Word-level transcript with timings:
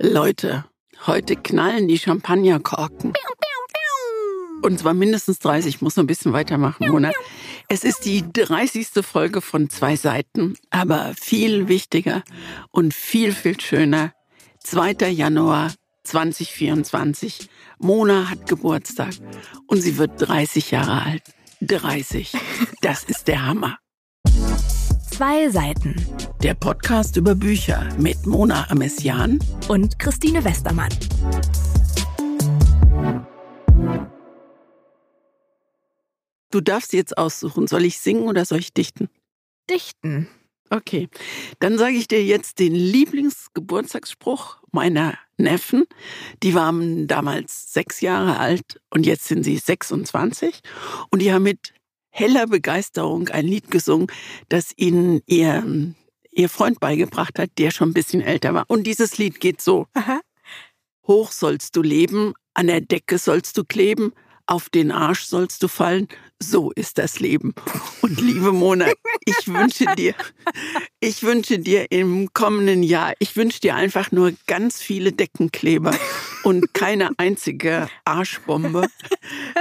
Leute, 0.00 0.64
heute 1.08 1.34
knallen 1.34 1.88
die 1.88 1.98
Champagnerkorken. 1.98 3.12
Und 4.62 4.78
zwar 4.78 4.94
mindestens 4.94 5.40
30. 5.40 5.74
Ich 5.74 5.82
muss 5.82 5.96
noch 5.96 6.04
ein 6.04 6.06
bisschen 6.06 6.32
weitermachen, 6.32 6.88
Mona. 6.88 7.10
Es 7.68 7.82
ist 7.82 8.04
die 8.04 8.24
30. 8.32 9.04
Folge 9.04 9.40
von 9.40 9.70
zwei 9.70 9.96
Seiten, 9.96 10.56
aber 10.70 11.14
viel 11.20 11.66
wichtiger 11.66 12.22
und 12.70 12.94
viel, 12.94 13.32
viel 13.32 13.60
schöner. 13.60 14.12
2. 14.62 15.10
Januar 15.10 15.72
2024. 16.04 17.48
Mona 17.78 18.30
hat 18.30 18.46
Geburtstag 18.46 19.14
und 19.66 19.80
sie 19.80 19.98
wird 19.98 20.12
30 20.18 20.70
Jahre 20.70 21.02
alt. 21.02 21.22
30. 21.60 22.32
Das 22.82 23.02
ist 23.02 23.26
der 23.26 23.44
Hammer. 23.44 23.78
Zwei 25.18 25.50
Seiten. 25.50 25.96
Der 26.44 26.54
Podcast 26.54 27.16
über 27.16 27.34
Bücher 27.34 27.88
mit 27.98 28.24
Mona 28.24 28.70
Amessian 28.70 29.40
und 29.66 29.98
Christine 29.98 30.44
Westermann. 30.44 30.90
Du 36.52 36.60
darfst 36.60 36.92
jetzt 36.92 37.18
aussuchen, 37.18 37.66
soll 37.66 37.84
ich 37.84 37.98
singen 37.98 38.28
oder 38.28 38.44
soll 38.44 38.60
ich 38.60 38.72
dichten? 38.72 39.08
Dichten. 39.68 40.28
Okay, 40.70 41.08
dann 41.58 41.78
sage 41.78 41.96
ich 41.96 42.06
dir 42.06 42.24
jetzt 42.24 42.60
den 42.60 42.76
Lieblingsgeburtstagsspruch 42.76 44.58
meiner 44.70 45.18
Neffen. 45.36 45.86
Die 46.44 46.54
waren 46.54 47.08
damals 47.08 47.72
sechs 47.72 48.02
Jahre 48.02 48.38
alt 48.38 48.80
und 48.90 49.04
jetzt 49.04 49.26
sind 49.26 49.42
sie 49.42 49.56
26 49.56 50.60
und 51.10 51.22
die 51.22 51.32
haben 51.32 51.42
mit 51.42 51.72
heller 52.18 52.46
Begeisterung 52.46 53.28
ein 53.28 53.46
Lied 53.46 53.70
gesungen, 53.70 54.08
das 54.48 54.72
ihnen 54.76 55.20
ihr, 55.26 55.94
ihr 56.30 56.48
Freund 56.48 56.80
beigebracht 56.80 57.38
hat, 57.38 57.50
der 57.58 57.70
schon 57.70 57.90
ein 57.90 57.94
bisschen 57.94 58.20
älter 58.20 58.54
war. 58.54 58.64
Und 58.68 58.86
dieses 58.86 59.18
Lied 59.18 59.40
geht 59.40 59.60
so. 59.60 59.86
Aha. 59.94 60.20
Hoch 61.06 61.32
sollst 61.32 61.76
du 61.76 61.82
leben, 61.82 62.34
an 62.54 62.66
der 62.66 62.80
Decke 62.80 63.18
sollst 63.18 63.56
du 63.56 63.64
kleben, 63.64 64.12
auf 64.46 64.68
den 64.68 64.90
Arsch 64.90 65.24
sollst 65.24 65.62
du 65.62 65.68
fallen, 65.68 66.08
so 66.40 66.70
ist 66.72 66.98
das 66.98 67.20
Leben. 67.20 67.54
Und 68.02 68.20
liebe 68.20 68.52
Mona, 68.52 68.86
ich 69.24 69.46
wünsche 69.46 69.86
dir, 69.96 70.14
ich 71.00 71.22
wünsche 71.22 71.58
dir 71.58 71.90
im 71.90 72.32
kommenden 72.32 72.82
Jahr, 72.82 73.12
ich 73.18 73.36
wünsche 73.36 73.60
dir 73.60 73.74
einfach 73.74 74.10
nur 74.10 74.32
ganz 74.46 74.80
viele 74.80 75.12
Deckenkleber 75.12 75.96
und 76.48 76.72
keine 76.72 77.10
einzige 77.18 77.88
Arschbombe. 78.06 78.86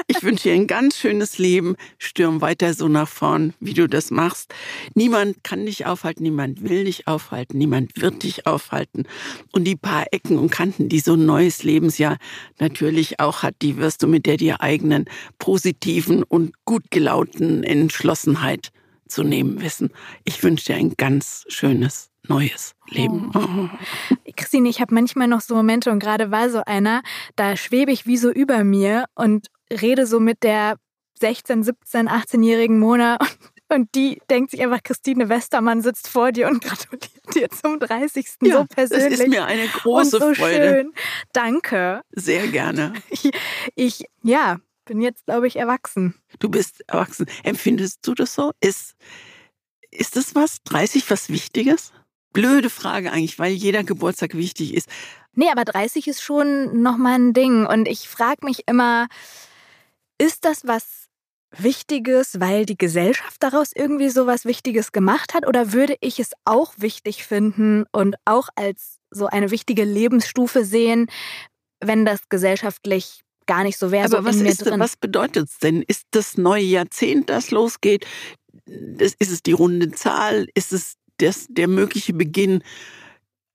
Ich 0.08 0.24
wünsche 0.24 0.44
dir 0.44 0.56
ein 0.56 0.68
ganz 0.68 0.98
schönes 0.98 1.38
Leben. 1.38 1.76
Stürm 1.98 2.40
weiter 2.40 2.74
so 2.74 2.88
nach 2.88 3.10
vorn, 3.10 3.54
wie 3.60 3.74
du 3.74 3.90
das 3.90 4.10
machst. 4.10 4.54
Niemand 4.96 5.44
kann 5.44 5.66
dich 5.66 5.86
aufhalten, 5.86 6.24
niemand 6.24 6.64
will 6.64 6.86
dich 6.86 7.06
aufhalten, 7.06 7.58
niemand 7.58 8.02
wird 8.02 8.24
dich 8.24 8.48
aufhalten. 8.48 9.04
Und 9.52 9.66
die 9.66 9.76
paar 9.76 10.06
Ecken 10.12 10.38
und 10.38 10.50
Kanten, 10.50 10.88
die 10.88 11.02
so 11.02 11.16
ein 11.16 11.26
neues 11.26 11.64
Lebensjahr 11.64 12.18
natürlich 12.58 13.20
auch 13.20 13.44
hat, 13.44 13.56
die 13.62 13.76
wirst 13.76 14.04
du 14.04 14.08
mit 14.08 14.26
der 14.26 14.38
dir 14.38 14.62
eigenen 14.62 15.10
positiven 15.40 16.24
und 16.24 16.54
gut 16.64 16.90
gelauten 16.90 17.66
Entschlossenheit 17.66 18.72
zu 19.10 19.24
nehmen 19.24 19.60
wissen. 19.60 19.90
Ich 20.24 20.42
wünsche 20.42 20.68
dir 20.68 20.76
ein 20.76 20.94
ganz 20.96 21.44
schönes 21.50 22.12
neues 22.30 22.76
Leben. 22.90 23.32
Oh. 23.34 23.70
Christine, 24.36 24.70
ich 24.70 24.82
habe 24.82 24.94
manchmal 24.94 25.28
noch 25.28 25.42
so 25.42 25.56
Momente 25.56 25.92
und 25.92 26.00
gerade 26.00 26.32
war 26.32 26.50
so 26.50 26.62
einer, 26.66 27.02
da 27.36 27.56
schwebe 27.56 27.92
ich 27.92 28.06
wie 28.06 28.18
so 28.18 28.30
über 28.30 28.64
mir 28.64 29.06
und 29.16 29.48
rede 29.72 30.06
so 30.06 30.20
mit 30.20 30.44
der 30.44 30.78
16, 31.20 31.64
17, 31.64 32.10
18-jährigen 32.10 32.80
Mona 32.80 33.18
und 33.70 33.94
die 33.96 34.22
denkt 34.30 34.52
sich 34.52 34.62
einfach, 34.62 34.84
Christine 34.84 35.30
Westermann 35.30 35.82
sitzt 35.82 36.08
vor 36.08 36.32
dir 36.32 36.48
und 36.48 36.64
gratuliert 36.64 37.36
dir 37.36 37.50
zum 37.50 37.80
30. 37.80 38.28
Ja, 38.44 38.60
so 38.60 38.66
persönlich. 38.66 39.10
Das 39.10 39.20
ist 39.20 39.28
mir 39.28 39.46
eine 39.46 39.68
große 39.68 40.20
so 40.20 40.34
Freude. 40.34 40.70
Schön. 40.70 40.94
Danke. 41.34 42.02
Sehr 42.12 42.48
gerne. 42.48 42.94
Ich, 43.10 43.32
ich 43.76 44.06
ja, 44.22 44.58
bin 44.86 45.02
jetzt, 45.02 45.26
glaube 45.26 45.48
ich, 45.48 45.58
erwachsen. 45.58 46.16
Du 46.40 46.50
bist 46.50 46.84
erwachsen. 46.88 47.26
Empfindest 47.44 48.06
du 48.06 48.14
das 48.14 48.36
so? 48.36 48.52
Ist, 48.60 48.96
ist 49.92 50.16
das 50.16 50.36
was? 50.36 50.62
30 50.64 51.10
was 51.10 51.30
Wichtiges? 51.30 51.92
Blöde 52.34 52.70
Frage 52.70 53.12
eigentlich, 53.12 53.40
weil 53.40 53.54
jeder 53.54 53.84
Geburtstag 53.84 54.36
wichtig 54.36 54.74
ist. 54.74 54.88
Nee, 55.34 55.50
aber 55.52 55.66
30 55.66 56.08
ist 56.08 56.22
schon 56.22 56.82
nochmal 56.82 57.20
ein 57.20 57.34
Ding. 57.34 57.66
Und 57.66 57.88
ich 57.88 58.08
frage 58.08 58.46
mich 58.46 58.64
immer, 58.68 59.08
ist 60.18 60.46
das 60.46 60.62
was 60.66 61.08
Wichtiges, 61.56 62.40
weil 62.40 62.66
die 62.66 62.78
Gesellschaft 62.78 63.42
daraus 63.42 63.72
irgendwie 63.74 64.10
so 64.10 64.28
was 64.28 64.46
Wichtiges 64.46 64.92
gemacht 64.92 65.34
hat? 65.34 65.48
Oder 65.48 65.74
würde 65.74 65.96
ich 66.02 66.20
es 66.20 66.32
auch 66.46 66.74
wichtig 66.78 67.24
finden 67.24 67.86
und 67.92 68.16
auch 68.26 68.50
als 68.56 68.98
so 69.12 69.28
eine 69.28 69.52
wichtige 69.52 69.84
Lebensstufe 69.84 70.66
sehen, 70.66 71.08
wenn 71.80 72.06
das 72.06 72.30
gesellschaftlich 72.30 73.22
gar 73.46 73.64
nicht 73.64 73.78
so 73.78 73.92
wäre. 73.92 74.06
Aber 74.06 74.18
so 74.18 74.26
was, 74.26 74.36
ist, 74.38 74.66
was 74.66 74.98
bedeutet 74.98 75.50
es 75.50 75.60
denn? 75.60 75.82
Ist 75.82 76.04
das 76.12 76.38
neue 76.38 76.64
Jahrzehnt, 76.64 77.30
das 77.30 77.52
losgeht? 77.52 78.06
ist 78.66 79.32
es 79.32 79.42
die 79.44 79.54
runde 79.54 79.92
Zahl? 79.92 80.48
Ist 80.54 80.74
es 80.74 80.96
das, 81.18 81.48
der 81.50 81.68
mögliche 81.68 82.14
Beginn, 82.14 82.64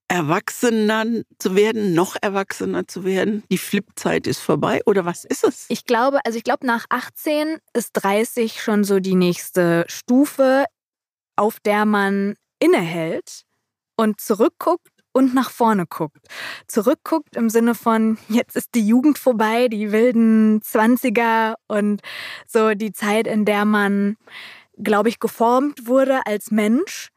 erwachsener 0.07 1.05
zu 1.39 1.55
werden, 1.55 1.93
noch 1.93 2.15
erwachsener 2.21 2.87
zu 2.87 3.03
werden? 3.03 3.43
Die 3.49 3.57
Flipzeit 3.57 4.27
ist 4.27 4.39
vorbei 4.39 4.81
oder 4.85 5.05
was 5.05 5.25
ist 5.25 5.43
es? 5.43 5.65
Ich 5.69 5.85
glaube, 5.85 6.19
also 6.25 6.37
ich 6.37 6.43
glaube, 6.43 6.67
nach 6.67 6.85
18 6.89 7.57
ist 7.73 7.91
30 7.93 8.61
schon 8.61 8.83
so 8.83 8.99
die 8.99 9.15
nächste 9.15 9.85
Stufe, 9.87 10.65
auf 11.35 11.59
der 11.59 11.85
man 11.85 12.35
innehält 12.59 13.43
und 13.95 14.21
zurückguckt 14.21 14.87
und 15.13 15.33
nach 15.33 15.49
vorne 15.49 15.85
guckt. 15.85 16.27
Zurückguckt 16.67 17.35
im 17.35 17.49
Sinne 17.49 17.75
von, 17.75 18.17
jetzt 18.29 18.55
ist 18.55 18.75
die 18.75 18.85
Jugend 18.85 19.17
vorbei, 19.17 19.67
die 19.67 19.91
wilden 19.91 20.61
Zwanziger 20.61 21.55
und 21.67 22.01
so 22.47 22.73
die 22.73 22.91
Zeit, 22.91 23.27
in 23.27 23.45
der 23.45 23.65
man, 23.65 24.17
glaube 24.77 25.09
ich, 25.09 25.19
geformt 25.19 25.87
wurde 25.87 26.25
als 26.25 26.51
Mensch 26.51 27.09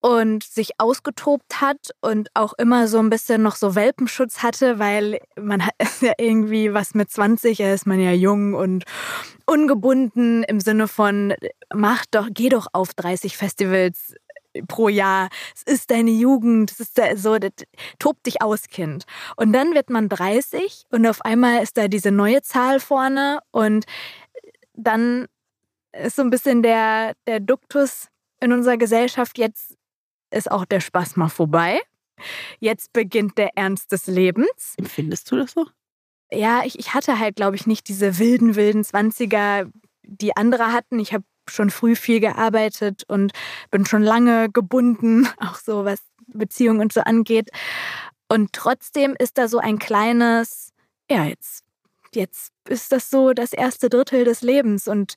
und 0.00 0.44
sich 0.44 0.72
ausgetobt 0.78 1.60
hat 1.60 1.90
und 2.00 2.28
auch 2.34 2.52
immer 2.54 2.86
so 2.86 2.98
ein 2.98 3.10
bisschen 3.10 3.42
noch 3.42 3.56
so 3.56 3.74
Welpenschutz 3.74 4.42
hatte, 4.42 4.78
weil 4.78 5.20
man 5.40 5.62
ist 5.78 6.02
ja 6.02 6.12
irgendwie 6.18 6.72
was 6.72 6.94
mit 6.94 7.10
20, 7.10 7.60
ist 7.60 7.86
man 7.86 8.00
ja 8.00 8.12
jung 8.12 8.54
und 8.54 8.84
ungebunden 9.46 10.44
im 10.44 10.60
Sinne 10.60 10.88
von 10.88 11.34
mach 11.74 12.04
doch, 12.10 12.28
geh 12.30 12.48
doch 12.48 12.68
auf 12.72 12.94
30 12.94 13.36
Festivals 13.36 14.14
pro 14.66 14.88
Jahr. 14.88 15.28
Es 15.54 15.62
ist 15.62 15.90
deine 15.90 16.10
Jugend, 16.10 16.72
es 16.72 16.80
ist 16.80 16.98
so, 17.16 17.36
tob 17.98 18.22
dich 18.24 18.42
aus, 18.42 18.68
Kind. 18.68 19.04
Und 19.36 19.52
dann 19.52 19.74
wird 19.74 19.90
man 19.90 20.08
30 20.08 20.84
und 20.90 21.06
auf 21.06 21.24
einmal 21.24 21.62
ist 21.62 21.76
da 21.76 21.88
diese 21.88 22.10
neue 22.10 22.42
Zahl 22.42 22.80
vorne 22.80 23.40
und 23.50 23.84
dann 24.74 25.26
ist 25.92 26.16
so 26.16 26.22
ein 26.22 26.30
bisschen 26.30 26.62
der, 26.62 27.14
der 27.26 27.40
Duktus 27.40 28.08
in 28.40 28.52
unserer 28.52 28.76
Gesellschaft, 28.76 29.38
jetzt 29.38 29.77
ist 30.30 30.50
auch 30.50 30.64
der 30.64 30.80
Spaß 30.80 31.16
mal 31.16 31.28
vorbei. 31.28 31.80
Jetzt 32.58 32.92
beginnt 32.92 33.38
der 33.38 33.56
Ernst 33.56 33.92
des 33.92 34.06
Lebens. 34.06 34.74
Empfindest 34.76 35.30
du 35.30 35.36
das 35.36 35.52
so? 35.52 35.66
Ja, 36.30 36.62
ich, 36.64 36.78
ich 36.78 36.94
hatte 36.94 37.18
halt, 37.18 37.36
glaube 37.36 37.56
ich, 37.56 37.66
nicht 37.66 37.88
diese 37.88 38.18
wilden, 38.18 38.54
wilden 38.56 38.84
Zwanziger, 38.84 39.66
die 40.02 40.36
andere 40.36 40.72
hatten. 40.72 40.98
Ich 40.98 41.12
habe 41.12 41.24
schon 41.48 41.70
früh 41.70 41.96
viel 41.96 42.20
gearbeitet 42.20 43.04
und 43.08 43.32
bin 43.70 43.86
schon 43.86 44.02
lange 44.02 44.50
gebunden, 44.50 45.28
auch 45.38 45.56
so 45.56 45.84
was 45.84 46.00
Beziehungen 46.26 46.80
und 46.80 46.92
so 46.92 47.00
angeht. 47.00 47.50
Und 48.28 48.52
trotzdem 48.52 49.16
ist 49.18 49.38
da 49.38 49.48
so 49.48 49.58
ein 49.58 49.78
kleines, 49.78 50.72
ja, 51.10 51.24
jetzt, 51.24 51.64
jetzt 52.14 52.52
ist 52.68 52.92
das 52.92 53.08
so 53.08 53.32
das 53.32 53.54
erste 53.54 53.88
Drittel 53.88 54.24
des 54.24 54.42
Lebens. 54.42 54.86
Und 54.86 55.14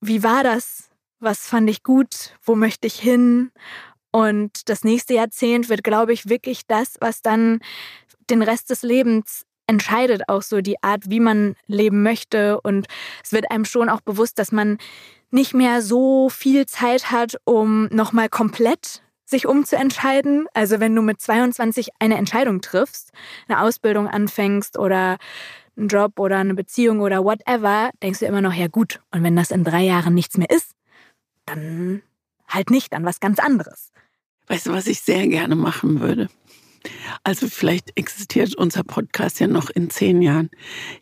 wie 0.00 0.22
war 0.22 0.44
das? 0.44 0.90
Was 1.18 1.48
fand 1.48 1.68
ich 1.68 1.82
gut? 1.82 2.36
Wo 2.42 2.54
möchte 2.54 2.86
ich 2.86 3.00
hin? 3.00 3.50
Und 4.14 4.68
das 4.68 4.84
nächste 4.84 5.14
Jahrzehnt 5.14 5.68
wird, 5.68 5.82
glaube 5.82 6.12
ich, 6.12 6.28
wirklich 6.28 6.68
das, 6.68 6.94
was 7.00 7.20
dann 7.20 7.58
den 8.30 8.42
Rest 8.42 8.70
des 8.70 8.82
Lebens 8.82 9.44
entscheidet, 9.66 10.28
auch 10.28 10.42
so 10.42 10.60
die 10.60 10.80
Art, 10.84 11.10
wie 11.10 11.18
man 11.18 11.56
leben 11.66 12.04
möchte. 12.04 12.60
Und 12.60 12.86
es 13.24 13.32
wird 13.32 13.50
einem 13.50 13.64
schon 13.64 13.88
auch 13.88 14.02
bewusst, 14.02 14.38
dass 14.38 14.52
man 14.52 14.78
nicht 15.32 15.52
mehr 15.52 15.82
so 15.82 16.28
viel 16.28 16.64
Zeit 16.66 17.10
hat, 17.10 17.34
um 17.42 17.86
nochmal 17.86 18.28
komplett 18.28 19.02
sich 19.24 19.48
umzuentscheiden. 19.48 20.46
Also 20.54 20.78
wenn 20.78 20.94
du 20.94 21.02
mit 21.02 21.20
22 21.20 21.88
eine 21.98 22.16
Entscheidung 22.16 22.60
triffst, 22.60 23.10
eine 23.48 23.62
Ausbildung 23.62 24.06
anfängst 24.06 24.78
oder 24.78 25.18
einen 25.76 25.88
Job 25.88 26.20
oder 26.20 26.38
eine 26.38 26.54
Beziehung 26.54 27.00
oder 27.00 27.24
whatever, 27.24 27.90
denkst 28.00 28.20
du 28.20 28.26
immer 28.26 28.42
noch, 28.42 28.54
ja 28.54 28.68
gut, 28.68 29.00
und 29.10 29.24
wenn 29.24 29.34
das 29.34 29.50
in 29.50 29.64
drei 29.64 29.82
Jahren 29.82 30.14
nichts 30.14 30.38
mehr 30.38 30.50
ist, 30.50 30.70
dann 31.46 32.02
halt 32.46 32.70
nicht, 32.70 32.92
dann 32.92 33.04
was 33.04 33.18
ganz 33.18 33.40
anderes. 33.40 33.90
Weißt 34.46 34.66
du, 34.66 34.72
was 34.72 34.86
ich 34.86 35.00
sehr 35.00 35.26
gerne 35.26 35.56
machen 35.56 36.00
würde? 36.00 36.28
Also 37.22 37.48
vielleicht 37.48 37.96
existiert 37.96 38.54
unser 38.56 38.84
Podcast 38.84 39.40
ja 39.40 39.46
noch 39.46 39.70
in 39.70 39.88
zehn 39.88 40.20
Jahren. 40.20 40.50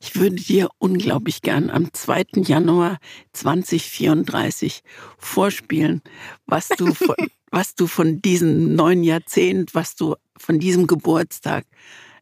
Ich 0.00 0.14
würde 0.14 0.36
dir 0.36 0.68
unglaublich 0.78 1.42
gern 1.42 1.70
am 1.70 1.92
2. 1.92 2.24
Januar 2.36 2.98
2034 3.32 4.82
vorspielen, 5.18 6.02
was 6.46 6.68
du 6.68 6.94
von, 6.94 7.16
was 7.50 7.74
du 7.74 7.86
von 7.86 8.22
diesem 8.22 8.74
neuen 8.74 9.02
Jahrzehnt, 9.02 9.74
was 9.74 9.96
du 9.96 10.14
von 10.38 10.60
diesem 10.60 10.86
Geburtstag 10.86 11.64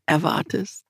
erwartest. 0.06 0.84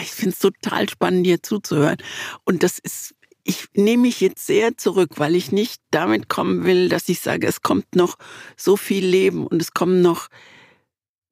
Ich 0.00 0.10
finde 0.10 0.30
es 0.30 0.38
total 0.38 0.88
spannend, 0.88 1.26
dir 1.26 1.42
zuzuhören. 1.42 1.96
Und 2.44 2.62
das 2.62 2.78
ist, 2.78 3.14
ich 3.48 3.66
nehme 3.72 4.02
mich 4.02 4.20
jetzt 4.20 4.46
sehr 4.46 4.76
zurück, 4.76 5.12
weil 5.16 5.34
ich 5.34 5.52
nicht 5.52 5.80
damit 5.90 6.28
kommen 6.28 6.64
will, 6.64 6.90
dass 6.90 7.08
ich 7.08 7.20
sage, 7.20 7.46
es 7.46 7.62
kommt 7.62 7.96
noch 7.96 8.16
so 8.58 8.76
viel 8.76 9.06
Leben 9.06 9.46
und 9.46 9.62
es 9.62 9.72
kommen 9.72 10.02
noch 10.02 10.28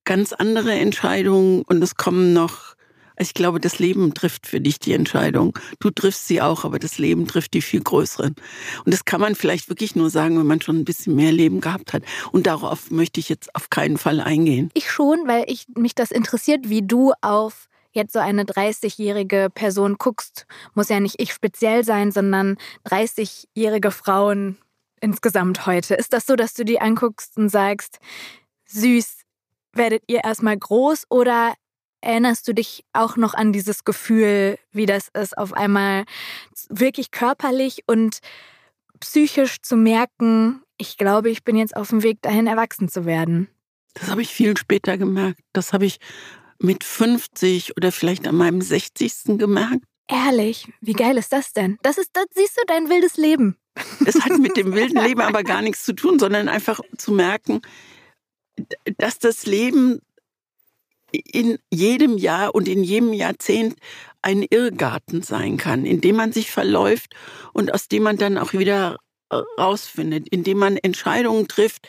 ganz 0.04 0.32
andere 0.32 0.72
Entscheidungen 0.72 1.62
und 1.62 1.82
es 1.82 1.96
kommen 1.96 2.32
noch 2.32 2.74
ich 3.18 3.32
glaube, 3.32 3.60
das 3.60 3.78
Leben 3.78 4.12
trifft 4.12 4.46
für 4.46 4.60
dich 4.60 4.78
die 4.78 4.92
Entscheidung. 4.92 5.58
Du 5.80 5.88
triffst 5.88 6.28
sie 6.28 6.42
auch, 6.42 6.66
aber 6.66 6.78
das 6.78 6.98
Leben 6.98 7.26
trifft 7.26 7.54
die 7.54 7.62
viel 7.62 7.80
größeren. 7.80 8.34
Und 8.84 8.92
das 8.92 9.06
kann 9.06 9.22
man 9.22 9.34
vielleicht 9.34 9.70
wirklich 9.70 9.96
nur 9.96 10.10
sagen, 10.10 10.38
wenn 10.38 10.46
man 10.46 10.60
schon 10.60 10.76
ein 10.76 10.84
bisschen 10.84 11.14
mehr 11.14 11.32
Leben 11.32 11.62
gehabt 11.62 11.94
hat. 11.94 12.02
Und 12.32 12.46
darauf 12.46 12.90
möchte 12.90 13.18
ich 13.18 13.30
jetzt 13.30 13.54
auf 13.54 13.70
keinen 13.70 13.96
Fall 13.96 14.20
eingehen. 14.20 14.68
Ich 14.74 14.90
schon, 14.90 15.26
weil 15.26 15.44
ich 15.48 15.64
mich 15.74 15.94
das 15.94 16.10
interessiert, 16.10 16.68
wie 16.68 16.86
du 16.86 17.14
auf 17.22 17.68
jetzt 17.96 18.12
so 18.12 18.20
eine 18.20 18.44
30-jährige 18.44 19.50
Person 19.52 19.96
guckst. 19.98 20.46
Muss 20.74 20.88
ja 20.88 21.00
nicht 21.00 21.20
ich 21.20 21.32
speziell 21.32 21.84
sein, 21.84 22.12
sondern 22.12 22.56
30-jährige 22.86 23.90
Frauen 23.90 24.58
insgesamt 25.00 25.66
heute. 25.66 25.94
Ist 25.94 26.12
das 26.12 26.26
so, 26.26 26.36
dass 26.36 26.54
du 26.54 26.64
die 26.64 26.80
anguckst 26.80 27.36
und 27.36 27.48
sagst, 27.48 27.98
süß, 28.66 29.22
werdet 29.72 30.04
ihr 30.06 30.22
erstmal 30.24 30.56
groß 30.56 31.06
oder 31.10 31.54
Erinnerst 32.02 32.46
du 32.46 32.54
dich 32.54 32.84
auch 32.92 33.16
noch 33.16 33.34
an 33.34 33.52
dieses 33.52 33.82
Gefühl, 33.82 34.58
wie 34.70 34.86
das 34.86 35.08
ist, 35.08 35.36
auf 35.36 35.52
einmal 35.54 36.04
wirklich 36.68 37.10
körperlich 37.10 37.82
und 37.88 38.20
psychisch 39.00 39.60
zu 39.60 39.76
merken, 39.76 40.62
ich 40.78 40.98
glaube, 40.98 41.30
ich 41.30 41.42
bin 41.42 41.56
jetzt 41.56 41.76
auf 41.76 41.88
dem 41.88 42.02
Weg 42.02 42.22
dahin, 42.22 42.46
erwachsen 42.46 42.88
zu 42.88 43.06
werden? 43.06 43.48
Das 43.94 44.08
habe 44.08 44.22
ich 44.22 44.28
viel 44.28 44.56
später 44.56 44.98
gemerkt. 44.98 45.40
Das 45.52 45.72
habe 45.72 45.86
ich 45.86 45.98
mit 46.60 46.84
50 46.84 47.76
oder 47.76 47.92
vielleicht 47.92 48.26
an 48.26 48.36
meinem 48.36 48.60
60. 48.60 49.38
gemerkt. 49.38 49.84
Ehrlich, 50.08 50.68
wie 50.80 50.92
geil 50.92 51.16
ist 51.18 51.32
das 51.32 51.52
denn? 51.52 51.78
Das 51.82 51.98
ist, 51.98 52.10
das 52.12 52.26
siehst 52.34 52.56
du 52.56 52.62
dein 52.66 52.88
wildes 52.88 53.16
Leben. 53.16 53.56
Es 54.06 54.20
hat 54.24 54.38
mit 54.38 54.56
dem 54.56 54.72
wilden 54.72 55.02
Leben 55.02 55.20
aber 55.20 55.42
gar 55.44 55.62
nichts 55.62 55.84
zu 55.84 55.94
tun, 55.94 56.18
sondern 56.18 56.48
einfach 56.48 56.80
zu 56.96 57.12
merken, 57.12 57.60
dass 58.98 59.18
das 59.18 59.46
Leben 59.46 60.00
in 61.12 61.58
jedem 61.72 62.18
Jahr 62.18 62.54
und 62.54 62.68
in 62.68 62.84
jedem 62.84 63.12
Jahrzehnt 63.12 63.76
ein 64.22 64.42
Irrgarten 64.42 65.22
sein 65.22 65.56
kann, 65.56 65.86
in 65.86 66.00
dem 66.00 66.16
man 66.16 66.32
sich 66.32 66.50
verläuft 66.50 67.14
und 67.52 67.72
aus 67.72 67.88
dem 67.88 68.02
man 68.02 68.16
dann 68.16 68.38
auch 68.38 68.52
wieder 68.52 68.98
rausfindet, 69.32 70.28
in 70.28 70.44
dem 70.44 70.58
man 70.58 70.76
Entscheidungen 70.76 71.48
trifft, 71.48 71.88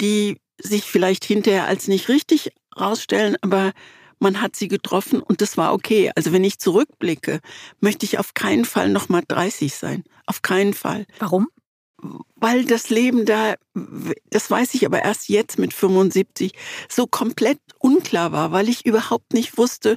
die 0.00 0.38
sich 0.58 0.84
vielleicht 0.84 1.24
hinterher 1.24 1.66
als 1.66 1.88
nicht 1.88 2.08
richtig 2.08 2.52
rausstellen, 2.78 3.36
aber 3.40 3.72
man 4.18 4.40
hat 4.40 4.54
sie 4.54 4.68
getroffen 4.68 5.20
und 5.20 5.40
das 5.40 5.56
war 5.56 5.72
okay. 5.72 6.12
Also 6.14 6.32
wenn 6.32 6.44
ich 6.44 6.58
zurückblicke, 6.58 7.40
möchte 7.80 8.06
ich 8.06 8.18
auf 8.18 8.34
keinen 8.34 8.64
Fall 8.64 8.88
nochmal 8.88 9.22
30 9.26 9.74
sein. 9.74 10.04
Auf 10.26 10.42
keinen 10.42 10.74
Fall. 10.74 11.06
Warum? 11.18 11.48
weil 12.36 12.64
das 12.64 12.90
Leben 12.90 13.24
da, 13.24 13.54
das 14.30 14.50
weiß 14.50 14.74
ich 14.74 14.84
aber 14.84 15.02
erst 15.02 15.28
jetzt 15.28 15.58
mit 15.58 15.72
75, 15.72 16.52
so 16.88 17.06
komplett 17.06 17.60
unklar 17.78 18.32
war, 18.32 18.52
weil 18.52 18.68
ich 18.68 18.84
überhaupt 18.84 19.32
nicht 19.32 19.56
wusste, 19.56 19.96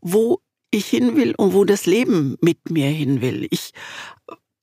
wo 0.00 0.40
ich 0.70 0.86
hin 0.86 1.16
will 1.16 1.34
und 1.36 1.54
wo 1.54 1.64
das 1.64 1.86
Leben 1.86 2.36
mit 2.40 2.70
mir 2.70 2.88
hin 2.88 3.20
will. 3.20 3.46
Ich, 3.50 3.70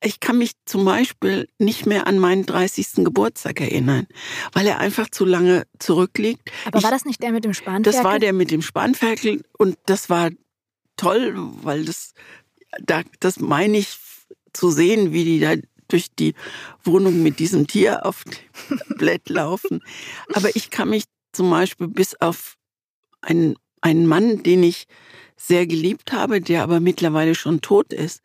ich 0.02 0.20
kann 0.20 0.38
mich 0.38 0.52
zum 0.64 0.84
Beispiel 0.84 1.48
nicht 1.58 1.86
mehr 1.86 2.06
an 2.06 2.18
meinen 2.18 2.44
30. 2.44 3.04
Geburtstag 3.04 3.60
erinnern, 3.60 4.06
weil 4.52 4.66
er 4.66 4.78
einfach 4.78 5.08
zu 5.08 5.24
lange 5.24 5.66
zurückliegt. 5.78 6.50
Aber 6.66 6.78
ich, 6.78 6.84
war 6.84 6.90
das 6.90 7.04
nicht 7.04 7.22
der 7.22 7.32
mit 7.32 7.44
dem 7.44 7.54
Spanferkel? 7.54 7.92
Das 7.92 8.04
war 8.04 8.18
der 8.18 8.32
mit 8.32 8.50
dem 8.50 8.62
Spanferkel 8.62 9.42
und 9.56 9.78
das 9.86 10.10
war 10.10 10.30
toll, 10.96 11.34
weil 11.62 11.84
das, 11.84 12.14
da, 12.80 13.02
das 13.20 13.40
meine 13.40 13.78
ich 13.78 13.96
zu 14.52 14.70
sehen, 14.70 15.12
wie 15.12 15.24
die 15.24 15.40
da 15.40 15.54
durch 15.88 16.08
die 16.18 16.34
Wohnung 16.84 17.22
mit 17.22 17.38
diesem 17.38 17.66
Tier 17.66 18.06
auf 18.06 18.24
dem 18.24 18.78
Tablett 18.88 19.28
laufen. 19.28 19.82
Aber 20.32 20.54
ich 20.56 20.70
kann 20.70 20.90
mich 20.90 21.04
zum 21.32 21.50
Beispiel 21.50 21.88
bis 21.88 22.14
auf 22.20 22.56
einen, 23.20 23.56
einen 23.80 24.06
Mann, 24.06 24.42
den 24.42 24.62
ich 24.62 24.86
sehr 25.36 25.66
geliebt 25.66 26.12
habe, 26.12 26.40
der 26.40 26.62
aber 26.62 26.80
mittlerweile 26.80 27.34
schon 27.34 27.60
tot 27.60 27.92
ist, 27.92 28.22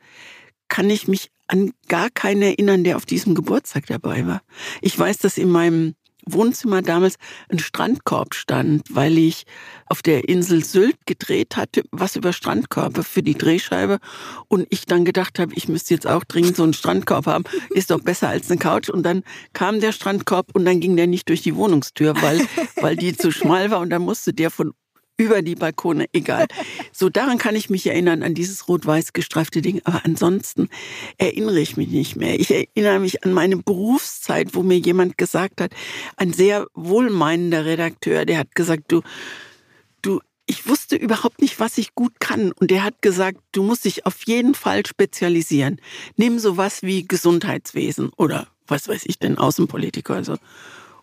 kann 0.68 0.89
ich 0.89 1.07
mich 1.07 1.31
an 1.48 1.72
gar 1.88 2.10
keinen 2.10 2.42
erinnern, 2.42 2.84
der 2.84 2.98
auf 2.98 3.06
diesem 3.06 3.36
Geburtstag 3.36 3.86
dabei 3.88 4.26
war. 4.28 4.42
Ich 4.82 4.98
weiß, 4.98 5.18
dass 5.20 5.38
in 5.38 5.50
meinem 5.50 5.96
Wohnzimmer 6.30 6.82
damals 6.82 7.16
ein 7.50 7.60
Strandkorb 7.60 8.36
stand, 8.36 8.84
weil 8.90 9.18
ich 9.18 9.46
auf 9.86 10.02
der 10.02 10.28
Insel 10.28 10.64
Sylt 10.64 10.98
gedreht 11.06 11.56
hatte, 11.56 11.84
was 11.92 12.16
über 12.16 12.34
Strandkörbe 12.34 13.04
für 13.04 13.24
die 13.24 13.36
Drehscheibe. 13.36 14.00
Und 14.48 14.68
ich 14.70 14.86
dann 14.86 15.06
gedacht 15.06 15.40
habe, 15.40 15.54
ich 15.56 15.68
müsste 15.68 15.94
jetzt 15.94 16.08
auch 16.08 16.24
dringend 16.24 16.56
so 16.56 16.64
einen 16.64 16.74
Strandkorb 16.74 17.26
haben. 17.28 17.46
Ist 17.70 17.92
doch 17.92 18.02
besser 18.02 18.30
als 18.30 18.50
eine 18.50 18.60
Couch. 18.60 18.90
Und 18.90 19.04
dann 19.04 19.24
kam 19.54 19.80
der 19.80 19.92
Strandkorb 19.92 20.54
und 20.54 20.66
dann 20.66 20.80
ging 20.80 20.96
der 20.98 21.08
nicht 21.08 21.30
durch 21.30 21.42
die 21.42 21.56
Wohnungstür, 21.56 22.22
weil, 22.22 22.42
weil 22.82 22.96
die 22.96 23.16
zu 23.16 23.32
schmal 23.32 23.72
war. 23.72 23.80
Und 23.80 23.90
dann 23.90 24.02
musste 24.02 24.34
der 24.34 24.52
von 24.52 24.74
über 25.18 25.42
die 25.42 25.56
Balkone, 25.56 26.06
egal. 26.14 26.46
So 26.92 27.10
daran 27.10 27.40
kann 27.40 27.56
ich 27.56 27.69
mich 27.69 27.88
erinnern, 27.88 28.24
an 28.24 28.36
dieses 28.36 28.68
rot-weiß 28.68 29.14
gestreifte 29.14 29.62
Ding. 29.62 29.81
Aber 29.84 30.06
ansonsten 30.06 30.69
erinnere 31.18 31.60
ich 31.60 31.75
mich 31.75 31.90
nicht 31.90 32.16
mehr. 32.16 32.40
Ich 32.40 32.52
erinnere 32.52 33.00
mich 33.00 33.24
an 33.24 33.34
meine 33.34 33.58
Berufszeit, 33.58 34.54
wo 34.54 34.64
mir 34.64 34.78
jemand 34.78 35.18
gesagt 35.18 35.60
hat, 35.60 35.72
ein 36.16 36.34
sehr 36.34 36.68
wohlmeinender 36.75 37.66
Redakteur, 37.66 38.25
der 38.25 38.38
hat 38.38 38.54
gesagt, 38.54 38.92
du, 38.92 39.02
du, 40.04 40.22
ich 40.46 40.68
wusste 40.68 40.96
überhaupt 40.96 41.42
nicht, 41.42 41.60
was 41.60 41.78
ich 41.78 41.96
gut 41.96 42.20
kann. 42.20 42.52
Und 42.54 42.72
der 42.72 42.84
hat 42.84 43.02
gesagt, 43.02 43.40
du 43.52 43.63
musst 43.63 43.86
dich 43.86 44.06
auf 44.06 44.25
jeden 44.25 44.54
Fall 44.54 44.86
spezialisieren. 44.86 45.81
Nimm 46.16 46.40
sowas 46.40 46.84
wie 46.84 47.08
Gesundheitswesen 47.08 48.12
oder 48.18 48.48
was 48.68 48.88
weiß 48.88 49.04
ich 49.06 49.18
denn, 49.18 49.38
Außenpolitiker. 49.38 50.13
Also 50.13 50.38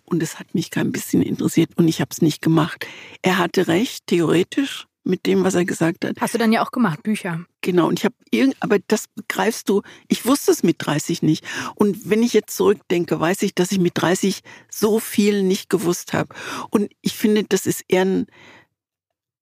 und 0.05 0.23
es 0.23 0.39
hat 0.39 0.55
mich 0.55 0.71
kein 0.71 0.93
bisschen 0.93 1.23
interessiert 1.23 1.71
und 1.77 1.89
ich 1.89 2.01
habe 2.01 2.11
es 2.13 2.23
nicht 2.23 2.43
gemacht. 2.43 2.87
Er 3.23 3.39
hatte 3.39 3.69
recht, 3.69 4.07
theoretisch 4.07 4.87
mit 5.05 5.27
dem, 5.27 5.45
was 5.45 5.55
er 5.55 5.65
gesagt 5.65 6.05
hat. 6.05 6.21
Hast 6.21 6.35
du 6.35 6.39
dann 6.39 6.53
ja 6.53 6.65
auch 6.65 6.73
gemacht, 6.73 7.03
Bücher. 7.03 7.45
Genau, 7.61 7.89
und 7.89 7.99
ich 7.99 8.05
habe 8.05 8.15
irgend, 8.31 8.57
aber 8.61 8.79
das 8.89 9.07
begreifst 9.09 9.69
du, 9.69 9.83
ich 10.09 10.25
wusste 10.25 10.51
es 10.51 10.63
mit 10.63 10.77
30 10.79 11.23
nicht. 11.23 11.45
Und 11.75 12.09
wenn 12.09 12.23
ich 12.23 12.33
jetzt 12.33 12.57
zurückdenke, 12.57 13.21
weiß 13.21 13.43
ich, 13.43 13.55
dass 13.55 13.71
ich 13.71 13.79
mit 13.79 13.93
30 13.97 14.41
so 14.71 14.99
viel 14.99 15.43
nicht 15.43 15.69
gewusst 15.69 16.15
habe. 16.15 16.35
Und 16.71 16.91
ich 17.03 17.17
finde, 17.17 17.45
das 17.45 17.67
ist 17.67 17.85
eher 17.87 18.03
ein, 18.03 18.27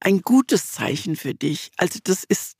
ein 0.00 0.23
gutes 0.23 0.73
Zeichen 0.73 1.15
für 1.15 1.35
dich. 1.35 1.70
Also 1.76 2.00
das 2.03 2.25
ist 2.25 2.56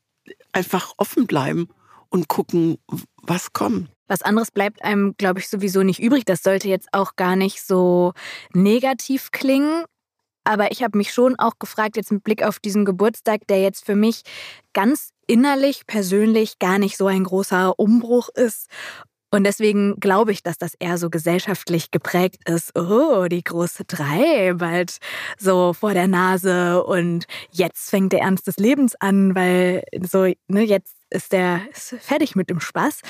einfach 0.53 0.93
offen 0.97 1.27
bleiben 1.27 1.69
und 2.09 2.29
gucken, 2.29 2.79
was 3.23 3.53
kommt. 3.53 3.91
Was 4.13 4.21
anderes 4.21 4.51
bleibt 4.51 4.85
einem, 4.85 5.15
glaube 5.17 5.41
ich, 5.41 5.49
sowieso 5.49 5.83
nicht 5.83 5.99
übrig. 5.99 6.27
Das 6.27 6.43
sollte 6.43 6.69
jetzt 6.69 6.89
auch 6.93 7.17
gar 7.17 7.35
nicht 7.35 7.63
so 7.63 8.13
negativ 8.53 9.31
klingen. 9.31 9.87
Aber 10.45 10.71
ich 10.71 10.83
habe 10.83 10.99
mich 10.99 11.15
schon 11.15 11.39
auch 11.39 11.59
gefragt, 11.59 11.97
jetzt 11.97 12.13
mit 12.13 12.23
Blick 12.23 12.43
auf 12.43 12.59
diesen 12.59 12.85
Geburtstag, 12.85 13.47
der 13.47 13.63
jetzt 13.63 13.87
für 13.87 13.97
mich 13.97 14.21
ganz 14.75 15.13
innerlich, 15.27 15.87
persönlich 15.87 16.59
gar 16.59 16.79
nicht 16.79 16.99
so 16.99 17.07
ein 17.07 17.25
großer 17.25 17.79
Umbruch 17.79 18.29
ist. 18.29 18.69
Und 19.35 19.45
deswegen 19.45 19.99
glaube 19.99 20.31
ich, 20.31 20.43
dass 20.43 20.59
das 20.59 20.75
eher 20.75 20.99
so 20.99 21.09
gesellschaftlich 21.09 21.91
geprägt 21.91 22.47
ist. 22.47 22.79
Oh, 22.79 23.27
die 23.29 23.43
große 23.43 23.85
Drei 23.87 24.53
bald 24.53 24.99
so 25.39 25.73
vor 25.73 25.95
der 25.95 26.07
Nase 26.07 26.85
und 26.85 27.25
jetzt 27.51 27.89
fängt 27.89 28.13
der 28.13 28.21
Ernst 28.21 28.47
des 28.47 28.59
Lebens 28.59 28.95
an, 29.01 29.35
weil 29.35 29.85
so, 30.03 30.31
ne, 30.49 30.63
jetzt 30.63 30.95
ist 31.09 31.33
der 31.33 31.63
ist 31.73 31.97
fertig 32.01 32.37
mit 32.37 32.51
dem 32.51 32.61
Spaß, 32.61 33.01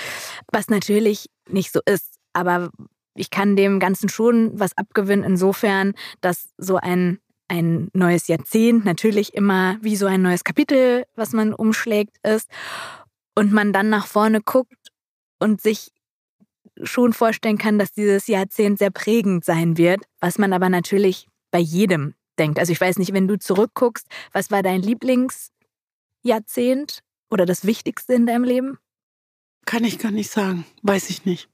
was 0.52 0.69
natürlich 0.69 1.26
nicht 1.49 1.73
so 1.73 1.81
ist. 1.87 2.14
Aber 2.33 2.71
ich 3.17 3.31
kann 3.31 3.57
dem 3.57 3.81
Ganzen 3.81 4.09
schon 4.09 4.52
was 4.55 4.79
abgewinnen, 4.79 5.25
insofern, 5.25 5.93
dass 6.21 6.50
so 6.57 6.76
ein, 6.76 7.19
ein 7.49 7.88
neues 7.95 8.29
Jahrzehnt 8.29 8.85
natürlich 8.85 9.35
immer 9.35 9.76
wie 9.83 9.97
so 9.97 10.07
ein 10.07 10.23
neues 10.23 10.45
Kapitel, 10.45 11.05
was 11.17 11.33
man 11.33 11.52
umschlägt, 11.52 12.17
ist. 12.23 12.49
Und 13.35 13.52
man 13.52 13.73
dann 13.73 13.88
nach 13.88 14.07
vorne 14.07 14.41
guckt 14.41 14.76
und 15.41 15.61
sich 15.61 15.92
schon 16.83 17.12
vorstellen 17.12 17.59
kann, 17.59 17.79
dass 17.79 17.93
dieses 17.93 18.26
Jahrzehnt 18.26 18.79
sehr 18.79 18.91
prägend 18.91 19.45
sein 19.45 19.76
wird, 19.76 20.02
was 20.21 20.38
man 20.38 20.52
aber 20.52 20.69
natürlich 20.69 21.26
bei 21.50 21.59
jedem 21.59 22.14
denkt. 22.38 22.59
Also 22.59 22.73
ich 22.73 22.81
weiß 22.81 22.99
nicht, 22.99 23.12
wenn 23.12 23.29
du 23.29 23.38
zurückguckst, 23.38 24.07
was 24.33 24.50
war 24.50 24.62
dein 24.62 24.83
Lieblingsjahrzehnt 24.83 27.00
oder 27.31 27.47
das 27.47 27.67
Wichtigste 27.67 28.14
in 28.14 28.26
deinem 28.26 28.45
Leben? 28.45 28.79
Kann 29.64 29.85
ich 29.85 29.99
gar 29.99 30.11
nicht 30.11 30.31
sagen. 30.31 30.64
Weiß 30.83 31.11
ich 31.11 31.25
nicht. 31.25 31.49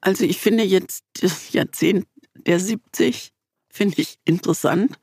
Also 0.00 0.24
ich 0.24 0.38
finde 0.38 0.62
jetzt 0.62 1.04
das 1.20 1.52
Jahrzehnt 1.52 2.06
der 2.34 2.60
70 2.60 3.32
finde 3.70 4.00
ich 4.00 4.18
interessant. 4.24 4.98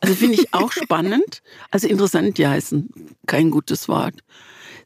Also 0.00 0.14
finde 0.14 0.34
ich 0.34 0.52
auch 0.52 0.72
spannend. 0.72 1.42
Also 1.70 1.88
interessant, 1.88 2.38
ja, 2.38 2.54
ist 2.54 2.72
ein, 2.72 2.90
kein 3.26 3.50
gutes 3.50 3.88
Wort. 3.88 4.22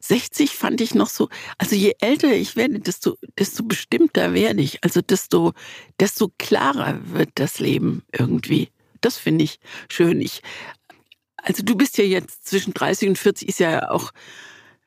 60 0.00 0.50
fand 0.50 0.80
ich 0.80 0.94
noch 0.94 1.08
so, 1.08 1.28
also 1.58 1.74
je 1.74 1.94
älter 2.00 2.32
ich 2.32 2.56
werde, 2.56 2.80
desto, 2.80 3.16
desto 3.38 3.62
bestimmter 3.64 4.34
werde 4.34 4.62
ich. 4.62 4.82
Also 4.84 5.00
desto, 5.00 5.52
desto 6.00 6.30
klarer 6.38 7.00
wird 7.04 7.30
das 7.34 7.58
Leben 7.58 8.02
irgendwie. 8.12 8.70
Das 9.00 9.16
finde 9.16 9.44
ich 9.44 9.58
schön. 9.88 10.20
Ich 10.20 10.42
also 11.42 11.62
du 11.62 11.76
bist 11.76 11.98
ja 11.98 12.04
jetzt 12.04 12.46
zwischen 12.46 12.74
30 12.74 13.10
und 13.10 13.18
40 13.18 13.48
ist 13.48 13.60
ja 13.60 13.90
auch 13.90 14.12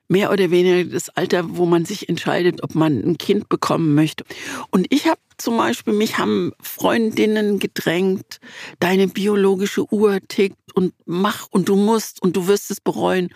mehr 0.08 0.32
oder 0.32 0.52
weniger 0.52 0.92
das 0.92 1.10
Alter, 1.10 1.56
wo 1.58 1.66
man 1.66 1.86
sich 1.86 2.10
entscheidet, 2.10 2.64
ob 2.64 2.76
man 2.76 3.00
ein 3.00 3.18
Kind 3.18 3.48
bekommen 3.48 3.96
möchte. 3.96 4.26
Und 4.70 4.86
ich 4.90 5.08
habe 5.08 5.22
zum 5.38 5.58
Beispiel, 5.58 5.94
mich 5.94 6.18
haben 6.18 6.52
Freundinnen 6.62 7.60
gedrängt, 7.60 8.40
deine 8.80 9.08
biologische 9.08 9.92
Uhr 9.92 10.20
tickt 10.28 10.76
und 10.76 10.94
mach 11.06 11.48
und 11.50 11.70
du 11.70 11.78
musst 11.78 12.22
und 12.22 12.36
du 12.36 12.48
wirst 12.48 12.72
es 12.72 12.82
bereuen. 12.82 13.30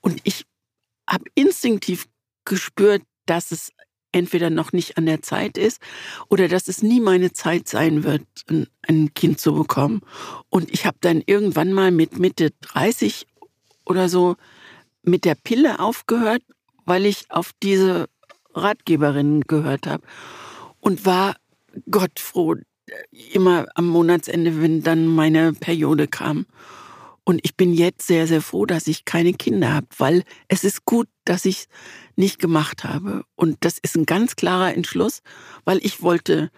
Und 0.00 0.20
ich 0.24 0.44
habe 1.08 1.24
instinktiv 1.34 2.06
gespürt, 2.44 3.02
dass 3.26 3.50
es 3.50 3.72
entweder 4.12 4.50
noch 4.50 4.72
nicht 4.72 4.96
an 4.96 5.06
der 5.06 5.22
Zeit 5.22 5.58
ist 5.58 5.80
oder 6.28 6.48
dass 6.48 6.68
es 6.68 6.82
nie 6.82 7.00
meine 7.00 7.32
Zeit 7.32 7.68
sein 7.68 8.04
wird, 8.04 8.22
ein, 8.88 9.12
Kind 9.14 9.38
zu 9.38 9.54
bekommen. 9.54 10.00
Und 10.48 10.70
ich 10.70 10.86
habe 10.86 10.96
dann 11.00 11.22
irgendwann 11.26 11.72
mal 11.72 11.90
mit 11.90 12.18
Mitte 12.18 12.50
30 12.62 13.26
oder 13.84 14.08
so 14.08 14.36
mit 15.02 15.24
der 15.24 15.34
Pille 15.34 15.78
aufgehört, 15.80 16.42
weil 16.84 17.04
ich 17.04 17.30
auf 17.30 17.52
diese 17.62 18.08
Ratgeberinnen 18.54 19.42
gehört 19.42 19.86
habe 19.86 20.02
und 20.80 21.04
war 21.04 21.36
Gott 21.90 22.18
froh, 22.18 22.56
immer 23.32 23.66
am 23.74 23.86
Monatsende, 23.88 24.62
wenn 24.62 24.82
dann 24.82 25.06
meine 25.06 25.52
Periode 25.52 26.08
kam. 26.08 26.46
Und 27.28 27.40
ich 27.42 27.58
bin 27.58 27.74
jetzt 27.74 28.06
sehr, 28.06 28.26
sehr 28.26 28.40
froh, 28.40 28.64
dass 28.64 28.86
ich 28.86 29.04
keine 29.04 29.34
Kinder 29.34 29.74
habe, 29.74 29.86
weil 29.98 30.24
es 30.48 30.64
ist 30.64 30.86
gut, 30.86 31.08
dass 31.26 31.44
ich 31.44 31.58
es 31.58 31.68
nicht 32.16 32.38
gemacht 32.38 32.84
habe. 32.84 33.22
Und 33.36 33.58
das 33.60 33.76
ist 33.76 33.98
ein 33.98 34.06
ganz 34.06 34.34
klarer 34.34 34.74
Entschluss, 34.74 35.20
weil 35.66 35.76
ich 35.84 36.00
wollte 36.00 36.50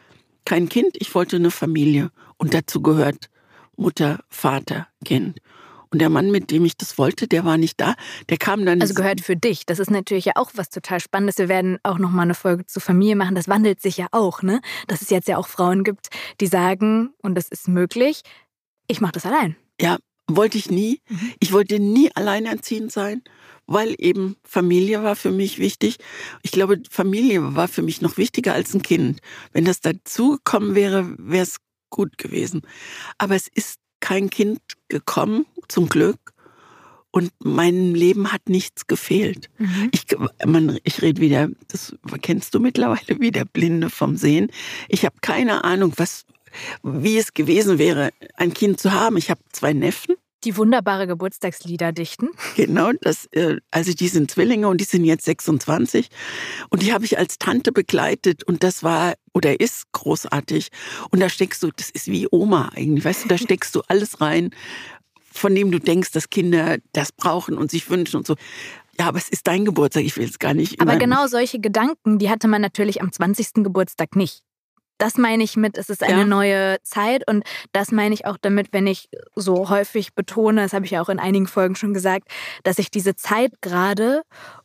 kein 0.45 0.69
Kind, 0.69 0.91
ich 1.01 1.13
wollte 1.13 1.35
eine 1.35 1.51
Familie. 1.51 2.13
Und 2.37 2.55
dazu 2.55 2.83
gehört 2.83 3.31
Mutter, 3.77 4.21
Vater, 4.29 4.87
Kind. 5.05 5.41
Und 5.91 6.01
der 6.01 6.09
Mann, 6.09 6.31
mit 6.31 6.53
dem 6.53 6.65
ich 6.65 6.77
das 6.77 6.99
wollte, 6.99 7.27
der 7.27 7.45
war 7.45 7.57
nicht 7.57 7.81
da. 7.81 7.97
Der 8.29 8.37
kam 8.37 8.65
dann. 8.65 8.81
Also 8.81 8.95
gehört 8.95 9.23
für 9.23 9.35
dich. 9.35 9.67
Das 9.67 9.81
ist 9.81 9.91
natürlich 9.91 10.27
ja 10.27 10.35
auch 10.37 10.53
was 10.55 10.71
total 10.71 11.01
Spannendes. 11.01 11.39
Wir 11.39 11.49
werden 11.49 11.81
auch 11.83 11.99
noch 11.99 12.11
mal 12.11 12.23
eine 12.23 12.35
Folge 12.35 12.65
zur 12.67 12.81
Familie 12.81 13.17
machen. 13.17 13.35
Das 13.35 13.49
wandelt 13.49 13.83
sich 13.83 13.97
ja 13.97 14.07
auch, 14.13 14.43
ne? 14.43 14.61
Dass 14.87 15.03
es 15.03 15.11
jetzt 15.11 15.27
ja 15.27 15.37
auch 15.37 15.49
Frauen 15.49 15.83
gibt, 15.83 16.11
die 16.41 16.47
sagen, 16.47 17.13
und 17.23 17.35
das 17.35 17.49
ist 17.49 17.67
möglich, 17.67 18.23
ich 18.87 19.01
mache 19.01 19.15
das 19.15 19.27
allein. 19.27 19.57
Ja, 19.81 19.99
wollte 20.37 20.59
ich 20.59 20.71
nie. 20.71 21.01
Mhm. 21.09 21.33
Ich 21.41 21.53
wollte 21.53 21.79
nie 21.79 22.11
alleinerziehend 22.15 22.93
sein, 22.93 23.23
weil 23.67 23.95
eben 23.99 24.37
Familie 24.43 25.03
war 25.03 25.17
für 25.17 25.31
mich 25.31 25.59
wichtig. 25.59 25.99
Ich 26.43 26.51
glaube, 26.51 26.83
Familie 26.91 27.55
war 27.55 27.69
für 27.69 27.83
mich 27.83 28.01
noch 28.01 28.17
wichtiger 28.17 28.55
als 28.55 28.75
ein 28.75 28.83
Kind. 28.83 29.21
Wenn 29.53 29.65
das 29.65 29.81
dazugekommen 29.81 30.75
wäre, 30.75 31.15
wäre 31.19 31.45
es 31.45 31.57
gut 31.91 32.19
gewesen. 32.19 32.63
Aber 33.19 33.35
es 33.35 33.49
ist 33.49 33.77
kein 34.01 34.31
Kind 34.31 34.61
gekommen, 34.89 35.47
zum 35.69 35.89
Glück. 35.89 36.19
Und 37.13 37.33
meinem 37.41 37.95
Leben 37.97 38.33
hat 38.33 38.49
nichts 38.49 38.87
gefehlt. 38.87 39.51
Mhm. 39.59 39.91
Ich, 39.91 40.05
man, 40.47 40.79
ich 40.85 41.03
rede 41.03 41.21
wieder, 41.21 41.49
das 41.67 41.93
kennst 42.23 42.55
du 42.55 42.61
mittlerweile, 42.61 43.19
wie 43.19 43.33
der 43.33 43.45
Blinde 43.45 43.91
vom 43.91 44.17
Sehen. 44.17 44.51
Ich 44.89 45.05
habe 45.05 45.17
keine 45.21 45.65
Ahnung, 45.65 45.93
was, 45.97 46.25
wie 46.83 47.19
es 47.19 47.35
gewesen 47.35 47.79
wäre, 47.79 48.11
ein 48.37 48.55
Kind 48.55 48.81
zu 48.81 48.93
haben. 48.93 49.17
Ich 49.17 49.31
habe 49.31 49.41
zwei 49.53 49.73
Neffen. 49.73 50.17
Die 50.45 50.57
wunderbare 50.57 51.07
Geburtstagslieder 51.07 51.93
dichten. 51.93 52.31
Genau, 52.57 52.93
das, 53.03 53.27
äh, 53.33 53.59
also 53.71 53.93
die 53.93 54.09
sind 54.09 54.31
Zwillinge 54.31 54.69
und 54.69 54.81
die 54.81 54.85
sind 54.85 55.05
jetzt 55.05 55.27
26. 55.27 56.09
Und 56.71 56.83
die 56.83 56.95
habe 56.95 57.05
ich 57.05 57.19
als 57.19 57.37
Tante 57.39 57.73
begleitet 57.73 58.43
und 58.45 58.65
das 58.65 58.83
war 58.83 59.15
oder 59.35 59.61
ist 59.61 59.93
großartig. 59.93 60.69
Und 61.11 61.21
da 61.21 61.29
steckst 61.29 61.63
du, 61.63 61.71
das 61.77 61.91
ist 61.91 62.07
wie 62.07 62.27
Oma 62.31 62.71
eigentlich, 62.75 63.05
weißt 63.05 63.25
du, 63.25 63.29
da 63.29 63.37
steckst 63.37 63.75
du 63.75 63.83
alles 63.89 64.23
rein, 64.23 64.51
von 65.31 65.55
dem 65.55 65.71
du 65.71 65.79
denkst, 65.79 66.13
dass 66.13 66.31
Kinder 66.31 66.79
das 66.95 67.13
brauchen 67.13 67.59
und 67.59 67.71
sich 67.71 67.91
wünschen 67.91 68.17
und 68.17 68.27
so. 68.27 68.37
Ja, 68.99 69.09
aber 69.09 69.19
es 69.19 69.29
ist 69.29 69.47
dein 69.47 69.65
Geburtstag, 69.65 70.05
ich 70.05 70.17
will 70.17 70.29
es 70.29 70.39
gar 70.39 70.55
nicht. 70.55 70.81
Aber 70.81 70.97
genau 70.97 71.27
solche 71.27 71.59
Gedanken, 71.59 72.19
die 72.19 72.31
hatte 72.31 72.49
man 72.49 72.61
natürlich 72.63 73.01
am 73.03 73.13
20. 73.13 73.63
Geburtstag 73.65 74.17
nicht. 74.17 74.43
Das 75.01 75.17
meine 75.17 75.43
ich 75.43 75.57
mit, 75.57 75.79
es 75.79 75.89
ist 75.89 76.03
eine 76.03 76.21
ja. 76.21 76.25
neue 76.27 76.77
Zeit 76.83 77.27
und 77.27 77.43
das 77.73 77.91
meine 77.91 78.15
ich 78.15 78.27
auch 78.27 78.37
damit, 78.37 78.69
wenn 78.73 78.87
ich 78.87 79.09
so 79.35 79.71
häufig 79.71 80.15
betone, 80.15 80.61
das 80.61 80.75
habe 80.75 80.85
ich 80.85 80.91
ja 80.91 81.01
auch 81.01 81.09
in 81.09 81.19
einigen 81.19 81.47
Folgen 81.47 81.75
schon 81.75 81.95
gesagt, 81.95 82.29
dass 82.65 82.79
ich 82.79 82.91
diese 82.91 83.17
Zeit 83.17 83.63
gerade 83.63 84.23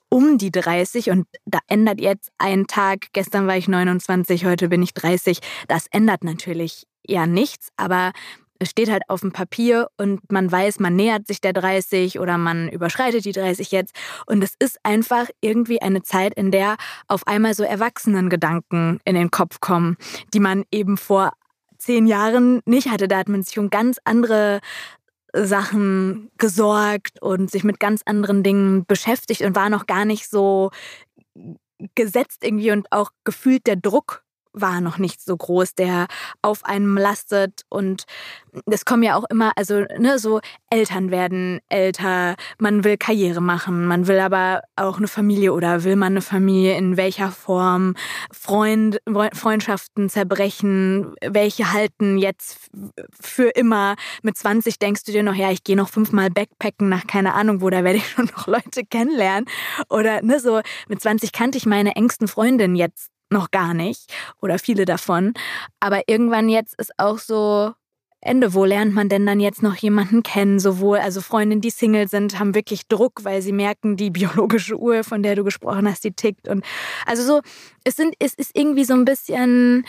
um 0.10 0.38
die 0.38 0.52
30 0.52 1.10
und 1.10 1.26
da 1.46 1.60
ändert 1.68 2.02
jetzt 2.02 2.32
ein 2.38 2.68
Tag, 2.68 3.08
gestern 3.14 3.48
war 3.48 3.56
ich 3.56 3.70
29, 3.70 4.46
heute 4.46 4.68
bin 4.68 4.84
ich 4.84 4.94
30, 4.94 5.40
das 5.70 5.88
ändert 5.88 6.26
natürlich 6.26 6.86
ja 7.08 7.28
nichts, 7.28 7.70
aber 7.78 8.12
es 8.60 8.70
steht 8.70 8.90
halt 8.90 9.04
auf 9.10 9.22
dem 9.22 9.32
Papier 9.32 9.88
und 9.98 10.32
man 10.32 10.52
weiß, 10.52 10.80
man 10.80 10.96
nähert 10.96 11.28
sich 11.28 11.42
der 11.42 11.54
30 11.54 12.20
oder 12.20 12.38
man 12.38 12.70
überschreitet 12.70 13.26
die 13.26 13.32
30 13.32 13.72
jetzt. 13.72 13.96
Und 14.26 14.44
es 14.44 14.56
ist 14.60 14.80
einfach 14.84 15.28
irgendwie 15.42 15.82
eine 15.82 16.04
Zeit, 16.04 16.34
in 16.36 16.52
der 16.52 16.78
auf 17.08 17.28
einmal 17.28 17.54
so 17.54 17.64
Erwachsenengedanken 17.64 19.00
in 19.04 19.16
den 19.16 19.32
Kopf 19.32 19.60
kommen, 19.60 19.98
die 20.34 20.40
man 20.40 20.64
eben 20.72 20.98
vor 20.98 21.34
zehn 21.78 22.08
Jahren 22.08 22.62
nicht 22.66 22.90
hatte. 22.90 23.08
Da 23.08 23.18
hat 23.18 23.30
man 23.30 23.44
sich 23.44 23.60
um 23.60 23.70
ganz 23.70 23.98
andere 24.04 24.62
Sachen 25.34 26.32
gesorgt 26.38 27.22
und 27.22 27.52
sich 27.52 27.64
mit 27.64 27.80
ganz 27.80 28.02
anderen 28.06 28.42
Dingen 28.42 28.86
beschäftigt 28.86 29.42
und 29.42 29.56
war 29.56 29.70
noch 29.70 29.86
gar 29.86 30.06
nicht 30.06 30.30
so 30.30 30.72
gesetzt 31.96 32.44
irgendwie 32.44 32.72
und 32.72 32.92
auch 32.92 33.12
gefühlt 33.26 33.68
der 33.68 33.76
Druck 33.76 34.25
war 34.56 34.82
noch 34.82 34.98
nicht 34.98 35.22
so 35.22 35.36
groß, 35.36 35.76
der 35.76 36.08
auf 36.42 36.66
einem 36.66 36.98
lastet. 36.98 37.62
Und 37.70 38.06
es 38.66 38.86
kommen 38.86 39.04
ja 39.04 39.16
auch 39.16 39.26
immer, 39.30 39.52
also 39.56 39.82
ne, 39.98 40.18
so 40.18 40.40
Eltern 40.70 41.12
werden 41.12 41.60
älter, 41.70 42.36
man 42.58 42.84
will 42.84 42.98
Karriere 42.98 43.42
machen, 43.42 43.86
man 43.86 44.08
will 44.08 44.20
aber 44.20 44.62
auch 44.76 44.98
eine 44.98 45.08
Familie 45.08 45.54
oder 45.54 45.84
will 45.84 45.96
man 45.96 46.14
eine 46.14 46.22
Familie 46.22 46.78
in 46.78 46.98
welcher 46.98 47.32
Form, 47.32 47.96
Freund, 48.32 49.00
Freundschaften 49.34 50.10
zerbrechen, 50.10 51.14
welche 51.22 51.74
halten 51.74 52.18
jetzt 52.18 52.70
für 53.20 53.50
immer. 53.50 53.96
Mit 54.24 54.38
20 54.38 54.80
denkst 54.80 55.04
du 55.04 55.12
dir 55.12 55.24
noch, 55.24 55.36
ja, 55.36 55.52
ich 55.52 55.64
gehe 55.64 55.76
noch 55.76 55.90
fünfmal 55.90 56.30
Backpacken 56.30 56.90
nach 56.90 57.08
keine 57.08 57.34
Ahnung 57.34 57.62
wo, 57.62 57.70
da 57.70 57.84
werde 57.84 57.98
ich 57.98 58.10
schon 58.12 58.26
noch 58.36 58.48
Leute 58.48 58.86
kennenlernen. 58.90 59.46
Oder 59.90 60.22
ne, 60.22 60.40
so 60.40 60.62
mit 60.88 61.02
20 61.02 61.32
kannte 61.32 61.58
ich 61.58 61.66
meine 61.66 61.96
engsten 61.96 62.28
Freundinnen 62.28 62.76
jetzt 62.76 63.15
noch 63.30 63.52
gar 63.52 63.74
nicht 63.74 64.14
oder 64.42 64.60
viele 64.60 64.86
davon. 64.86 65.34
Aber 65.80 66.04
irgendwann 66.08 66.50
jetzt 66.50 66.80
ist 66.80 66.92
auch 66.98 67.18
so 67.18 67.74
Ende, 68.26 68.56
wo 68.56 68.66
lernt 68.66 68.94
man 68.94 69.08
denn 69.08 69.26
dann 69.26 69.40
jetzt 69.40 69.62
noch 69.62 69.76
jemanden 69.76 70.24
kennen? 70.24 70.60
Sowohl, 70.60 70.98
also 70.98 71.22
Freundinnen, 71.22 71.62
die 71.62 71.70
Single 71.70 72.08
sind, 72.08 72.40
haben 72.40 72.56
wirklich 72.56 72.88
Druck, 72.88 73.24
weil 73.24 73.42
sie 73.42 73.52
merken, 73.52 73.98
die 73.98 74.10
biologische 74.10 74.78
Uhr, 74.80 75.04
von 75.04 75.22
der 75.22 75.36
du 75.36 75.44
gesprochen 75.44 75.88
hast, 75.88 76.04
die 76.04 76.14
tickt. 76.14 76.48
Und 76.48 76.66
also 77.06 77.24
so, 77.24 77.42
es 77.84 77.96
sind, 77.96 78.16
es 78.20 78.34
ist 78.34 78.52
irgendwie 78.56 78.84
so 78.84 78.94
ein 78.94 79.06
bisschen 79.06 79.86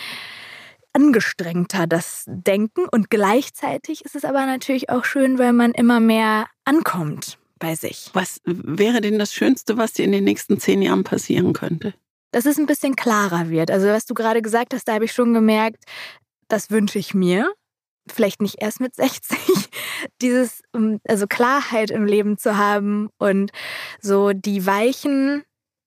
angestrengter, 0.93 1.87
das 1.87 2.25
Denken. 2.27 2.87
Und 2.91 3.11
gleichzeitig 3.11 4.05
ist 4.05 4.15
es 4.15 4.25
aber 4.25 4.45
natürlich 4.45 4.91
auch 4.91 5.05
schön, 5.05 5.39
weil 5.39 5.53
man 5.53 5.73
immer 5.73 6.01
mehr 6.01 6.47
ankommt 6.65 7.39
bei 7.59 7.75
sich. 7.75 8.11
Was 8.13 8.41
wäre 8.45 9.01
denn 9.01 9.19
das 9.19 9.33
Schönste, 9.33 9.79
was 9.79 9.95
dir 9.95 10.05
in 10.05 10.13
den 10.13 10.25
nächsten 10.25 10.61
zehn 10.61 10.83
Jahren 10.83 11.05
passieren 11.05 11.55
könnte? 11.55 11.95
Dass 12.37 12.45
es 12.45 12.59
ein 12.59 12.67
bisschen 12.67 12.97
klarer 12.97 13.49
wird. 13.49 13.71
Also 13.71 13.87
was 13.87 14.05
du 14.05 14.13
gerade 14.13 14.43
gesagt 14.43 14.75
hast, 14.75 14.87
da 14.87 14.93
habe 14.93 15.07
ich 15.07 15.13
schon 15.13 15.33
gemerkt, 15.33 15.85
das 16.49 16.71
wünsche 16.71 16.99
ich 16.99 17.15
mir. 17.15 17.51
Vielleicht 18.13 18.43
nicht 18.43 18.57
erst 18.61 18.79
mit 18.79 18.95
60, 18.95 19.39
dieses, 20.21 20.61
ähm, 20.75 21.01
also 21.09 21.27
Klarheit 21.27 21.91
im 21.91 22.05
Leben 22.05 22.37
zu 22.37 22.59
haben 22.59 23.09
und 23.17 23.53
so 24.03 24.35
die 24.35 24.67
Weichen 24.67 25.45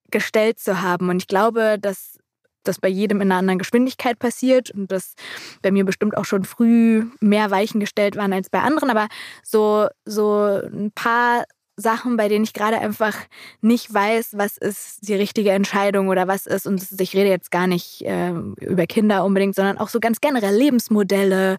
gestellt 0.10 0.58
zu 0.58 0.82
haben. 0.82 1.10
Und 1.10 1.18
ich 1.18 1.28
glaube, 1.28 1.78
dass 1.80 2.18
das 2.64 2.80
bei 2.80 2.90
jedem 2.90 3.22
in 3.22 3.32
einer 3.32 3.40
anderen 3.40 3.60
Geschwindigkeit 3.60 4.18
passiert 4.18 4.72
und 4.72 4.92
dass 4.92 5.14
bei 5.62 5.70
mir 5.70 5.86
bestimmt 5.86 6.18
auch 6.18 6.26
schon 6.26 6.46
früh 6.46 7.06
mehr 7.20 7.52
Weichen 7.52 7.80
gestellt 7.80 8.16
waren 8.16 8.34
als 8.34 8.50
bei 8.50 8.62
anderen. 8.62 8.90
Aber 8.90 9.08
so, 9.44 9.88
so 10.04 10.46
ein 10.64 10.92
paar 10.96 11.44
Sachen, 11.80 12.18
bei 12.18 12.28
denen 12.28 12.44
ich 12.44 12.54
gerade 12.54 12.80
einfach 12.80 13.16
nicht 13.62 13.94
weiß, 13.94 14.38
was 14.38 14.58
ist 14.58 15.08
die 15.08 15.16
richtige 15.16 15.52
Entscheidung 15.52 16.10
oder 16.10 16.28
was 16.28 16.46
ist. 16.46 16.68
Und 16.68 16.86
ich 17.00 17.16
rede 17.16 17.30
jetzt 17.30 17.52
gar 17.52 17.68
nicht 17.68 18.02
äh, 18.02 18.32
über 18.32 18.86
Kinder 18.88 19.26
unbedingt, 19.26 19.56
sondern 19.56 19.78
auch 19.78 19.90
so 19.90 20.00
ganz 20.00 20.22
generell 20.22 20.56
Lebensmodelle. 20.56 21.58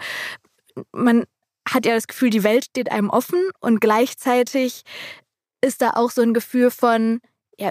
Man 0.93 1.25
hat 1.69 1.87
ja 1.87 1.95
das 1.95 2.07
Gefühl, 2.07 2.31
die 2.31 2.45
Welt 2.45 2.67
steht 2.67 2.91
einem 2.91 3.11
offen 3.11 3.41
und 3.61 3.81
gleichzeitig 3.81 4.83
ist 5.61 5.83
da 5.83 5.91
auch 5.91 6.11
so 6.11 6.23
ein 6.23 6.35
Gefühl 6.35 6.71
von, 6.71 7.21
ja, 7.59 7.71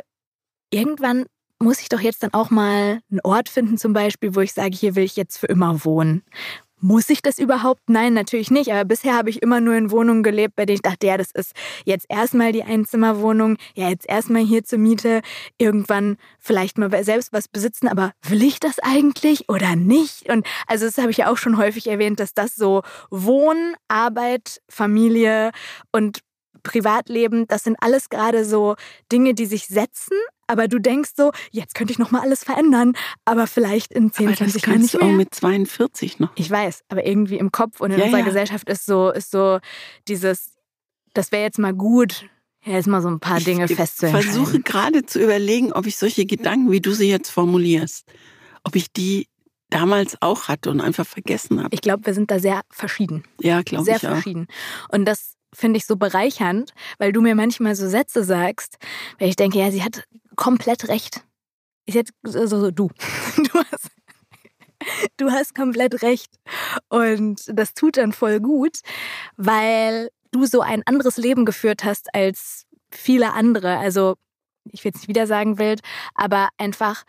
irgendwann 0.71 1.25
muss 1.59 1.81
ich 1.81 1.89
doch 1.89 1.99
jetzt 1.99 2.23
dann 2.23 2.33
auch 2.33 2.49
mal 2.49 3.01
einen 3.11 3.19
Ort 3.23 3.49
finden, 3.49 3.77
zum 3.77 3.93
Beispiel, 3.93 4.35
wo 4.35 4.39
ich 4.39 4.53
sage, 4.53 4.75
hier 4.75 4.95
will 4.95 5.03
ich 5.03 5.15
jetzt 5.15 5.37
für 5.37 5.47
immer 5.47 5.83
wohnen. 5.83 6.23
Muss 6.81 7.09
ich 7.09 7.21
das 7.21 7.39
überhaupt? 7.39 7.89
Nein, 7.89 8.13
natürlich 8.13 8.51
nicht. 8.51 8.71
Aber 8.71 8.85
bisher 8.85 9.15
habe 9.15 9.29
ich 9.29 9.41
immer 9.41 9.61
nur 9.61 9.75
in 9.75 9.91
Wohnungen 9.91 10.23
gelebt, 10.23 10.55
bei 10.55 10.65
denen 10.65 10.75
ich 10.75 10.81
dachte, 10.81 11.07
ja, 11.07 11.17
das 11.17 11.31
ist 11.31 11.53
jetzt 11.85 12.05
erstmal 12.09 12.51
die 12.51 12.63
Einzimmerwohnung, 12.63 13.57
ja, 13.75 13.89
jetzt 13.89 14.07
erstmal 14.09 14.43
hier 14.43 14.63
zur 14.63 14.79
Miete, 14.79 15.21
irgendwann 15.57 16.17
vielleicht 16.39 16.77
mal 16.77 16.89
selbst 17.03 17.33
was 17.33 17.47
besitzen, 17.47 17.87
aber 17.87 18.11
will 18.27 18.43
ich 18.43 18.59
das 18.59 18.79
eigentlich 18.79 19.49
oder 19.49 19.75
nicht? 19.75 20.29
Und 20.29 20.45
also 20.67 20.85
das 20.85 20.97
habe 20.97 21.11
ich 21.11 21.17
ja 21.17 21.31
auch 21.31 21.37
schon 21.37 21.57
häufig 21.57 21.87
erwähnt, 21.87 22.19
dass 22.19 22.33
das 22.33 22.55
so 22.55 22.81
Wohn, 23.09 23.75
Arbeit, 23.87 24.61
Familie 24.69 25.51
und 25.91 26.19
Privatleben, 26.63 27.47
das 27.47 27.63
sind 27.63 27.77
alles 27.79 28.09
gerade 28.09 28.45
so 28.45 28.75
Dinge, 29.11 29.33
die 29.33 29.45
sich 29.45 29.67
setzen, 29.67 30.17
aber 30.49 30.67
du 30.67 30.79
denkst 30.79 31.11
so, 31.15 31.31
jetzt 31.51 31.75
könnte 31.75 31.93
ich 31.93 31.99
noch 31.99 32.11
mal 32.11 32.21
alles 32.21 32.43
verändern, 32.43 32.93
aber 33.23 33.47
vielleicht 33.47 33.93
in 33.93 34.11
10, 34.11 34.27
aber 34.27 34.37
20 34.37 34.65
Jahren 34.65 34.81
nicht 34.81 34.93
mehr. 34.95 35.03
auch 35.03 35.11
mit 35.11 35.33
42 35.33 36.19
noch. 36.19 36.31
Ich 36.35 36.49
weiß, 36.49 36.83
aber 36.89 37.05
irgendwie 37.05 37.37
im 37.37 37.51
Kopf 37.51 37.79
und 37.79 37.91
in 37.91 37.99
ja, 37.99 38.05
unserer 38.05 38.21
ja. 38.21 38.25
Gesellschaft 38.25 38.67
ist 38.69 38.85
so 38.85 39.11
ist 39.11 39.31
so 39.31 39.59
dieses 40.07 40.55
das 41.13 41.31
wäre 41.31 41.43
jetzt 41.43 41.59
mal 41.59 41.73
gut, 41.73 42.25
jetzt 42.65 42.87
mal 42.87 43.01
so 43.01 43.09
ein 43.09 43.19
paar 43.19 43.39
Dinge 43.39 43.65
ich 43.65 43.75
festzuhalten. 43.75 44.19
Ich 44.19 44.25
versuche 44.33 44.59
gerade 44.61 45.05
zu 45.05 45.21
überlegen, 45.21 45.71
ob 45.73 45.85
ich 45.85 45.97
solche 45.97 46.25
Gedanken, 46.25 46.71
wie 46.71 46.81
du 46.81 46.93
sie 46.93 47.09
jetzt 47.09 47.29
formulierst, 47.29 48.05
ob 48.63 48.75
ich 48.75 48.91
die 48.91 49.27
damals 49.69 50.17
auch 50.21 50.47
hatte 50.47 50.71
und 50.71 50.81
einfach 50.81 51.05
vergessen 51.05 51.63
habe. 51.63 51.73
Ich 51.73 51.81
glaube, 51.81 52.05
wir 52.05 52.13
sind 52.13 52.31
da 52.31 52.39
sehr 52.39 52.61
verschieden. 52.71 53.23
Ja, 53.39 53.61
glaube 53.61 53.89
ich. 53.89 53.99
Sehr 53.99 54.11
verschieden. 54.11 54.47
Und 54.89 55.05
das 55.05 55.35
finde 55.53 55.77
ich 55.77 55.85
so 55.85 55.95
bereichernd, 55.95 56.73
weil 56.97 57.11
du 57.11 57.21
mir 57.21 57.35
manchmal 57.35 57.75
so 57.75 57.87
Sätze 57.87 58.23
sagst, 58.23 58.77
weil 59.17 59.29
ich 59.29 59.35
denke, 59.35 59.59
ja, 59.59 59.71
sie 59.71 59.83
hat 59.83 60.03
komplett 60.39 60.87
recht. 60.87 61.25
Ich 61.85 61.95
hätte 61.95 62.13
so, 62.23 62.47
so 62.47 62.71
du. 62.71 62.89
Du 63.35 63.59
hast, 63.71 63.91
du 65.17 65.31
hast 65.31 65.53
komplett 65.53 66.01
recht. 66.01 66.33
Und 66.87 67.41
das 67.47 67.73
tut 67.73 67.97
dann 67.97 68.13
voll 68.13 68.39
gut, 68.39 68.77
weil 69.35 70.09
du 70.31 70.45
so 70.45 70.61
ein 70.61 70.81
anderes 70.85 71.17
Leben 71.17 71.43
geführt 71.43 71.83
hast 71.83 72.15
als 72.15 72.65
viele 72.89 73.33
andere. 73.33 73.77
Also, 73.77 74.15
ich 74.71 74.83
will 74.85 74.93
es 74.93 75.01
nicht 75.01 75.09
wieder 75.09 75.27
sagen 75.27 75.59
wild, 75.59 75.81
aber 76.15 76.47
einfach, 76.57 77.03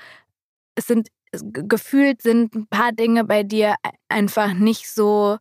es 0.74 0.88
sind 0.88 1.08
gefühlt 1.30 2.22
sind 2.22 2.56
ein 2.56 2.66
paar 2.66 2.90
Dinge 2.90 3.22
bei 3.22 3.44
dir 3.44 3.76
einfach 4.08 4.52
nicht 4.52 4.90
so 4.90 5.38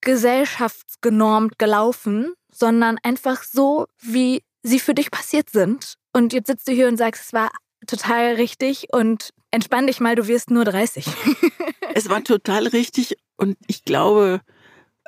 gesellschaftsgenormt 0.00 1.60
gelaufen, 1.60 2.34
sondern 2.50 2.98
einfach 3.04 3.44
so, 3.44 3.86
wie 4.00 4.42
sie 4.64 4.80
für 4.80 4.94
dich 4.94 5.12
passiert 5.12 5.50
sind. 5.50 5.99
Und 6.12 6.32
jetzt 6.32 6.48
sitzt 6.48 6.68
du 6.68 6.72
hier 6.72 6.88
und 6.88 6.96
sagst, 6.96 7.26
es 7.26 7.32
war 7.32 7.50
total 7.86 8.34
richtig 8.34 8.88
und 8.92 9.30
entspann 9.50 9.86
dich 9.86 10.00
mal, 10.00 10.14
du 10.14 10.26
wirst 10.26 10.50
nur 10.50 10.64
30. 10.64 11.06
es 11.94 12.08
war 12.08 12.22
total 12.24 12.66
richtig 12.66 13.16
und 13.36 13.56
ich 13.66 13.84
glaube, 13.84 14.40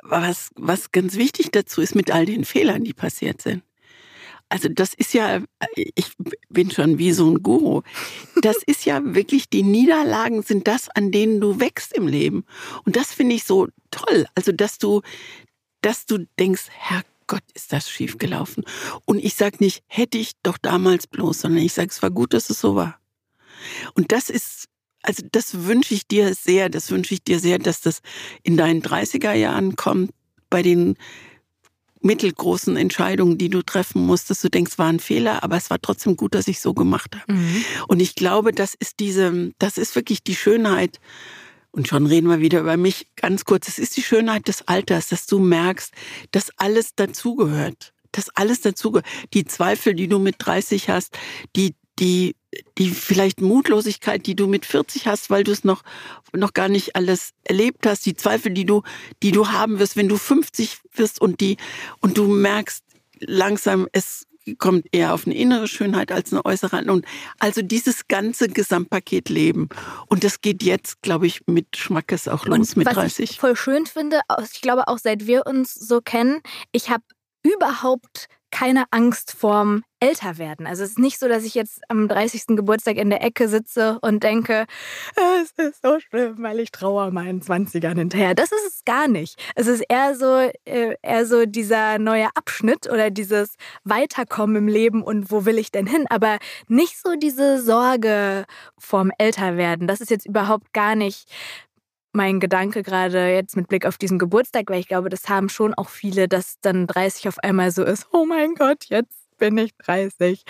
was, 0.03 0.49
was 0.55 0.91
ganz 0.91 1.15
wichtig 1.15 1.51
dazu 1.51 1.81
ist 1.81 1.95
mit 1.95 2.11
all 2.11 2.25
den 2.25 2.45
Fehlern, 2.45 2.83
die 2.83 2.93
passiert 2.93 3.41
sind. 3.41 3.63
Also 4.49 4.69
das 4.69 4.93
ist 4.93 5.13
ja, 5.13 5.41
ich 5.75 6.11
bin 6.49 6.69
schon 6.69 6.99
wie 6.99 7.11
so 7.11 7.27
ein 7.27 7.41
Guru. 7.41 7.81
Das 8.41 8.57
ist 8.57 8.85
ja 8.85 9.01
wirklich, 9.03 9.49
die 9.49 9.63
Niederlagen 9.63 10.43
sind 10.43 10.67
das, 10.67 10.89
an 10.89 11.11
denen 11.11 11.41
du 11.41 11.59
wächst 11.59 11.93
im 11.93 12.07
Leben. 12.07 12.45
Und 12.85 12.95
das 12.95 13.13
finde 13.13 13.35
ich 13.35 13.45
so 13.45 13.67
toll. 13.89 14.27
Also 14.35 14.51
dass 14.51 14.77
du, 14.77 15.01
dass 15.81 16.05
du 16.05 16.27
denkst, 16.37 16.67
Herrgott, 17.23 17.43
ist 17.53 17.73
das 17.73 17.89
schief 17.89 18.17
gelaufen. 18.17 18.63
Und 19.05 19.23
ich 19.23 19.35
sage 19.35 19.57
nicht, 19.59 19.83
hätte 19.87 20.17
ich 20.17 20.31
doch 20.43 20.57
damals 20.57 21.07
bloß, 21.07 21.41
sondern 21.41 21.63
ich 21.63 21.73
sage, 21.73 21.89
es 21.89 22.01
war 22.01 22.11
gut, 22.11 22.33
dass 22.33 22.49
es 22.49 22.59
so 22.59 22.75
war. 22.75 22.99
Und 23.93 24.11
das 24.11 24.29
ist, 24.29 24.65
also 25.01 25.23
das 25.31 25.65
wünsche 25.65 25.93
ich 25.93 26.07
dir 26.07 26.33
sehr, 26.33 26.69
das 26.69 26.91
wünsche 26.91 27.13
ich 27.13 27.23
dir 27.23 27.39
sehr, 27.39 27.59
dass 27.59 27.81
das 27.81 28.01
in 28.43 28.57
deinen 28.57 28.81
30er 28.81 29.33
Jahren 29.33 29.75
kommt, 29.75 30.11
bei 30.49 30.61
den 30.61 30.95
mittelgroßen 32.01 32.75
Entscheidungen, 32.75 33.37
die 33.37 33.49
du 33.49 33.61
treffen 33.61 34.05
musstest. 34.05 34.43
Du 34.43 34.49
denkst, 34.49 34.77
war 34.77 34.87
ein 34.87 34.99
Fehler, 34.99 35.41
aber 35.43 35.55
es 35.55 35.69
war 35.69 35.81
trotzdem 35.81 36.17
gut, 36.17 36.35
dass 36.35 36.49
ich 36.49 36.59
so 36.59 36.73
gemacht 36.73 37.15
habe. 37.15 37.33
Mhm. 37.33 37.63
Und 37.87 38.01
ich 38.01 38.15
glaube, 38.15 38.51
das 38.51 38.73
ist 38.73 38.99
diese, 38.99 39.53
das 39.57 39.77
ist 39.77 39.95
wirklich 39.95 40.21
die 40.21 40.35
Schönheit. 40.35 40.99
Und 41.75 41.87
schon 41.87 42.05
reden 42.05 42.29
wir 42.29 42.39
wieder 42.39 42.59
über 42.59 42.77
mich 42.77 43.07
ganz 43.15 43.45
kurz. 43.45 43.67
Es 43.67 43.79
ist 43.79 43.97
die 43.97 44.03
Schönheit 44.03 44.47
des 44.47 44.67
Alters, 44.67 45.09
dass 45.09 45.25
du 45.25 45.39
merkst, 45.39 45.91
dass 46.29 46.51
alles 46.57 46.93
dazugehört. 46.93 47.93
Dass 48.11 48.29
alles 48.29 48.61
dazugehört. 48.61 49.07
Die 49.33 49.43
Zweifel, 49.43 49.95
die 49.95 50.07
du 50.07 50.19
mit 50.19 50.35
30 50.37 50.89
hast, 50.89 51.17
die, 51.55 51.73
die, 51.97 52.35
die 52.77 52.91
vielleicht 52.91 53.41
Mutlosigkeit, 53.41 54.27
die 54.27 54.35
du 54.35 54.45
mit 54.45 54.67
40 54.67 55.07
hast, 55.07 55.31
weil 55.31 55.43
du 55.43 55.51
es 55.51 55.63
noch, 55.63 55.81
noch 56.31 56.53
gar 56.53 56.69
nicht 56.69 56.95
alles 56.95 57.31
erlebt 57.43 57.87
hast, 57.87 58.05
die 58.05 58.15
Zweifel, 58.15 58.53
die 58.53 58.65
du, 58.65 58.83
die 59.23 59.31
du 59.31 59.47
haben 59.47 59.79
wirst, 59.79 59.97
wenn 59.97 60.07
du 60.07 60.17
50 60.17 60.77
wirst 60.93 61.19
und 61.19 61.41
die, 61.41 61.57
und 62.01 62.19
du 62.19 62.27
merkst 62.27 62.83
langsam, 63.19 63.87
es 63.93 64.27
kommt 64.57 64.87
eher 64.91 65.13
auf 65.13 65.25
eine 65.25 65.35
innere 65.35 65.67
Schönheit 65.67 66.11
als 66.11 66.31
eine 66.31 66.43
äußere. 66.45 66.83
Und 66.91 67.05
also 67.39 67.61
dieses 67.61 68.07
ganze 68.07 68.47
Gesamtpaket 68.47 69.29
Leben. 69.29 69.69
Und 70.07 70.23
das 70.23 70.41
geht 70.41 70.63
jetzt, 70.63 71.01
glaube 71.01 71.27
ich, 71.27 71.41
mit 71.47 71.77
Schmackes 71.77 72.27
auch 72.27 72.45
los 72.45 72.69
und 72.69 72.77
mit 72.77 72.87
was 72.87 72.93
30. 72.95 73.31
Ich 73.31 73.39
voll 73.39 73.55
schön 73.55 73.85
finde, 73.85 74.21
ich 74.51 74.61
glaube 74.61 74.87
auch 74.87 74.97
seit 74.97 75.27
wir 75.27 75.45
uns 75.45 75.73
so 75.73 76.01
kennen, 76.01 76.41
ich 76.71 76.89
habe 76.89 77.03
überhaupt 77.43 78.27
keine 78.53 78.85
Angst 78.91 79.35
vorm 79.35 79.83
Älterwerden. 79.99 80.67
Also 80.67 80.83
es 80.83 80.91
ist 80.91 80.99
nicht 80.99 81.17
so, 81.17 81.27
dass 81.27 81.43
ich 81.43 81.55
jetzt 81.55 81.81
am 81.89 82.07
30. 82.07 82.55
Geburtstag 82.55 82.97
in 82.97 83.09
der 83.09 83.23
Ecke 83.23 83.49
sitze 83.49 83.97
und 84.01 84.21
denke, 84.21 84.67
es 85.41 85.51
ist 85.57 85.81
so 85.81 85.99
schlimm, 85.99 86.35
weil 86.37 86.59
ich 86.59 86.71
trauere 86.71 87.09
meinen 87.09 87.41
20ern 87.41 87.97
hinterher. 87.97 88.35
Das 88.35 88.51
ist 88.51 88.67
es 88.67 88.85
gar 88.85 89.07
nicht. 89.07 89.41
Es 89.55 89.65
ist 89.65 89.83
eher 89.89 90.15
so, 90.15 90.51
äh, 90.65 90.95
eher 91.01 91.25
so 91.25 91.47
dieser 91.47 91.97
neue 91.97 92.27
Abschnitt 92.35 92.87
oder 92.87 93.09
dieses 93.09 93.55
Weiterkommen 93.85 94.57
im 94.57 94.67
Leben 94.67 95.01
und 95.01 95.31
wo 95.31 95.45
will 95.45 95.57
ich 95.57 95.71
denn 95.71 95.87
hin? 95.87 96.05
Aber 96.09 96.37
nicht 96.67 97.01
so 97.01 97.15
diese 97.15 97.59
Sorge 97.59 98.45
vorm 98.77 99.11
Älterwerden. 99.17 99.87
Das 99.87 99.99
ist 99.99 100.11
jetzt 100.11 100.27
überhaupt 100.27 100.73
gar 100.73 100.95
nicht 100.95 101.27
mein 102.13 102.39
Gedanke 102.39 102.83
gerade 102.83 103.33
jetzt 103.33 103.57
mit 103.57 103.67
Blick 103.67 103.85
auf 103.85 103.97
diesen 103.97 104.19
Geburtstag, 104.19 104.69
weil 104.69 104.79
ich 104.79 104.87
glaube, 104.87 105.09
das 105.09 105.29
haben 105.29 105.49
schon 105.49 105.73
auch 105.73 105.89
viele, 105.89 106.27
dass 106.27 106.55
dann 106.61 106.87
30 106.87 107.27
auf 107.27 107.39
einmal 107.39 107.71
so 107.71 107.83
ist, 107.83 108.07
oh 108.11 108.25
mein 108.25 108.55
Gott, 108.55 108.85
jetzt 108.85 109.37
bin 109.37 109.57
ich 109.57 109.75
30. 109.77 110.43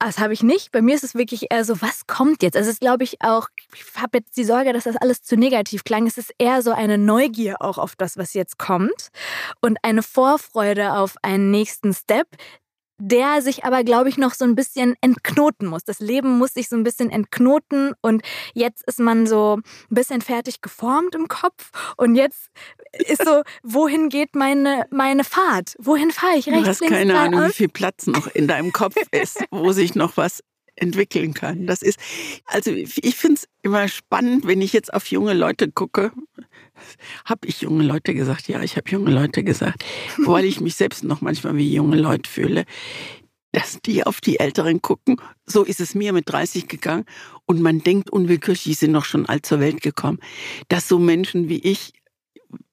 Das 0.00 0.18
habe 0.18 0.34
ich 0.34 0.42
nicht. 0.42 0.70
Bei 0.70 0.82
mir 0.82 0.94
ist 0.94 1.04
es 1.04 1.14
wirklich 1.14 1.46
eher 1.50 1.64
so, 1.64 1.80
was 1.80 2.06
kommt 2.06 2.42
jetzt? 2.42 2.56
Also 2.56 2.68
es 2.68 2.74
ist, 2.74 2.80
glaube 2.80 3.04
ich, 3.04 3.22
auch, 3.22 3.48
ich 3.74 3.84
habe 3.96 4.18
jetzt 4.18 4.36
die 4.36 4.44
Sorge, 4.44 4.74
dass 4.74 4.84
das 4.84 4.96
alles 4.96 5.22
zu 5.22 5.36
negativ 5.36 5.82
klang. 5.82 6.06
Es 6.06 6.18
ist 6.18 6.34
eher 6.36 6.60
so 6.60 6.72
eine 6.72 6.98
Neugier 6.98 7.62
auch 7.62 7.78
auf 7.78 7.96
das, 7.96 8.18
was 8.18 8.34
jetzt 8.34 8.58
kommt 8.58 9.08
und 9.62 9.78
eine 9.82 10.02
Vorfreude 10.02 10.92
auf 10.92 11.14
einen 11.22 11.50
nächsten 11.50 11.94
Step, 11.94 12.28
der 13.06 13.42
sich 13.42 13.64
aber, 13.64 13.84
glaube 13.84 14.08
ich, 14.08 14.16
noch 14.16 14.32
so 14.32 14.46
ein 14.46 14.54
bisschen 14.54 14.94
entknoten 15.02 15.68
muss. 15.68 15.84
Das 15.84 16.00
Leben 16.00 16.38
muss 16.38 16.54
sich 16.54 16.70
so 16.70 16.76
ein 16.76 16.84
bisschen 16.84 17.10
entknoten 17.10 17.92
und 18.00 18.22
jetzt 18.54 18.82
ist 18.86 18.98
man 18.98 19.26
so 19.26 19.58
ein 19.58 19.62
bisschen 19.90 20.22
fertig 20.22 20.62
geformt 20.62 21.14
im 21.14 21.28
Kopf 21.28 21.70
und 21.98 22.14
jetzt 22.14 22.48
ist 23.06 23.22
so, 23.22 23.42
wohin 23.62 24.08
geht 24.08 24.34
meine, 24.34 24.86
meine 24.90 25.22
Fahrt? 25.22 25.74
Wohin 25.78 26.10
fahre 26.12 26.38
ich? 26.38 26.46
Rechts, 26.46 26.62
du 26.62 26.68
hast 26.68 26.80
links, 26.80 26.96
keine 26.96 27.18
Ahnung, 27.18 27.48
wie 27.48 27.52
viel 27.52 27.68
Platz 27.68 28.06
noch 28.06 28.26
in 28.28 28.48
deinem 28.48 28.72
Kopf 28.72 28.96
ist, 29.10 29.44
wo 29.50 29.72
sich 29.72 29.94
noch 29.94 30.16
was 30.16 30.40
entwickeln 30.76 31.34
kann. 31.34 31.66
Das 31.66 31.82
ist, 31.82 31.98
also 32.46 32.70
ich 32.70 33.14
finde 33.14 33.34
es 33.34 33.48
immer 33.62 33.88
spannend, 33.88 34.46
wenn 34.46 34.60
ich 34.60 34.72
jetzt 34.72 34.92
auf 34.92 35.06
junge 35.06 35.34
Leute 35.34 35.70
gucke. 35.70 36.12
Habe 37.24 37.46
ich 37.46 37.60
junge 37.60 37.84
Leute 37.84 38.14
gesagt? 38.14 38.48
Ja, 38.48 38.60
ich 38.62 38.76
habe 38.76 38.90
junge 38.90 39.10
Leute 39.10 39.44
gesagt, 39.44 39.84
weil 40.18 40.44
ich 40.44 40.60
mich 40.60 40.74
selbst 40.74 41.04
noch 41.04 41.20
manchmal 41.20 41.56
wie 41.56 41.72
junge 41.72 41.96
Leute 41.96 42.28
fühle, 42.28 42.64
dass 43.52 43.80
die 43.80 44.04
auf 44.04 44.20
die 44.20 44.40
Älteren 44.40 44.82
gucken. 44.82 45.16
So 45.46 45.62
ist 45.62 45.80
es 45.80 45.94
mir 45.94 46.12
mit 46.12 46.28
30 46.28 46.66
gegangen 46.66 47.04
und 47.46 47.62
man 47.62 47.80
denkt 47.80 48.10
unwillkürlich, 48.10 48.64
die 48.64 48.74
sind 48.74 48.92
noch 48.92 49.04
schon 49.04 49.26
alt 49.26 49.46
zur 49.46 49.60
Welt 49.60 49.80
gekommen, 49.80 50.18
dass 50.68 50.88
so 50.88 50.98
Menschen 50.98 51.48
wie 51.48 51.58
ich 51.58 51.92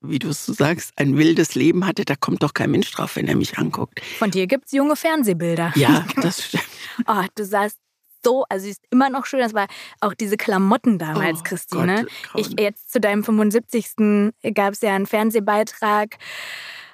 wie 0.01 0.19
du 0.19 0.29
es 0.29 0.45
sagst, 0.45 0.91
ein 0.97 1.17
wildes 1.17 1.55
Leben 1.55 1.85
hatte, 1.85 2.05
da 2.05 2.15
kommt 2.15 2.43
doch 2.43 2.53
kein 2.53 2.71
Mensch 2.71 2.91
drauf, 2.91 3.15
wenn 3.15 3.27
er 3.27 3.35
mich 3.35 3.57
anguckt. 3.57 4.01
Von 4.17 4.31
dir 4.31 4.47
gibt 4.47 4.65
es 4.65 4.71
junge 4.71 4.95
Fernsehbilder. 4.95 5.73
Ja, 5.75 6.05
das 6.21 6.45
stimmt. 6.45 6.67
oh, 7.07 7.23
du 7.35 7.45
sahst 7.45 7.77
so, 8.23 8.45
also 8.49 8.63
sie 8.63 8.71
ist 8.71 8.83
immer 8.89 9.09
noch 9.09 9.25
schön. 9.25 9.39
Das 9.39 9.53
war 9.53 9.67
auch 9.99 10.13
diese 10.13 10.37
Klamotten 10.37 10.97
damals, 10.97 11.39
oh, 11.39 11.43
Christine. 11.43 12.05
Gott, 12.33 12.41
ich, 12.47 12.59
jetzt 12.59 12.91
zu 12.91 12.99
deinem 12.99 13.23
75. 13.23 14.31
gab 14.53 14.73
es 14.73 14.81
ja 14.81 14.95
einen 14.95 15.07
Fernsehbeitrag, 15.07 16.17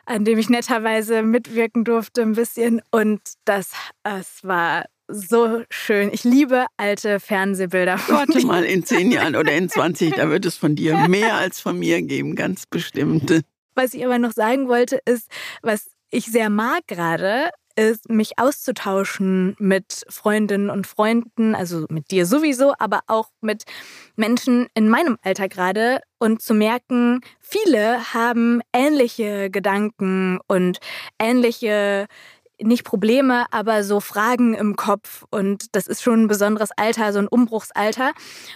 an 0.06 0.26
dem 0.26 0.38
ich 0.38 0.50
netterweise 0.50 1.22
mitwirken 1.24 1.84
durfte 1.84 2.22
ein 2.22 2.34
bisschen. 2.34 2.82
Und 2.92 3.22
das, 3.46 3.72
das 4.04 4.44
war 4.44 4.86
so 5.08 5.64
schön. 5.70 6.10
Ich 6.12 6.24
liebe 6.24 6.66
alte 6.78 7.20
Fernsehbilder. 7.20 8.00
Warte 8.08 8.46
mal, 8.46 8.64
in 8.64 8.86
zehn 8.86 9.12
Jahren 9.12 9.36
oder 9.36 9.54
in 9.54 9.70
20, 9.70 10.16
da 10.16 10.30
wird 10.30 10.46
es 10.46 10.58
von 10.58 10.76
dir 10.76 10.98
mehr 11.08 11.36
als 11.36 11.60
von 11.60 11.80
mir 11.80 12.02
geben, 12.02 12.36
ganz 12.36 12.66
bestimmt. 12.66 13.42
Was 13.76 13.94
ich 13.94 14.06
aber 14.06 14.20
noch 14.20 14.32
sagen 14.32 14.68
wollte, 14.68 15.00
ist, 15.06 15.30
was 15.62 15.90
ich 16.10 16.26
sehr 16.26 16.50
mag 16.50 16.88
gerade, 16.88 17.50
ist, 17.78 18.10
mich 18.10 18.40
auszutauschen 18.40 19.56
mit 19.60 20.04
Freundinnen 20.10 20.70
und 20.70 20.88
Freunden, 20.88 21.56
also 21.56 21.86
mit 21.90 22.12
dir 22.12 22.26
sowieso, 22.26 22.74
aber 22.80 23.02
auch 23.08 23.30
mit 23.42 23.64
Menschen 24.16 24.68
in 24.74 24.90
meinem 24.90 25.18
Alter 25.22 25.48
gerade 25.48 26.02
und 26.20 26.42
zu 26.42 26.54
merken, 26.54 27.22
viele 27.40 28.14
haben 28.14 28.62
ähnliche 28.74 29.50
Gedanken 29.52 30.40
und 30.48 30.80
ähnliche 31.20 32.08
nicht 32.62 32.84
Probleme, 32.84 33.46
aber 33.52 33.84
so 33.84 34.00
Fragen 34.00 34.54
im 34.54 34.76
Kopf. 34.76 35.26
Und 35.30 35.76
das 35.76 35.88
ist 35.88 36.02
schon 36.02 36.24
ein 36.24 36.28
besonderes 36.28 36.72
Alter, 36.76 37.14
so 37.14 37.20
ein 37.20 37.28
Umbruchsalter. 37.28 38.12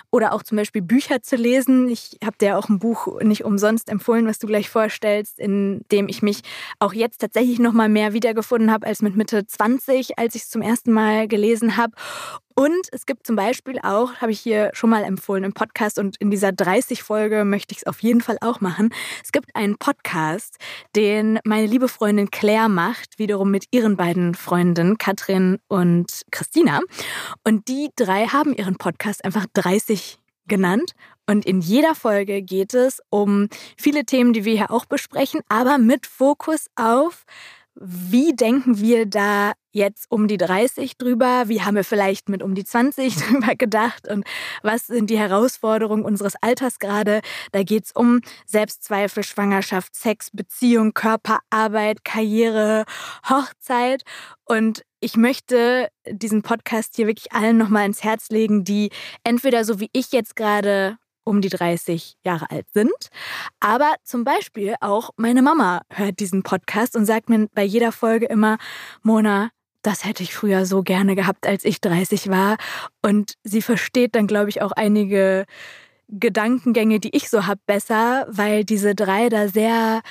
Oder 0.09 0.33
auch 0.33 0.43
zum 0.43 0.57
Beispiel 0.57 0.81
Bücher 0.81 1.21
zu 1.21 1.35
lesen. 1.35 1.87
Ich 1.89 2.17
habe 2.23 2.37
dir 2.39 2.57
auch 2.57 2.69
ein 2.69 2.79
Buch 2.79 3.21
nicht 3.21 3.43
umsonst 3.45 3.89
empfohlen, 3.89 4.27
was 4.27 4.39
du 4.39 4.47
gleich 4.47 4.69
vorstellst, 4.69 5.39
in 5.39 5.81
dem 5.91 6.07
ich 6.07 6.21
mich 6.21 6.41
auch 6.79 6.93
jetzt 6.93 7.19
tatsächlich 7.19 7.59
noch 7.59 7.73
mal 7.73 7.89
mehr 7.89 8.13
wiedergefunden 8.13 8.71
habe 8.71 8.87
als 8.87 9.01
mit 9.01 9.15
Mitte 9.15 9.45
20, 9.45 10.17
als 10.17 10.35
ich 10.35 10.43
es 10.43 10.49
zum 10.49 10.61
ersten 10.61 10.91
Mal 10.91 11.27
gelesen 11.27 11.77
habe. 11.77 11.93
Und 12.55 12.87
es 12.91 13.05
gibt 13.05 13.25
zum 13.25 13.35
Beispiel 13.35 13.79
auch, 13.83 14.15
habe 14.15 14.31
ich 14.31 14.39
hier 14.39 14.71
schon 14.73 14.89
mal 14.89 15.03
empfohlen 15.03 15.43
im 15.43 15.53
Podcast 15.53 15.99
und 15.99 16.17
in 16.17 16.31
dieser 16.31 16.49
30-Folge 16.49 17.45
möchte 17.45 17.73
ich 17.73 17.79
es 17.79 17.87
auf 17.87 18.01
jeden 18.01 18.21
Fall 18.21 18.37
auch 18.41 18.61
machen. 18.61 18.93
Es 19.23 19.31
gibt 19.31 19.55
einen 19.55 19.77
Podcast, 19.77 20.57
den 20.95 21.39
meine 21.43 21.67
liebe 21.67 21.87
Freundin 21.87 22.31
Claire 22.31 22.69
macht, 22.69 23.19
wiederum 23.19 23.51
mit 23.51 23.65
ihren 23.71 23.97
beiden 23.97 24.35
Freundinnen 24.35 24.97
Katrin 24.97 25.59
und 25.67 26.21
Christina. 26.31 26.79
Und 27.43 27.67
die 27.67 27.89
drei 27.95 28.27
haben 28.27 28.53
ihren 28.53 28.75
Podcast 28.75 29.23
einfach 29.25 29.45
30 29.53 30.19
genannt. 30.47 30.93
Und 31.27 31.45
in 31.45 31.61
jeder 31.61 31.95
Folge 31.95 32.41
geht 32.41 32.73
es 32.73 33.01
um 33.09 33.47
viele 33.77 34.05
Themen, 34.05 34.33
die 34.33 34.43
wir 34.43 34.55
hier 34.55 34.71
auch 34.71 34.85
besprechen, 34.85 35.41
aber 35.47 35.77
mit 35.77 36.05
Fokus 36.05 36.67
auf 36.75 37.25
wie 37.75 38.35
denken 38.35 38.79
wir 38.79 39.05
da 39.05 39.53
jetzt 39.71 40.07
um 40.09 40.27
die 40.27 40.37
30 40.37 40.97
drüber? 40.97 41.43
Wie 41.47 41.61
haben 41.61 41.75
wir 41.75 41.83
vielleicht 41.83 42.27
mit 42.27 42.43
um 42.43 42.55
die 42.55 42.65
20 42.65 43.15
drüber 43.27 43.55
gedacht? 43.55 44.07
Und 44.09 44.25
was 44.61 44.87
sind 44.87 45.09
die 45.09 45.17
Herausforderungen 45.17 46.03
unseres 46.03 46.35
Alters 46.41 46.79
gerade? 46.79 47.21
Da 47.51 47.63
geht 47.63 47.85
es 47.85 47.91
um 47.93 48.21
Selbstzweifel, 48.45 49.23
Schwangerschaft, 49.23 49.95
Sex, 49.95 50.29
Beziehung, 50.31 50.93
Körper, 50.93 51.39
Arbeit, 51.49 52.03
Karriere, 52.03 52.85
Hochzeit. 53.29 54.03
Und 54.45 54.83
ich 54.99 55.15
möchte 55.15 55.89
diesen 56.07 56.41
Podcast 56.41 56.95
hier 56.95 57.07
wirklich 57.07 57.31
allen 57.31 57.57
nochmal 57.57 57.85
ins 57.85 58.03
Herz 58.03 58.29
legen, 58.29 58.63
die 58.63 58.91
entweder 59.23 59.63
so 59.63 59.79
wie 59.79 59.89
ich 59.93 60.11
jetzt 60.11 60.35
gerade 60.35 60.97
um 61.23 61.41
die 61.41 61.49
30 61.49 62.17
Jahre 62.23 62.49
alt 62.49 62.65
sind. 62.73 63.09
Aber 63.59 63.93
zum 64.03 64.23
Beispiel 64.23 64.75
auch 64.81 65.11
meine 65.17 65.41
Mama 65.41 65.81
hört 65.89 66.19
diesen 66.19 66.43
Podcast 66.43 66.95
und 66.95 67.05
sagt 67.05 67.29
mir 67.29 67.47
bei 67.53 67.63
jeder 67.63 67.91
Folge 67.91 68.25
immer, 68.25 68.57
Mona, 69.03 69.49
das 69.81 70.05
hätte 70.05 70.23
ich 70.23 70.33
früher 70.33 70.65
so 70.65 70.83
gerne 70.83 71.15
gehabt, 71.15 71.47
als 71.47 71.65
ich 71.65 71.81
30 71.81 72.29
war. 72.29 72.57
Und 73.01 73.33
sie 73.43 73.61
versteht 73.61 74.15
dann, 74.15 74.27
glaube 74.27 74.49
ich, 74.49 74.61
auch 74.61 74.71
einige 74.71 75.45
Gedankengänge, 76.07 76.99
die 76.99 77.15
ich 77.15 77.29
so 77.29 77.47
habe, 77.47 77.61
besser, 77.65 78.27
weil 78.29 78.63
diese 78.63 78.95
drei 78.95 79.29
da 79.29 79.47
sehr 79.47 80.01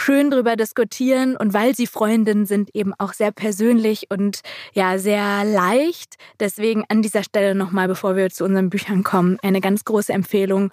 schön 0.00 0.30
drüber 0.30 0.56
diskutieren 0.56 1.36
und 1.36 1.52
weil 1.52 1.74
sie 1.74 1.86
Freundinnen 1.86 2.46
sind, 2.46 2.74
eben 2.74 2.94
auch 2.98 3.12
sehr 3.12 3.32
persönlich 3.32 4.06
und 4.10 4.40
ja, 4.72 4.98
sehr 4.98 5.44
leicht. 5.44 6.16
Deswegen 6.40 6.84
an 6.88 7.02
dieser 7.02 7.22
Stelle 7.22 7.54
nochmal, 7.54 7.88
bevor 7.88 8.16
wir 8.16 8.30
zu 8.30 8.44
unseren 8.44 8.70
Büchern 8.70 9.04
kommen, 9.04 9.38
eine 9.42 9.60
ganz 9.60 9.84
große 9.84 10.12
Empfehlung, 10.12 10.70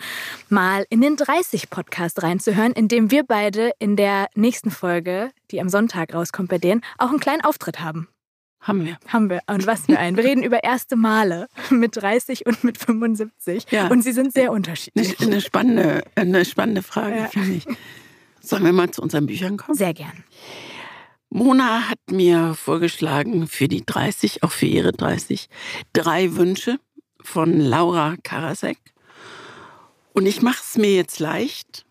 mal 0.49 0.85
in 0.89 1.01
den 1.01 1.17
30 1.17 1.69
Podcast 1.69 2.23
reinzuhören, 2.23 2.71
in 2.71 2.87
dem 2.87 3.11
wir 3.11 3.23
beide 3.23 3.71
in 3.79 3.95
der 3.95 4.27
nächsten 4.35 4.71
Folge, 4.71 5.31
die 5.51 5.59
am 5.61 5.69
Sonntag 5.69 6.13
rauskommt 6.13 6.49
bei 6.49 6.57
denen, 6.57 6.81
auch 6.97 7.09
einen 7.09 7.19
kleinen 7.19 7.41
Auftritt 7.41 7.79
haben. 7.81 8.07
Haben 8.59 8.85
wir. 8.85 8.97
Haben 9.07 9.29
wir. 9.29 9.41
Und 9.47 9.67
was 9.67 9.85
für 9.85 9.97
einen. 9.97 10.17
Wir 10.17 10.23
reden 10.23 10.43
über 10.43 10.63
erste 10.63 10.95
Male 10.95 11.47
mit 11.69 11.95
30 11.95 12.45
und 12.45 12.63
mit 12.63 12.77
75. 12.77 13.65
Ja. 13.71 13.87
Und 13.87 14.03
sie 14.03 14.11
sind 14.11 14.33
sehr 14.33 14.51
unterschiedlich. 14.51 15.19
Eine, 15.21 15.41
spannende, 15.41 16.03
eine 16.15 16.43
spannende 16.43 16.81
Frage, 16.81 17.17
ja. 17.17 17.25
finde 17.27 17.53
ich. 17.53 17.65
Sollen 18.47 18.63
wir 18.63 18.71
mal 18.71 18.91
zu 18.91 19.01
unseren 19.01 19.25
Büchern 19.25 19.57
kommen? 19.57 19.77
Sehr 19.77 19.93
gern. 19.93 20.23
Mona 21.29 21.89
hat 21.89 21.99
mir 22.09 22.53
vorgeschlagen 22.53 23.47
für 23.47 23.67
die 23.67 23.85
30, 23.85 24.43
auch 24.43 24.51
für 24.51 24.67
ihre 24.67 24.93
30, 24.93 25.49
drei 25.91 26.35
Wünsche 26.35 26.79
von 27.19 27.59
Laura 27.59 28.15
Karasek. 28.23 28.77
Und 30.13 30.25
ich 30.25 30.41
mache 30.41 30.63
es 30.65 30.77
mir 30.77 30.95
jetzt 30.95 31.19
leicht. 31.19 31.85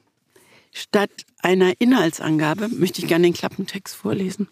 Statt 0.72 1.10
einer 1.42 1.74
Inhaltsangabe 1.78 2.68
möchte 2.68 3.02
ich 3.02 3.08
gerne 3.08 3.24
den 3.24 3.34
Klappentext 3.34 3.94
vorlesen. 3.94 4.48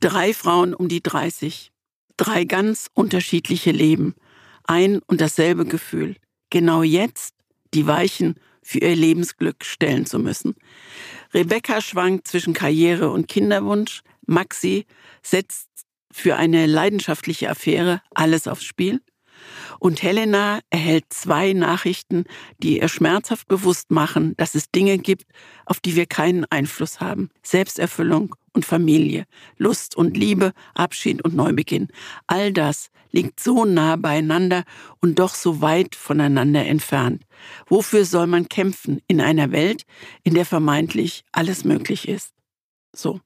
Drei 0.00 0.34
Frauen 0.34 0.74
um 0.74 0.88
die 0.88 1.02
30. 1.02 1.72
Drei 2.18 2.44
ganz 2.44 2.90
unterschiedliche 2.92 3.70
Leben. 3.70 4.14
Ein 4.64 5.00
und 5.06 5.22
dasselbe 5.22 5.64
Gefühl. 5.64 6.16
Genau 6.50 6.82
jetzt 6.82 7.34
die 7.72 7.86
Weichen 7.86 8.34
für 8.62 8.80
ihr 8.80 8.94
Lebensglück 8.94 9.64
stellen 9.64 10.04
zu 10.04 10.18
müssen. 10.18 10.54
Rebecca 11.34 11.80
schwankt 11.80 12.28
zwischen 12.28 12.54
Karriere 12.54 13.10
und 13.10 13.28
Kinderwunsch. 13.28 14.02
Maxi 14.26 14.86
setzt 15.22 15.68
für 16.10 16.36
eine 16.36 16.66
leidenschaftliche 16.66 17.50
Affäre 17.50 18.02
alles 18.14 18.48
aufs 18.48 18.64
Spiel. 18.64 19.00
Und 19.78 20.02
Helena 20.02 20.60
erhält 20.70 21.04
zwei 21.10 21.52
Nachrichten, 21.52 22.24
die 22.58 22.80
ihr 22.80 22.88
schmerzhaft 22.88 23.46
bewusst 23.46 23.90
machen, 23.90 24.34
dass 24.36 24.54
es 24.54 24.70
Dinge 24.70 24.98
gibt, 24.98 25.30
auf 25.64 25.80
die 25.80 25.94
wir 25.94 26.06
keinen 26.06 26.44
Einfluss 26.46 27.00
haben. 27.00 27.30
Selbsterfüllung 27.42 28.34
und 28.52 28.64
Familie, 28.64 29.24
Lust 29.56 29.96
und 29.96 30.16
Liebe, 30.16 30.52
Abschied 30.74 31.22
und 31.24 31.34
Neubeginn. 31.34 31.88
All 32.26 32.52
das 32.52 32.90
liegt 33.10 33.40
so 33.40 33.64
nah 33.64 33.96
beieinander 33.96 34.64
und 35.00 35.18
doch 35.18 35.34
so 35.34 35.60
weit 35.60 35.94
voneinander 35.94 36.66
entfernt. 36.66 37.24
Wofür 37.66 38.04
soll 38.04 38.26
man 38.26 38.48
kämpfen 38.48 39.00
in 39.06 39.20
einer 39.20 39.52
Welt, 39.52 39.84
in 40.24 40.34
der 40.34 40.44
vermeintlich 40.44 41.24
alles 41.32 41.64
möglich 41.64 42.08
ist? 42.08 42.32
So. 42.94 43.20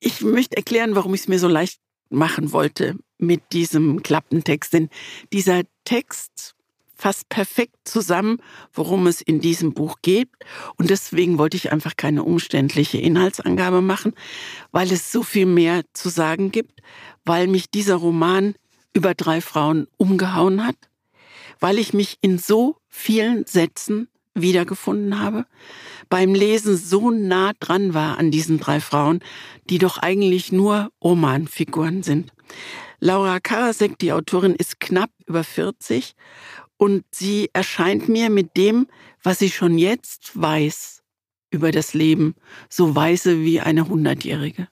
Ich 0.00 0.20
möchte 0.20 0.56
erklären, 0.56 0.94
warum 0.94 1.14
ich 1.14 1.22
es 1.22 1.28
mir 1.28 1.38
so 1.38 1.48
leicht 1.48 1.80
machen 2.10 2.52
wollte 2.52 2.96
mit 3.18 3.52
diesem 3.52 4.02
Klappentext. 4.02 4.72
Denn 4.72 4.88
dieser 5.32 5.62
Text 5.84 6.53
fasst 6.94 7.28
perfekt 7.28 7.76
zusammen, 7.84 8.38
worum 8.72 9.06
es 9.06 9.20
in 9.20 9.40
diesem 9.40 9.74
Buch 9.74 9.96
geht. 10.02 10.28
Und 10.76 10.90
deswegen 10.90 11.38
wollte 11.38 11.56
ich 11.56 11.72
einfach 11.72 11.96
keine 11.96 12.22
umständliche 12.22 12.98
Inhaltsangabe 12.98 13.80
machen, 13.80 14.12
weil 14.72 14.90
es 14.92 15.12
so 15.12 15.22
viel 15.22 15.46
mehr 15.46 15.82
zu 15.92 16.08
sagen 16.08 16.50
gibt, 16.50 16.80
weil 17.24 17.46
mich 17.46 17.70
dieser 17.70 17.96
Roman 17.96 18.54
über 18.92 19.14
drei 19.14 19.40
Frauen 19.40 19.88
umgehauen 19.96 20.64
hat, 20.64 20.76
weil 21.60 21.78
ich 21.78 21.92
mich 21.92 22.18
in 22.20 22.38
so 22.38 22.76
vielen 22.88 23.44
Sätzen 23.46 24.08
wiedergefunden 24.34 25.20
habe, 25.20 25.46
beim 26.08 26.34
Lesen 26.34 26.76
so 26.76 27.10
nah 27.10 27.52
dran 27.60 27.94
war 27.94 28.18
an 28.18 28.30
diesen 28.30 28.58
drei 28.58 28.80
Frauen, 28.80 29.20
die 29.70 29.78
doch 29.78 29.98
eigentlich 29.98 30.52
nur 30.52 30.90
Romanfiguren 31.02 32.02
sind. 32.02 32.32
Laura 33.00 33.38
Karasek, 33.40 33.98
die 33.98 34.12
Autorin, 34.12 34.54
ist 34.54 34.80
knapp 34.80 35.10
über 35.26 35.44
40 35.44 36.14
und 36.84 37.02
sie 37.10 37.48
erscheint 37.54 38.10
mir 38.10 38.28
mit 38.28 38.58
dem, 38.58 38.88
was 39.22 39.38
sie 39.38 39.50
schon 39.50 39.78
jetzt 39.78 40.38
weiß 40.38 41.02
über 41.50 41.72
das 41.72 41.94
Leben, 41.94 42.34
so 42.68 42.94
weise 42.94 43.40
wie 43.40 43.58
eine 43.58 43.88
Hundertjährige. 43.88 44.68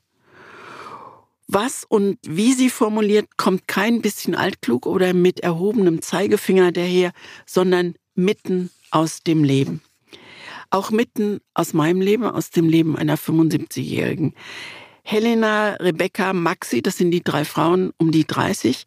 Was 1.49 1.85
und 1.89 2.19
wie 2.29 2.53
sie 2.53 2.69
formuliert, 2.69 3.39
kommt 3.39 3.67
kein 3.67 4.03
bisschen 4.03 4.35
altklug 4.35 4.85
oder 4.85 5.15
mit 5.15 5.41
erhobenem 5.41 6.03
Zeigefinger 6.03 6.71
daher, 6.71 7.13
sondern 7.47 7.95
mitten 8.15 8.69
aus 8.91 9.23
dem 9.23 9.43
Leben. 9.43 9.81
Auch 10.69 10.91
mitten 10.91 11.41
aus 11.55 11.73
meinem 11.73 12.03
Leben, 12.03 12.25
aus 12.25 12.51
dem 12.51 12.69
Leben 12.69 12.95
einer 12.95 13.17
75-Jährigen. 13.17 14.35
Helena, 15.03 15.77
Rebecca, 15.77 16.35
Maxi, 16.35 16.83
das 16.83 16.99
sind 16.99 17.11
die 17.11 17.25
drei 17.25 17.47
Frauen 17.47 17.95
um 17.97 18.13
die 18.13 18.27
30. 18.27 18.87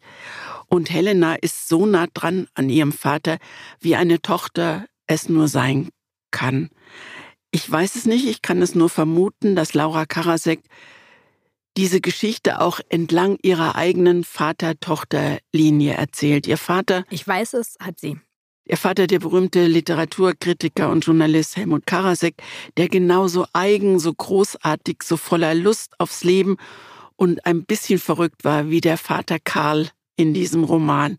Und 0.68 0.90
Helena 0.90 1.34
ist 1.34 1.68
so 1.68 1.86
nah 1.86 2.06
dran 2.12 2.48
an 2.54 2.68
ihrem 2.68 2.92
Vater, 2.92 3.38
wie 3.80 3.96
eine 3.96 4.20
Tochter 4.20 4.86
es 5.06 5.28
nur 5.28 5.48
sein 5.48 5.90
kann. 6.30 6.70
Ich 7.50 7.70
weiß 7.70 7.96
es 7.96 8.06
nicht, 8.06 8.26
ich 8.26 8.42
kann 8.42 8.60
es 8.60 8.74
nur 8.74 8.90
vermuten, 8.90 9.56
dass 9.56 9.74
Laura 9.74 10.04
Karasek 10.04 10.60
diese 11.76 12.00
Geschichte 12.00 12.60
auch 12.60 12.80
entlang 12.88 13.38
ihrer 13.42 13.76
eigenen 13.76 14.24
Vater-Tochter-Linie 14.24 15.94
erzählt. 15.94 16.46
Ihr 16.46 16.58
Vater. 16.58 17.04
Ich 17.10 17.26
weiß 17.26 17.54
es, 17.54 17.76
hat 17.80 18.00
sie. 18.00 18.18
Ihr 18.68 18.76
Vater, 18.76 19.06
der 19.06 19.20
berühmte 19.20 19.66
Literaturkritiker 19.66 20.90
und 20.90 21.06
Journalist 21.06 21.56
Helmut 21.56 21.86
Karasek, 21.86 22.42
der 22.76 22.88
genauso 22.88 23.46
eigen, 23.52 24.00
so 24.00 24.12
großartig, 24.12 25.02
so 25.04 25.16
voller 25.16 25.54
Lust 25.54 25.92
aufs 26.00 26.24
Leben 26.24 26.56
und 27.14 27.46
ein 27.46 27.64
bisschen 27.64 27.98
verrückt 27.98 28.44
war 28.44 28.68
wie 28.68 28.80
der 28.80 28.98
Vater 28.98 29.38
Karl 29.38 29.90
in 30.16 30.34
diesem 30.34 30.64
Roman. 30.64 31.18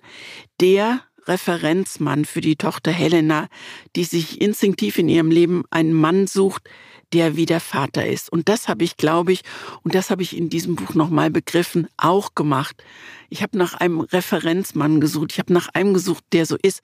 Der 0.60 1.01
Referenzmann 1.27 2.25
für 2.25 2.41
die 2.41 2.55
Tochter 2.55 2.91
Helena, 2.91 3.47
die 3.95 4.05
sich 4.05 4.41
instinktiv 4.41 4.97
in 4.97 5.10
ihrem 5.10 5.29
Leben 5.29 5.63
einen 5.69 5.93
Mann 5.93 6.27
sucht, 6.27 6.69
der 7.13 7.36
wie 7.36 7.45
der 7.45 7.60
Vater 7.60 8.05
ist. 8.05 8.31
Und 8.31 8.49
das 8.49 8.67
habe 8.67 8.83
ich, 8.83 8.97
glaube 8.97 9.31
ich, 9.31 9.41
und 9.83 9.95
das 9.95 10.10
habe 10.10 10.21
ich 10.23 10.36
in 10.36 10.49
diesem 10.49 10.75
Buch 10.75 10.93
nochmal 10.93 11.29
begriffen, 11.29 11.88
auch 11.97 12.36
gemacht. 12.36 12.83
Ich 13.29 13.41
habe 13.41 13.57
nach 13.57 13.73
einem 13.75 14.01
Referenzmann 14.01 14.99
gesucht. 14.99 15.31
Ich 15.31 15.39
habe 15.39 15.53
nach 15.53 15.69
einem 15.69 15.93
gesucht, 15.93 16.23
der 16.33 16.45
so 16.45 16.57
ist 16.62 16.81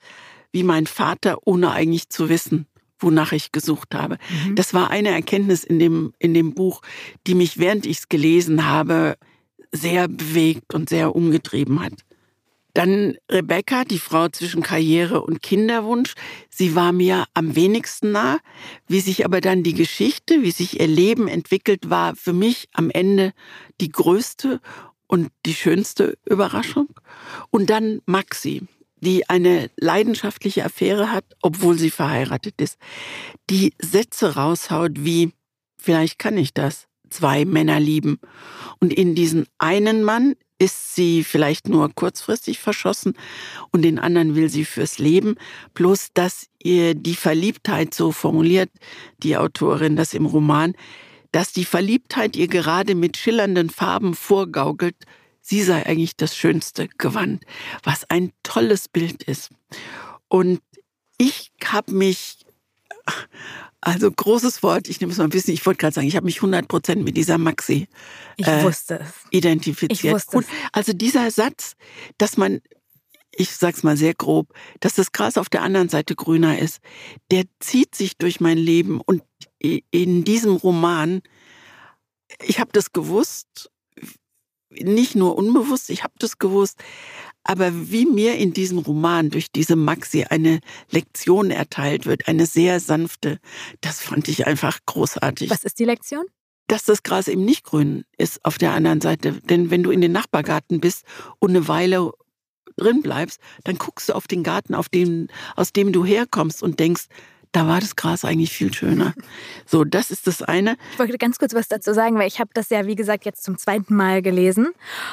wie 0.52 0.62
mein 0.62 0.86
Vater, 0.86 1.38
ohne 1.44 1.72
eigentlich 1.72 2.08
zu 2.10 2.28
wissen, 2.28 2.66
wonach 2.98 3.32
ich 3.32 3.52
gesucht 3.52 3.94
habe. 3.94 4.18
Mhm. 4.46 4.54
Das 4.54 4.72
war 4.72 4.90
eine 4.90 5.10
Erkenntnis 5.10 5.64
in 5.64 5.78
dem, 5.78 6.12
in 6.18 6.32
dem 6.32 6.54
Buch, 6.54 6.80
die 7.26 7.34
mich, 7.34 7.58
während 7.58 7.86
ich 7.86 7.98
es 7.98 8.08
gelesen 8.08 8.66
habe, 8.66 9.16
sehr 9.74 10.08
bewegt 10.08 10.72
und 10.72 10.88
sehr 10.88 11.14
umgetrieben 11.14 11.82
hat. 11.82 11.92
Dann 12.74 13.16
Rebecca, 13.30 13.84
die 13.84 13.98
Frau 13.98 14.28
zwischen 14.28 14.62
Karriere 14.62 15.22
und 15.22 15.42
Kinderwunsch. 15.42 16.14
Sie 16.50 16.74
war 16.74 16.92
mir 16.92 17.24
am 17.34 17.54
wenigsten 17.54 18.12
nah. 18.12 18.38
Wie 18.88 19.00
sich 19.00 19.24
aber 19.24 19.40
dann 19.40 19.62
die 19.62 19.74
Geschichte, 19.74 20.42
wie 20.42 20.50
sich 20.50 20.80
ihr 20.80 20.88
Leben 20.88 21.28
entwickelt, 21.28 21.88
war 21.88 22.16
für 22.16 22.32
mich 22.32 22.68
am 22.72 22.90
Ende 22.90 23.32
die 23.80 23.90
größte 23.90 24.60
und 25.06 25.30
die 25.46 25.54
schönste 25.54 26.18
Überraschung. 26.24 26.88
Und 27.50 27.70
dann 27.70 28.00
Maxi, 28.06 28.62
die 28.96 29.28
eine 29.28 29.70
leidenschaftliche 29.76 30.64
Affäre 30.64 31.12
hat, 31.12 31.24
obwohl 31.42 31.78
sie 31.78 31.90
verheiratet 31.90 32.60
ist, 32.60 32.76
die 33.50 33.72
Sätze 33.80 34.34
raushaut 34.34 35.04
wie, 35.04 35.32
vielleicht 35.78 36.18
kann 36.18 36.36
ich 36.36 36.54
das, 36.54 36.88
zwei 37.14 37.44
Männer 37.44 37.80
lieben. 37.80 38.18
Und 38.80 38.92
in 38.92 39.14
diesen 39.14 39.46
einen 39.58 40.02
Mann 40.02 40.34
ist 40.58 40.94
sie 40.94 41.24
vielleicht 41.24 41.68
nur 41.68 41.92
kurzfristig 41.94 42.58
verschossen 42.58 43.14
und 43.70 43.82
den 43.82 43.98
anderen 43.98 44.34
will 44.34 44.48
sie 44.48 44.64
fürs 44.64 44.98
Leben. 44.98 45.36
Bloß, 45.74 46.08
dass 46.14 46.46
ihr 46.62 46.94
die 46.94 47.16
Verliebtheit 47.16 47.94
so 47.94 48.12
formuliert, 48.12 48.70
die 49.22 49.36
Autorin 49.36 49.96
das 49.96 50.14
im 50.14 50.26
Roman, 50.26 50.74
dass 51.32 51.52
die 51.52 51.64
Verliebtheit 51.64 52.36
ihr 52.36 52.48
gerade 52.48 52.94
mit 52.94 53.16
schillernden 53.16 53.70
Farben 53.70 54.14
vorgaukelt, 54.14 54.96
sie 55.40 55.62
sei 55.62 55.84
eigentlich 55.84 56.16
das 56.16 56.36
schönste 56.36 56.88
Gewand, 56.98 57.44
was 57.82 58.08
ein 58.08 58.32
tolles 58.42 58.88
Bild 58.88 59.24
ist. 59.24 59.50
Und 60.28 60.60
ich 61.18 61.50
habe 61.64 61.92
mich 61.92 62.38
also 63.84 64.10
großes 64.10 64.62
Wort, 64.62 64.88
ich 64.88 65.00
nehme 65.00 65.12
es 65.12 65.18
mal 65.18 65.24
ein 65.24 65.30
bisschen, 65.30 65.52
ich 65.52 65.64
wollte 65.66 65.78
gerade 65.78 65.94
sagen, 65.94 66.06
ich 66.06 66.16
habe 66.16 66.24
mich 66.24 66.36
100 66.36 66.66
Prozent 66.66 67.04
mit 67.04 67.16
dieser 67.16 67.36
Maxi 67.36 67.86
äh, 68.38 68.64
identifiziert. 69.30 70.04
Ich 70.04 70.10
wusste 70.10 70.38
es. 70.38 70.46
Also 70.72 70.92
dieser 70.94 71.30
Satz, 71.30 71.76
dass 72.16 72.38
man, 72.38 72.62
ich 73.36 73.50
sag's 73.50 73.82
mal 73.82 73.98
sehr 73.98 74.14
grob, 74.14 74.54
dass 74.80 74.94
das 74.94 75.12
Gras 75.12 75.36
auf 75.36 75.50
der 75.50 75.62
anderen 75.62 75.90
Seite 75.90 76.14
grüner 76.14 76.58
ist, 76.58 76.80
der 77.30 77.44
zieht 77.60 77.94
sich 77.94 78.16
durch 78.16 78.40
mein 78.40 78.56
Leben 78.56 79.02
und 79.02 79.22
in 79.58 80.24
diesem 80.24 80.56
Roman, 80.56 81.20
ich 82.42 82.60
habe 82.60 82.70
das 82.72 82.92
gewusst, 82.92 83.70
nicht 84.70 85.14
nur 85.14 85.36
unbewusst, 85.36 85.90
ich 85.90 86.04
habe 86.04 86.14
das 86.18 86.38
gewusst, 86.38 86.82
aber 87.44 87.90
wie 87.90 88.06
mir 88.06 88.36
in 88.36 88.52
diesem 88.52 88.78
Roman 88.78 89.30
durch 89.30 89.52
diese 89.52 89.76
Maxi 89.76 90.24
eine 90.24 90.60
Lektion 90.90 91.50
erteilt 91.50 92.06
wird, 92.06 92.26
eine 92.26 92.46
sehr 92.46 92.80
sanfte, 92.80 93.38
das 93.82 94.00
fand 94.00 94.28
ich 94.28 94.46
einfach 94.46 94.80
großartig. 94.86 95.50
Was 95.50 95.64
ist 95.64 95.78
die 95.78 95.84
Lektion? 95.84 96.24
Dass 96.66 96.84
das 96.84 97.02
Gras 97.02 97.28
eben 97.28 97.44
nicht 97.44 97.64
grün 97.64 98.04
ist 98.16 98.42
auf 98.44 98.56
der 98.56 98.72
anderen 98.72 99.02
Seite. 99.02 99.32
Denn 99.32 99.70
wenn 99.70 99.82
du 99.82 99.90
in 99.90 100.00
den 100.00 100.12
Nachbargarten 100.12 100.80
bist 100.80 101.04
und 101.38 101.50
eine 101.50 101.68
Weile 101.68 102.12
drin 102.76 103.02
bleibst, 103.02 103.38
dann 103.64 103.76
guckst 103.76 104.08
du 104.08 104.14
auf 104.14 104.26
den 104.26 104.42
Garten, 104.42 104.74
auf 104.74 104.88
dem, 104.88 105.28
aus 105.54 105.72
dem 105.72 105.92
du 105.92 106.04
herkommst 106.04 106.62
und 106.62 106.80
denkst, 106.80 107.06
da 107.52 107.68
war 107.68 107.80
das 107.80 107.94
Gras 107.94 108.24
eigentlich 108.24 108.52
viel 108.52 108.72
schöner. 108.72 109.14
So, 109.66 109.84
das 109.84 110.10
ist 110.10 110.26
das 110.26 110.42
eine. 110.42 110.76
Ich 110.92 110.98
wollte 110.98 111.16
ganz 111.16 111.38
kurz 111.38 111.54
was 111.54 111.68
dazu 111.68 111.94
sagen, 111.94 112.16
weil 112.16 112.28
ich 112.28 112.38
habe 112.38 112.50
das 112.52 112.68
ja, 112.68 112.86
wie 112.86 112.96
gesagt, 112.96 113.24
jetzt 113.24 113.42
zum 113.42 113.56
zweiten 113.56 113.94
Mal 113.94 114.20
gelesen. 114.22 114.72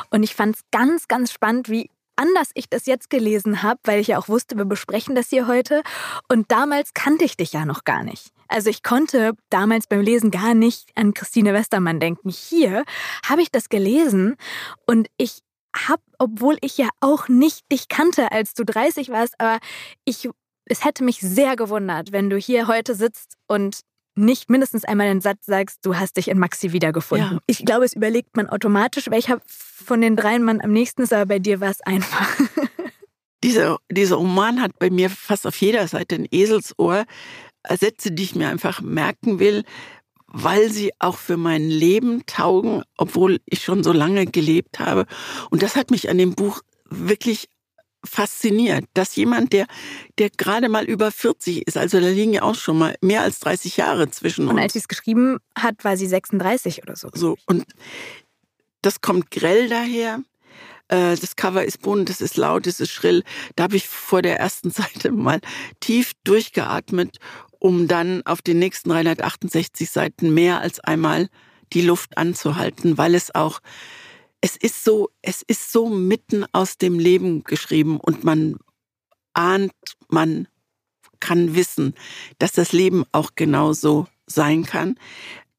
Und 0.09 0.23
ich 0.23 0.35
fand 0.35 0.55
es 0.55 0.61
ganz, 0.71 1.07
ganz 1.07 1.31
spannend, 1.31 1.69
wie 1.69 1.89
anders 2.21 2.51
ich 2.53 2.69
das 2.69 2.85
jetzt 2.85 3.09
gelesen 3.09 3.63
habe, 3.63 3.79
weil 3.83 3.99
ich 3.99 4.07
ja 4.07 4.19
auch 4.19 4.29
wusste, 4.29 4.55
wir 4.55 4.65
besprechen 4.65 5.15
das 5.15 5.29
hier 5.29 5.47
heute. 5.47 5.81
Und 6.29 6.51
damals 6.51 6.93
kannte 6.93 7.25
ich 7.25 7.35
dich 7.35 7.53
ja 7.53 7.65
noch 7.65 7.83
gar 7.83 8.03
nicht. 8.03 8.31
Also 8.47 8.69
ich 8.69 8.83
konnte 8.83 9.33
damals 9.49 9.87
beim 9.87 10.01
Lesen 10.01 10.29
gar 10.29 10.53
nicht 10.53 10.89
an 10.95 11.13
Christine 11.13 11.53
Westermann 11.53 11.99
denken. 11.99 12.29
Hier 12.29 12.83
habe 13.25 13.41
ich 13.41 13.49
das 13.51 13.69
gelesen 13.69 14.35
und 14.85 15.07
ich 15.17 15.39
habe, 15.75 16.01
obwohl 16.19 16.57
ich 16.61 16.77
ja 16.77 16.89
auch 16.99 17.27
nicht 17.27 17.71
dich 17.71 17.87
kannte, 17.87 18.31
als 18.31 18.53
du 18.53 18.65
30 18.65 19.09
warst, 19.09 19.35
aber 19.39 19.59
ich, 20.05 20.29
es 20.65 20.83
hätte 20.83 21.03
mich 21.03 21.19
sehr 21.21 21.55
gewundert, 21.55 22.11
wenn 22.11 22.29
du 22.29 22.37
hier 22.37 22.67
heute 22.67 22.93
sitzt 22.93 23.37
und 23.47 23.79
nicht 24.15 24.49
mindestens 24.49 24.83
einmal 24.83 25.07
den 25.07 25.21
Satz 25.21 25.45
sagst, 25.45 25.85
du 25.85 25.95
hast 25.95 26.17
dich 26.17 26.27
in 26.27 26.37
Maxi 26.37 26.73
wiedergefunden. 26.73 27.33
Ja. 27.33 27.39
Ich 27.47 27.65
glaube, 27.65 27.85
es 27.85 27.93
überlegt 27.93 28.35
man 28.35 28.49
automatisch, 28.49 29.09
welcher 29.09 29.39
von 29.47 30.01
den 30.01 30.15
dreien 30.15 30.43
man 30.43 30.61
am 30.61 30.71
nächsten 30.71 31.03
ist, 31.03 31.13
aber 31.13 31.25
bei 31.25 31.39
dir 31.39 31.61
war 31.61 31.71
es 31.71 31.81
einfach. 31.81 32.27
dieser, 33.43 33.77
dieser 33.89 34.17
Roman 34.17 34.61
hat 34.61 34.77
bei 34.79 34.89
mir 34.89 35.09
fast 35.09 35.47
auf 35.47 35.59
jeder 35.61 35.87
Seite 35.87 36.15
ein 36.15 36.27
Eselsohr. 36.29 37.05
Sätze, 37.69 38.11
die 38.11 38.23
ich 38.23 38.35
mir 38.35 38.49
einfach 38.49 38.81
merken 38.81 39.39
will, 39.39 39.63
weil 40.27 40.71
sie 40.71 40.91
auch 40.99 41.17
für 41.17 41.37
mein 41.37 41.69
Leben 41.69 42.25
taugen, 42.25 42.83
obwohl 42.97 43.39
ich 43.45 43.63
schon 43.63 43.83
so 43.83 43.91
lange 43.91 44.25
gelebt 44.25 44.79
habe. 44.79 45.05
Und 45.49 45.61
das 45.61 45.75
hat 45.75 45.91
mich 45.91 46.09
an 46.09 46.17
dem 46.17 46.33
Buch 46.33 46.61
wirklich 46.89 47.49
fasziniert, 48.03 48.85
dass 48.93 49.15
jemand, 49.15 49.53
der, 49.53 49.67
der 50.17 50.29
gerade 50.29 50.69
mal 50.69 50.85
über 50.85 51.11
40 51.11 51.67
ist, 51.67 51.77
also 51.77 51.99
da 51.99 52.07
liegen 52.07 52.33
ja 52.33 52.41
auch 52.41 52.55
schon 52.55 52.77
mal 52.77 52.95
mehr 53.01 53.21
als 53.21 53.39
30 53.39 53.77
Jahre 53.77 54.09
zwischen 54.09 54.43
uns. 54.43 54.51
Und 54.51 54.59
als 54.59 54.73
sie 54.73 54.79
es 54.79 54.87
geschrieben 54.87 55.37
hat, 55.57 55.83
war 55.83 55.97
sie 55.97 56.07
36 56.07 56.81
oder 56.83 56.95
so. 56.95 57.09
So, 57.13 57.37
und 57.45 57.65
das 58.81 59.01
kommt 59.01 59.31
grell 59.31 59.69
daher. 59.69 60.21
Äh, 60.87 61.15
das 61.15 61.35
Cover 61.35 61.63
ist 61.63 61.81
bunt, 61.81 62.09
es 62.09 62.21
ist 62.21 62.37
laut, 62.37 62.67
es 62.67 62.79
ist 62.79 62.91
schrill. 62.91 63.23
Da 63.55 63.63
habe 63.63 63.75
ich 63.75 63.87
vor 63.87 64.21
der 64.21 64.39
ersten 64.39 64.71
Seite 64.71 65.11
mal 65.11 65.39
tief 65.79 66.13
durchgeatmet, 66.23 67.17
um 67.59 67.87
dann 67.87 68.25
auf 68.25 68.41
den 68.41 68.59
nächsten 68.59 68.89
368 68.89 69.89
Seiten 69.89 70.33
mehr 70.33 70.61
als 70.61 70.79
einmal 70.79 71.29
die 71.73 71.81
Luft 71.81 72.17
anzuhalten, 72.17 72.97
weil 72.97 73.15
es 73.15 73.33
auch 73.33 73.61
es 74.41 74.57
ist 74.57 74.83
so, 74.83 75.09
es 75.21 75.43
ist 75.43 75.71
so 75.71 75.87
mitten 75.87 76.45
aus 76.51 76.77
dem 76.77 76.99
Leben 76.99 77.43
geschrieben 77.43 77.99
und 77.99 78.23
man 78.23 78.57
ahnt, 79.33 79.71
man 80.09 80.47
kann 81.19 81.55
wissen, 81.55 81.93
dass 82.39 82.51
das 82.51 82.71
Leben 82.71 83.05
auch 83.11 83.31
genauso 83.35 84.07
sein 84.25 84.65
kann. 84.65 84.97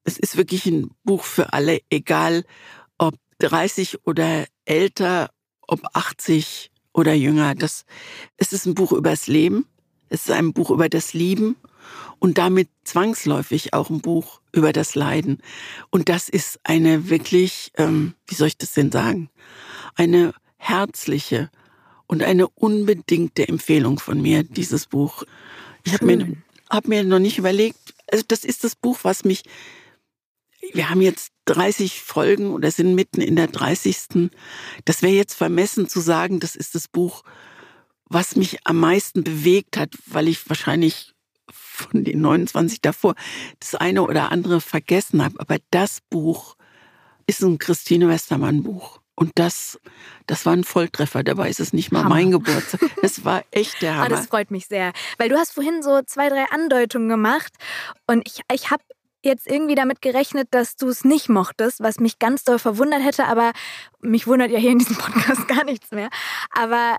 Es 0.02 0.18
ist 0.18 0.36
wirklich 0.36 0.66
ein 0.66 0.90
Buch 1.04 1.22
für 1.22 1.52
alle, 1.52 1.80
egal 1.88 2.44
ob 2.98 3.14
30 3.38 4.04
oder 4.04 4.46
älter, 4.64 5.30
ob 5.62 5.80
80 5.94 6.72
oder 6.92 7.14
jünger. 7.14 7.54
Das, 7.54 7.84
es 8.36 8.52
ist 8.52 8.66
ein 8.66 8.74
Buch 8.74 8.92
über 8.92 9.10
das 9.10 9.28
Leben. 9.28 9.66
Es 10.08 10.26
ist 10.26 10.32
ein 10.32 10.52
Buch 10.52 10.70
über 10.70 10.88
das 10.88 11.14
Lieben 11.14 11.56
und 12.22 12.38
damit 12.38 12.68
zwangsläufig 12.84 13.74
auch 13.74 13.90
ein 13.90 14.00
Buch 14.00 14.40
über 14.52 14.72
das 14.72 14.94
Leiden. 14.94 15.42
Und 15.90 16.08
das 16.08 16.28
ist 16.28 16.60
eine 16.62 17.10
wirklich, 17.10 17.72
ähm, 17.76 18.14
wie 18.28 18.36
soll 18.36 18.46
ich 18.46 18.56
das 18.56 18.74
denn 18.74 18.92
sagen, 18.92 19.28
eine 19.96 20.32
herzliche 20.56 21.50
und 22.06 22.22
eine 22.22 22.46
unbedingte 22.46 23.48
Empfehlung 23.48 23.98
von 23.98 24.22
mir, 24.22 24.44
dieses 24.44 24.86
Buch. 24.86 25.24
Ich 25.82 25.94
habe 25.94 26.06
mir, 26.06 26.36
hab 26.70 26.86
mir 26.86 27.02
noch 27.02 27.18
nicht 27.18 27.38
überlegt, 27.38 27.92
also 28.08 28.24
das 28.28 28.44
ist 28.44 28.62
das 28.62 28.76
Buch, 28.76 29.00
was 29.02 29.24
mich, 29.24 29.42
wir 30.72 30.90
haben 30.90 31.02
jetzt 31.02 31.32
30 31.46 32.02
Folgen 32.02 32.52
oder 32.52 32.70
sind 32.70 32.94
mitten 32.94 33.20
in 33.20 33.34
der 33.34 33.48
30. 33.48 34.30
Das 34.84 35.02
wäre 35.02 35.12
jetzt 35.12 35.34
vermessen 35.34 35.88
zu 35.88 35.98
sagen, 35.98 36.38
das 36.38 36.54
ist 36.54 36.76
das 36.76 36.86
Buch, 36.86 37.24
was 38.04 38.36
mich 38.36 38.58
am 38.62 38.78
meisten 38.78 39.24
bewegt 39.24 39.76
hat, 39.76 39.90
weil 40.06 40.28
ich 40.28 40.48
wahrscheinlich 40.48 41.12
von 41.72 42.04
den 42.04 42.20
29 42.20 42.80
davor 42.80 43.14
das 43.60 43.74
eine 43.74 44.02
oder 44.02 44.30
andere 44.30 44.60
vergessen 44.60 45.24
habe. 45.24 45.40
Aber 45.40 45.56
das 45.70 45.98
Buch 46.10 46.56
ist 47.26 47.42
ein 47.42 47.58
Christine 47.58 48.08
Westermann 48.08 48.62
Buch. 48.62 49.00
Und 49.14 49.32
das, 49.34 49.78
das 50.26 50.46
war 50.46 50.54
ein 50.54 50.64
Volltreffer. 50.64 51.22
Dabei 51.22 51.50
ist 51.50 51.60
es 51.60 51.72
nicht 51.72 51.92
mal 51.92 52.04
Hammer. 52.04 52.14
mein 52.14 52.30
Geburtstag. 52.30 52.80
Es 53.02 53.24
war 53.24 53.44
echt 53.50 53.82
der 53.82 53.92
ah, 53.92 53.94
Hammer. 53.96 54.06
Ah, 54.06 54.08
das 54.08 54.26
freut 54.26 54.50
mich 54.50 54.66
sehr. 54.66 54.92
Weil 55.18 55.28
du 55.28 55.36
hast 55.36 55.52
vorhin 55.52 55.82
so 55.82 56.00
zwei, 56.02 56.28
drei 56.28 56.44
Andeutungen 56.50 57.08
gemacht. 57.08 57.52
Und 58.06 58.26
ich, 58.26 58.40
ich 58.52 58.70
habe 58.70 58.82
jetzt 59.22 59.46
irgendwie 59.46 59.74
damit 59.74 60.02
gerechnet, 60.02 60.48
dass 60.50 60.76
du 60.76 60.88
es 60.88 61.04
nicht 61.04 61.28
mochtest, 61.28 61.80
was 61.80 62.00
mich 62.00 62.18
ganz 62.18 62.44
doll 62.44 62.58
verwundert 62.58 63.02
hätte, 63.02 63.26
aber 63.26 63.52
mich 64.00 64.26
wundert 64.26 64.50
ja 64.50 64.58
hier 64.58 64.70
in 64.72 64.78
diesem 64.78 64.96
Podcast 64.98 65.46
gar 65.46 65.64
nichts 65.64 65.90
mehr. 65.92 66.08
Aber 66.50 66.98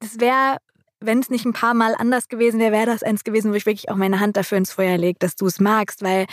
es 0.00 0.20
wäre 0.20 0.58
wenn 1.00 1.20
es 1.20 1.30
nicht 1.30 1.44
ein 1.44 1.52
paar 1.52 1.74
Mal 1.74 1.94
anders 1.94 2.28
gewesen 2.28 2.60
wäre, 2.60 2.72
wäre 2.72 2.86
das 2.86 3.02
eins 3.02 3.24
gewesen, 3.24 3.52
wo 3.52 3.54
ich 3.54 3.66
wirklich 3.66 3.90
auch 3.90 3.96
meine 3.96 4.20
Hand 4.20 4.36
dafür 4.36 4.58
ins 4.58 4.72
Feuer 4.72 4.98
lege, 4.98 5.18
dass 5.18 5.36
du 5.36 5.46
es 5.46 5.60
magst, 5.60 6.02
weil 6.02 6.26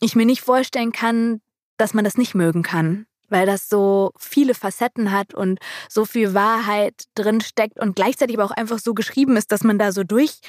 ich 0.00 0.14
mir 0.14 0.26
nicht 0.26 0.42
vorstellen 0.42 0.92
kann, 0.92 1.40
dass 1.76 1.94
man 1.94 2.04
das 2.04 2.16
nicht 2.16 2.34
mögen 2.34 2.62
kann. 2.62 3.06
Weil 3.28 3.46
das 3.46 3.68
so 3.68 4.12
viele 4.18 4.54
Facetten 4.54 5.10
hat 5.10 5.34
und 5.34 5.58
so 5.88 6.04
viel 6.04 6.34
Wahrheit 6.34 7.04
drin 7.14 7.40
steckt 7.40 7.80
und 7.80 7.96
gleichzeitig 7.96 8.36
aber 8.36 8.44
auch 8.44 8.56
einfach 8.56 8.78
so 8.78 8.94
geschrieben 8.94 9.36
ist, 9.36 9.50
dass 9.50 9.64
man 9.64 9.78
da 9.78 9.92
so 9.92 10.04
durch 10.04 10.40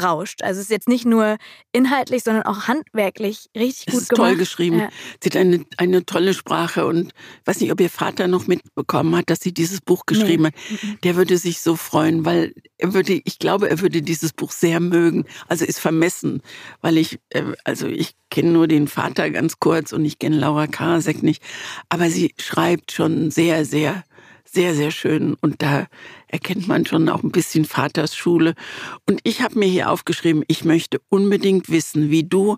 rauscht. 0.00 0.42
Also 0.42 0.58
es 0.58 0.66
ist 0.66 0.70
jetzt 0.70 0.88
nicht 0.88 1.04
nur 1.04 1.36
inhaltlich, 1.72 2.22
sondern 2.22 2.44
auch 2.44 2.68
handwerklich 2.68 3.50
richtig 3.56 3.88
es 3.88 3.92
gut 3.92 4.02
ist 4.02 4.08
gemacht. 4.10 4.28
toll 4.28 4.36
geschrieben. 4.36 4.78
Ja. 4.78 4.88
Sie 5.22 5.30
hat 5.30 5.36
eine, 5.36 5.64
eine 5.76 6.06
tolle 6.06 6.34
Sprache 6.34 6.86
und 6.86 7.08
ich 7.08 7.46
weiß 7.46 7.60
nicht, 7.60 7.72
ob 7.72 7.80
ihr 7.80 7.90
Vater 7.90 8.28
noch 8.28 8.46
mitbekommen 8.46 9.16
hat, 9.16 9.30
dass 9.30 9.40
sie 9.40 9.52
dieses 9.52 9.80
Buch 9.80 10.06
geschrieben 10.06 10.46
hat. 10.46 10.54
Mhm. 10.70 10.98
Der 11.02 11.16
würde 11.16 11.38
sich 11.38 11.60
so 11.60 11.76
freuen, 11.76 12.24
weil 12.24 12.54
er 12.78 12.94
würde, 12.94 13.20
ich 13.24 13.38
glaube, 13.38 13.68
er 13.68 13.80
würde 13.80 14.02
dieses 14.02 14.32
Buch 14.32 14.52
sehr 14.52 14.80
mögen. 14.80 15.24
Also 15.48 15.64
ist 15.64 15.80
vermessen, 15.80 16.42
weil 16.80 16.96
ich, 16.96 17.18
äh, 17.30 17.42
also 17.64 17.86
ich 17.86 18.14
kenne 18.30 18.50
nur 18.50 18.68
den 18.68 18.88
Vater 18.88 19.30
ganz 19.30 19.58
kurz 19.58 19.92
und 19.92 20.04
ich 20.04 20.18
kenne 20.18 20.38
Laura 20.38 20.66
Karasek 20.66 21.22
nicht. 21.22 21.42
Aber 21.88 22.10
sie 22.10 22.34
schreibt 22.38 22.92
schon 22.92 23.30
sehr, 23.30 23.64
sehr 23.64 24.04
sehr, 24.52 24.74
sehr 24.74 24.90
schön. 24.90 25.34
Und 25.40 25.62
da 25.62 25.86
erkennt 26.26 26.66
man 26.66 26.86
schon 26.86 27.08
auch 27.08 27.22
ein 27.22 27.30
bisschen 27.30 27.64
Vatersschule. 27.64 28.54
Und 29.08 29.20
ich 29.24 29.42
habe 29.42 29.58
mir 29.58 29.68
hier 29.68 29.90
aufgeschrieben, 29.90 30.44
ich 30.48 30.64
möchte 30.64 31.00
unbedingt 31.08 31.70
wissen, 31.70 32.10
wie 32.10 32.24
du 32.24 32.56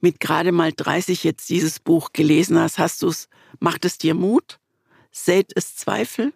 mit 0.00 0.20
gerade 0.20 0.52
mal 0.52 0.72
30 0.74 1.24
jetzt 1.24 1.48
dieses 1.50 1.80
Buch 1.80 2.12
gelesen 2.12 2.58
hast. 2.58 2.78
Hast 2.78 3.02
du 3.02 3.08
es, 3.08 3.28
macht 3.60 3.84
es 3.84 3.98
dir 3.98 4.14
Mut? 4.14 4.58
Sät 5.10 5.52
es 5.54 5.76
Zweifel? 5.76 6.32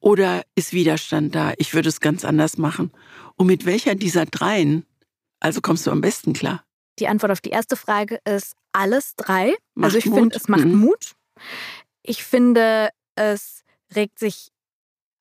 Oder 0.00 0.42
ist 0.54 0.72
Widerstand 0.72 1.34
da? 1.34 1.52
Ich 1.58 1.74
würde 1.74 1.88
es 1.88 2.00
ganz 2.00 2.24
anders 2.24 2.56
machen. 2.56 2.92
Und 3.36 3.46
mit 3.46 3.66
welcher 3.66 3.94
dieser 3.94 4.26
dreien, 4.26 4.86
also 5.40 5.60
kommst 5.60 5.86
du 5.86 5.90
am 5.90 6.00
besten 6.00 6.32
klar? 6.32 6.64
Die 6.98 7.08
Antwort 7.08 7.30
auf 7.30 7.40
die 7.40 7.50
erste 7.50 7.76
Frage 7.76 8.20
ist 8.24 8.56
alles 8.72 9.14
drei. 9.16 9.54
Macht 9.74 9.94
also 9.94 9.98
ich 9.98 10.04
finde, 10.04 10.36
es 10.36 10.48
macht 10.48 10.64
Mhm. 10.64 10.76
Mut. 10.76 11.12
Ich 12.02 12.24
finde, 12.24 12.90
es 13.14 13.64
regt 13.94 14.18
sich 14.18 14.50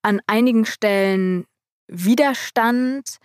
an 0.01 0.21
einigen 0.27 0.65
Stellen 0.65 1.45
Widerstand, 1.88 3.17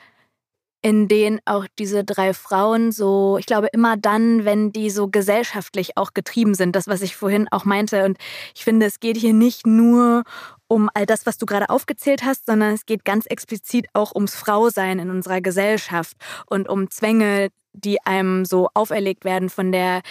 in 0.84 1.06
denen 1.06 1.40
auch 1.44 1.66
diese 1.78 2.02
drei 2.02 2.34
Frauen 2.34 2.90
so, 2.90 3.38
ich 3.38 3.46
glaube, 3.46 3.68
immer 3.72 3.96
dann, 3.96 4.44
wenn 4.44 4.72
die 4.72 4.90
so 4.90 5.08
gesellschaftlich 5.08 5.96
auch 5.96 6.12
getrieben 6.12 6.54
sind, 6.54 6.74
das, 6.74 6.88
was 6.88 7.02
ich 7.02 7.14
vorhin 7.14 7.46
auch 7.52 7.64
meinte. 7.64 8.04
Und 8.04 8.18
ich 8.54 8.64
finde, 8.64 8.86
es 8.86 8.98
geht 8.98 9.16
hier 9.16 9.32
nicht 9.32 9.64
nur 9.64 10.24
um 10.66 10.90
all 10.92 11.06
das, 11.06 11.24
was 11.24 11.38
du 11.38 11.46
gerade 11.46 11.70
aufgezählt 11.70 12.24
hast, 12.24 12.46
sondern 12.46 12.74
es 12.74 12.84
geht 12.84 13.04
ganz 13.04 13.26
explizit 13.26 13.86
auch 13.92 14.14
ums 14.14 14.34
Frausein 14.34 14.98
in 14.98 15.10
unserer 15.10 15.40
Gesellschaft 15.40 16.16
und 16.46 16.68
um 16.68 16.90
Zwänge, 16.90 17.50
die 17.72 18.02
einem 18.04 18.44
so 18.44 18.68
auferlegt 18.74 19.24
werden 19.24 19.50
von 19.50 19.72
der, 19.72 20.02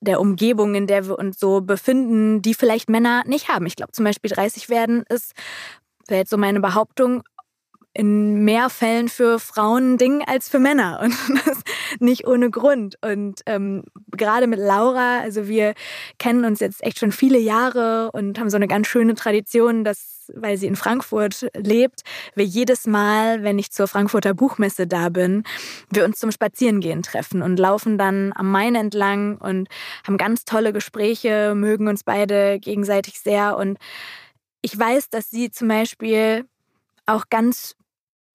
der 0.00 0.20
Umgebung, 0.20 0.74
in 0.74 0.86
der 0.86 1.06
wir 1.06 1.18
uns 1.18 1.38
so 1.38 1.60
befinden, 1.60 2.42
die 2.42 2.54
vielleicht 2.54 2.88
Männer 2.88 3.22
nicht 3.26 3.48
haben. 3.48 3.66
Ich 3.66 3.76
glaube 3.76 3.92
zum 3.92 4.04
Beispiel 4.04 4.30
30 4.30 4.68
werden 4.68 5.04
ist, 5.08 5.32
wäre 6.08 6.20
jetzt 6.20 6.30
so 6.30 6.36
meine 6.36 6.60
Behauptung, 6.60 7.22
in 7.96 8.44
mehr 8.44 8.68
Fällen 8.68 9.08
für 9.08 9.38
Frauen 9.38 9.94
ein 9.94 9.98
Ding 9.98 10.22
als 10.26 10.48
für 10.48 10.58
Männer 10.58 11.00
und 11.02 11.14
das 11.46 11.62
nicht 11.98 12.26
ohne 12.26 12.50
Grund. 12.50 12.96
Und 13.02 13.40
ähm, 13.46 13.84
gerade 14.10 14.46
mit 14.46 14.58
Laura, 14.58 15.20
also 15.20 15.48
wir 15.48 15.74
kennen 16.18 16.44
uns 16.44 16.60
jetzt 16.60 16.84
echt 16.84 16.98
schon 16.98 17.10
viele 17.12 17.38
Jahre 17.38 18.10
und 18.12 18.38
haben 18.38 18.50
so 18.50 18.56
eine 18.56 18.68
ganz 18.68 18.86
schöne 18.86 19.14
Tradition, 19.14 19.82
dass, 19.82 20.15
weil 20.34 20.56
sie 20.56 20.66
in 20.66 20.76
Frankfurt 20.76 21.48
lebt, 21.56 22.02
wir 22.34 22.44
jedes 22.44 22.86
Mal, 22.86 23.42
wenn 23.42 23.58
ich 23.58 23.70
zur 23.70 23.88
Frankfurter 23.88 24.34
Buchmesse 24.34 24.86
da 24.86 25.08
bin, 25.08 25.44
wir 25.90 26.04
uns 26.04 26.18
zum 26.18 26.30
Spazierengehen 26.30 27.02
treffen 27.02 27.42
und 27.42 27.58
laufen 27.58 27.98
dann 27.98 28.32
am 28.34 28.50
Main 28.50 28.74
entlang 28.74 29.38
und 29.38 29.68
haben 30.06 30.16
ganz 30.16 30.44
tolle 30.44 30.72
Gespräche, 30.72 31.54
mögen 31.54 31.88
uns 31.88 32.04
beide 32.04 32.58
gegenseitig 32.58 33.20
sehr. 33.20 33.56
Und 33.56 33.78
ich 34.62 34.78
weiß, 34.78 35.10
dass 35.10 35.30
sie 35.30 35.50
zum 35.50 35.68
Beispiel 35.68 36.44
auch 37.06 37.26
ganz 37.30 37.75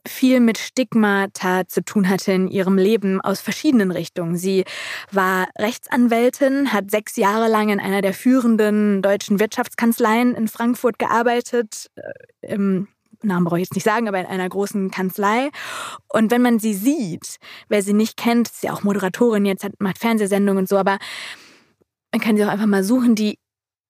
viel 0.07 0.39
mit 0.39 0.57
Stigmata 0.57 1.67
zu 1.67 1.83
tun 1.83 2.09
hatte 2.09 2.31
in 2.31 2.47
ihrem 2.47 2.77
Leben 2.77 3.21
aus 3.21 3.41
verschiedenen 3.41 3.91
Richtungen. 3.91 4.35
Sie 4.35 4.65
war 5.11 5.47
Rechtsanwältin, 5.57 6.73
hat 6.73 6.89
sechs 6.89 7.15
Jahre 7.15 7.47
lang 7.47 7.69
in 7.69 7.79
einer 7.79 8.01
der 8.01 8.13
führenden 8.13 9.01
deutschen 9.01 9.39
Wirtschaftskanzleien 9.39 10.35
in 10.35 10.47
Frankfurt 10.47 10.97
gearbeitet. 10.99 11.87
äh, 11.95 12.53
Im 12.53 12.87
Namen 13.23 13.45
brauche 13.45 13.59
ich 13.59 13.65
jetzt 13.65 13.75
nicht 13.75 13.83
sagen, 13.83 14.07
aber 14.07 14.19
in 14.19 14.25
einer 14.25 14.49
großen 14.49 14.89
Kanzlei. 14.89 15.49
Und 16.09 16.31
wenn 16.31 16.41
man 16.41 16.59
sie 16.59 16.73
sieht, 16.73 17.37
wer 17.69 17.83
sie 17.83 17.93
nicht 17.93 18.17
kennt, 18.17 18.49
ist 18.49 18.63
ja 18.63 18.73
auch 18.73 18.83
Moderatorin 18.83 19.45
jetzt, 19.45 19.63
hat, 19.63 19.73
macht 19.79 19.99
Fernsehsendungen 19.99 20.63
und 20.63 20.69
so, 20.69 20.77
aber 20.77 20.97
man 22.11 22.19
kann 22.19 22.35
sie 22.35 22.43
auch 22.43 22.49
einfach 22.49 22.65
mal 22.65 22.83
suchen, 22.83 23.15
die 23.15 23.37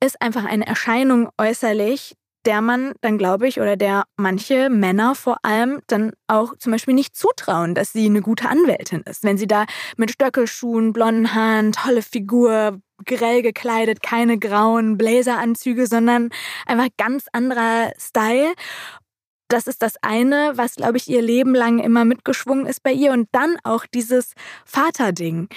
ist 0.04 0.22
einfach 0.22 0.46
eine 0.46 0.68
Erscheinung 0.68 1.30
äußerlich, 1.38 2.16
der 2.46 2.62
man 2.62 2.94
dann, 3.02 3.18
glaube 3.18 3.48
ich, 3.48 3.60
oder 3.60 3.76
der 3.78 4.04
manche 4.18 4.70
Männer 4.70 5.16
vor 5.16 5.38
allem 5.44 5.82
dann 5.88 6.14
auch 6.28 6.56
zum 6.58 6.72
Beispiel 6.72 6.94
nicht 6.94 7.16
zutrauen, 7.16 7.76
dass 7.76 7.94
sie 7.94 8.06
eine 8.06 8.22
gute 8.22 8.50
Anwältin 8.50 9.02
ist. 9.02 9.24
Wenn 9.24 9.38
sie 9.38 9.48
da 9.48 9.66
mit 9.98 10.12
Stöckelschuhen, 10.12 10.94
blonden 10.94 11.34
Haaren, 11.34 11.72
tolle 11.72 12.02
Figur, 12.02 12.80
grell 13.06 13.42
gekleidet, 13.42 14.02
keine 14.02 14.38
grauen 14.38 14.98
Blazeranzüge, 14.98 15.88
sondern 15.88 16.30
einfach 16.66 16.88
ganz 16.98 17.26
anderer 17.32 17.92
Style. 17.98 18.54
Das 19.48 19.68
ist 19.68 19.82
das 19.82 19.96
eine, 20.02 20.54
was, 20.56 20.76
glaube 20.76 20.98
ich, 20.98 21.10
ihr 21.10 21.22
Leben 21.22 21.54
lang 21.54 21.80
immer 21.80 22.06
mitgeschwungen 22.06 22.66
ist 22.66 22.84
bei 22.84 22.94
ihr. 22.94 23.12
Und 23.12 23.28
dann 23.34 23.58
auch 23.64 23.86
dieses 23.86 24.34
Vaterding 24.66 25.50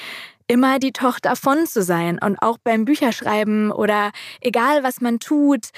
immer 0.47 0.79
die 0.79 0.92
Tochter 0.92 1.37
von 1.37 1.66
zu 1.66 1.83
sein 1.83 2.18
und 2.23 2.37
auch 2.42 2.59
beim 2.62 2.85
Bücherschreiben 2.85 3.70
oder 3.70 4.11
egal 4.40 4.83
was 4.83 5.01
man 5.01 5.18
tut 5.18 5.70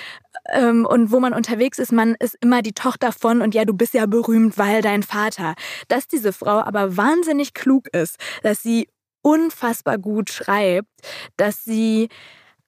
ähm, 0.53 0.87
und 0.87 1.11
wo 1.11 1.21
man 1.21 1.33
unterwegs 1.33 1.79
ist, 1.79 1.93
man 1.93 2.15
ist 2.19 2.37
immer 2.41 2.63
die 2.63 2.73
Tochter 2.73 3.13
von 3.13 3.43
und 3.43 3.55
ja, 3.55 3.65
du 3.65 3.75
bist 3.75 3.95
ja 3.95 4.07
berühmt, 4.07 4.59
weil 4.59 4.83
dein 4.83 5.03
Vater. 5.03 5.55
Dass 5.89 6.09
diese 6.09 6.33
Frau 6.33 6.61
aber 6.61 6.97
wahnsinnig 6.97 7.55
klug 7.55 7.89
ist, 7.95 8.17
dass 8.43 8.63
sie 8.63 8.89
unfassbar 9.23 9.99
gut 9.99 10.31
schreibt, 10.31 10.89
dass 11.37 11.65
sie 11.65 12.09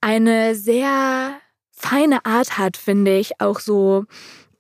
eine 0.01 0.55
sehr 0.55 1.41
feine 1.71 2.25
Art 2.25 2.59
hat, 2.59 2.77
finde 2.77 3.17
ich, 3.17 3.41
auch 3.41 3.61
so 3.61 4.05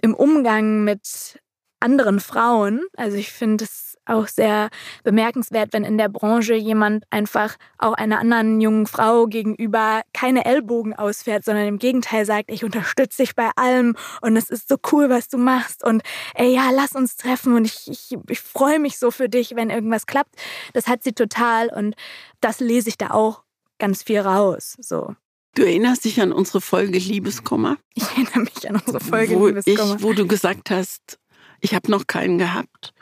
im 0.00 0.14
Umgang 0.14 0.84
mit 0.84 1.40
anderen 1.80 2.20
Frauen. 2.20 2.82
Also 2.96 3.16
ich 3.16 3.32
finde 3.32 3.64
es 3.64 3.87
auch 4.08 4.26
sehr 4.26 4.68
bemerkenswert, 5.04 5.72
wenn 5.72 5.84
in 5.84 5.98
der 5.98 6.08
Branche 6.08 6.54
jemand 6.54 7.04
einfach 7.10 7.56
auch 7.78 7.94
einer 7.94 8.18
anderen 8.18 8.60
jungen 8.60 8.86
Frau 8.86 9.26
gegenüber 9.26 10.02
keine 10.12 10.44
Ellbogen 10.44 10.94
ausfährt, 10.94 11.44
sondern 11.44 11.66
im 11.66 11.78
Gegenteil 11.78 12.24
sagt, 12.24 12.50
ich 12.50 12.64
unterstütze 12.64 13.22
dich 13.22 13.34
bei 13.34 13.50
allem 13.56 13.96
und 14.20 14.36
es 14.36 14.50
ist 14.50 14.68
so 14.68 14.76
cool, 14.92 15.10
was 15.10 15.28
du 15.28 15.38
machst 15.38 15.84
und 15.84 16.02
ey, 16.34 16.54
ja, 16.54 16.70
lass 16.72 16.92
uns 16.92 17.16
treffen 17.16 17.54
und 17.54 17.64
ich, 17.64 17.88
ich, 17.88 18.18
ich 18.28 18.40
freue 18.40 18.78
mich 18.78 18.98
so 18.98 19.10
für 19.10 19.28
dich, 19.28 19.54
wenn 19.54 19.70
irgendwas 19.70 20.06
klappt. 20.06 20.34
Das 20.72 20.86
hat 20.86 21.02
sie 21.02 21.12
total 21.12 21.68
und 21.68 21.94
das 22.40 22.60
lese 22.60 22.88
ich 22.88 22.98
da 22.98 23.10
auch 23.10 23.42
ganz 23.78 24.02
viel 24.02 24.20
raus. 24.20 24.76
So. 24.80 25.14
Du 25.54 25.64
erinnerst 25.64 26.04
dich 26.04 26.20
an 26.20 26.32
unsere 26.32 26.60
Folge 26.60 26.98
Liebeskummer? 26.98 27.78
Ich 27.94 28.04
erinnere 28.04 28.40
mich 28.40 28.68
an 28.68 28.76
unsere 28.76 29.00
Folge 29.00 29.38
wo 29.38 29.46
Liebeskummer. 29.48 29.96
Ich, 29.96 30.02
wo 30.02 30.12
du 30.12 30.26
gesagt 30.26 30.70
hast, 30.70 31.18
ich 31.60 31.74
habe 31.74 31.90
noch 31.90 32.06
keinen 32.06 32.38
gehabt. 32.38 32.92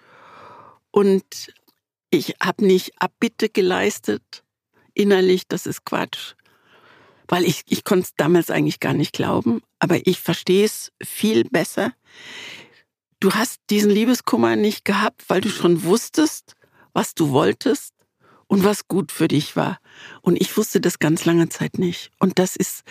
Und 0.96 1.52
ich 2.08 2.36
habe 2.42 2.64
nicht 2.64 3.02
Abbitte 3.02 3.50
geleistet 3.50 4.42
innerlich, 4.94 5.46
das 5.46 5.66
ist 5.66 5.84
Quatsch. 5.84 6.32
Weil 7.28 7.44
ich, 7.44 7.64
ich 7.68 7.84
konnte 7.84 8.06
es 8.06 8.14
damals 8.16 8.48
eigentlich 8.48 8.80
gar 8.80 8.94
nicht 8.94 9.12
glauben, 9.12 9.60
aber 9.78 10.06
ich 10.06 10.20
verstehe 10.20 10.64
es 10.64 10.92
viel 11.02 11.44
besser. 11.44 11.92
Du 13.20 13.34
hast 13.34 13.60
diesen 13.68 13.90
Liebeskummer 13.90 14.56
nicht 14.56 14.86
gehabt, 14.86 15.28
weil 15.28 15.42
du 15.42 15.50
schon 15.50 15.84
wusstest, 15.84 16.54
was 16.94 17.14
du 17.14 17.28
wolltest 17.28 17.92
und 18.46 18.64
was 18.64 18.88
gut 18.88 19.12
für 19.12 19.28
dich 19.28 19.54
war. 19.54 19.78
Und 20.22 20.40
ich 20.40 20.56
wusste 20.56 20.80
das 20.80 20.98
ganz 20.98 21.26
lange 21.26 21.50
Zeit 21.50 21.78
nicht. 21.78 22.10
Und 22.20 22.38
das 22.38 22.56
ist, 22.56 22.84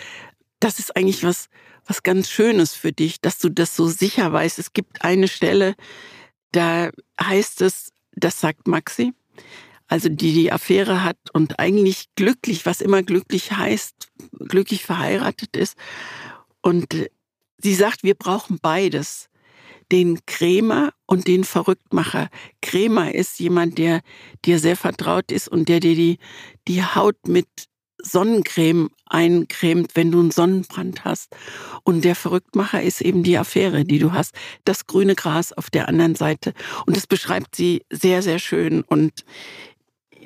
das 0.60 0.78
ist 0.78 0.96
eigentlich 0.96 1.24
was, 1.24 1.48
was 1.84 2.04
ganz 2.04 2.30
Schönes 2.30 2.72
für 2.72 2.92
dich, 2.92 3.20
dass 3.20 3.40
du 3.40 3.48
das 3.48 3.74
so 3.74 3.88
sicher 3.88 4.32
weißt. 4.32 4.60
Es 4.60 4.72
gibt 4.72 5.02
eine 5.02 5.26
Stelle, 5.26 5.74
da 6.52 6.90
heißt 7.20 7.62
es, 7.62 7.92
das 8.16 8.40
sagt 8.40 8.66
Maxi, 8.66 9.12
also 9.86 10.08
die 10.08 10.32
die 10.32 10.52
Affäre 10.52 11.04
hat 11.04 11.18
und 11.32 11.60
eigentlich 11.60 12.08
glücklich, 12.16 12.66
was 12.66 12.80
immer 12.80 13.02
glücklich 13.02 13.52
heißt, 13.52 14.08
glücklich 14.48 14.84
verheiratet 14.84 15.56
ist. 15.56 15.76
Und 16.60 16.94
äh, 16.94 17.10
sie 17.58 17.74
sagt, 17.74 18.02
wir 18.02 18.14
brauchen 18.14 18.58
beides. 18.60 19.28
Den 19.92 20.18
Krämer 20.26 20.92
und 21.06 21.28
den 21.28 21.44
Verrücktmacher. 21.44 22.28
Krämer 22.60 23.14
ist 23.14 23.38
jemand, 23.38 23.78
der 23.78 24.00
dir 24.44 24.58
sehr 24.58 24.76
vertraut 24.76 25.30
ist 25.30 25.46
und 25.46 25.68
der 25.68 25.78
dir 25.78 25.94
die, 25.94 26.18
die 26.66 26.82
Haut 26.82 27.28
mit 27.28 27.46
Sonnencreme 28.02 28.90
eincremt, 29.06 29.92
wenn 29.94 30.10
du 30.10 30.20
einen 30.20 30.30
Sonnenbrand 30.30 31.04
hast. 31.04 31.34
Und 31.82 32.04
der 32.04 32.14
Verrücktmacher 32.14 32.82
ist 32.82 33.00
eben 33.00 33.22
die 33.22 33.38
Affäre, 33.38 33.84
die 33.84 33.98
du 33.98 34.12
hast. 34.12 34.34
Das 34.64 34.86
grüne 34.86 35.14
Gras 35.14 35.52
auf 35.52 35.70
der 35.70 35.88
anderen 35.88 36.14
Seite. 36.14 36.52
Und 36.86 36.96
das 36.96 37.06
beschreibt 37.06 37.56
sie 37.56 37.84
sehr, 37.90 38.22
sehr 38.22 38.38
schön. 38.38 38.82
Und 38.82 39.24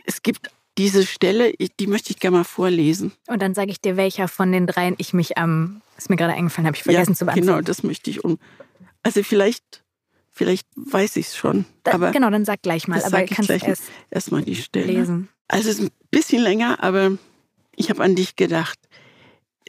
es 0.05 0.23
gibt 0.23 0.51
diese 0.79 1.07
Stelle, 1.07 1.53
die 1.79 1.87
möchte 1.87 2.11
ich 2.11 2.21
gerne 2.21 2.39
mal 2.39 2.45
vorlesen. 2.45 3.13
Und 3.27 3.43
dann 3.43 3.55
sage 3.55 3.71
ich 3.71 3.81
dir, 3.81 3.97
welcher 3.97 4.29
von 4.29 4.53
den 4.53 4.67
dreien 4.67 4.95
ich 4.99 5.13
mich 5.13 5.37
am, 5.37 5.83
ist 5.97 6.11
mir 6.11 6.17
gerade 6.17 6.33
eingefallen, 6.35 6.67
habe 6.67 6.77
ich 6.77 6.83
vergessen 6.83 7.13
ja, 7.13 7.17
zu 7.17 7.25
beantworten. 7.27 7.47
Genau, 7.47 7.61
das 7.61 7.83
möchte 7.83 8.11
ich 8.11 8.25
um. 8.25 8.39
Also 9.03 9.23
vielleicht, 9.23 9.83
Vielleicht 10.33 10.69
weiß 10.75 11.17
ich 11.17 11.27
es 11.27 11.37
schon. 11.37 11.67
Da, 11.83 11.93
aber 11.93 12.13
genau, 12.13 12.31
dann 12.31 12.47
sag 12.47 12.63
gleich 12.63 12.89
mal. 12.89 12.95
das 12.97 13.13
Aber 13.13 13.23
ich 13.23 13.31
kann 13.31 13.45
gleich 13.45 13.63
erst 13.63 13.83
erstmal 14.11 14.43
die 14.43 14.57
Stelle. 14.57 14.87
lesen. 14.87 15.29
Also 15.49 15.69
es 15.69 15.79
ist 15.79 15.85
ein 15.85 15.91
bisschen 16.11 16.43
länger, 16.43 16.83
aber 16.83 17.19
ich 17.81 17.89
habe 17.89 18.05
an 18.05 18.15
dich 18.15 18.37
gedacht. 18.37 18.79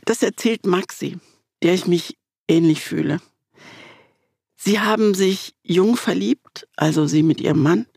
Das 0.05 0.21
erzählt 0.21 0.65
Maxi, 0.65 1.17
der 1.63 1.73
ich 1.73 1.87
mich 1.87 2.17
ähnlich 2.47 2.81
fühle. 2.81 3.21
Sie 4.57 4.79
haben 4.79 5.13
sich 5.13 5.53
jung 5.63 5.95
verliebt, 5.95 6.67
also 6.75 7.07
sie 7.07 7.23
mit 7.23 7.39
ihrem 7.39 7.63
Mann, 7.63 7.87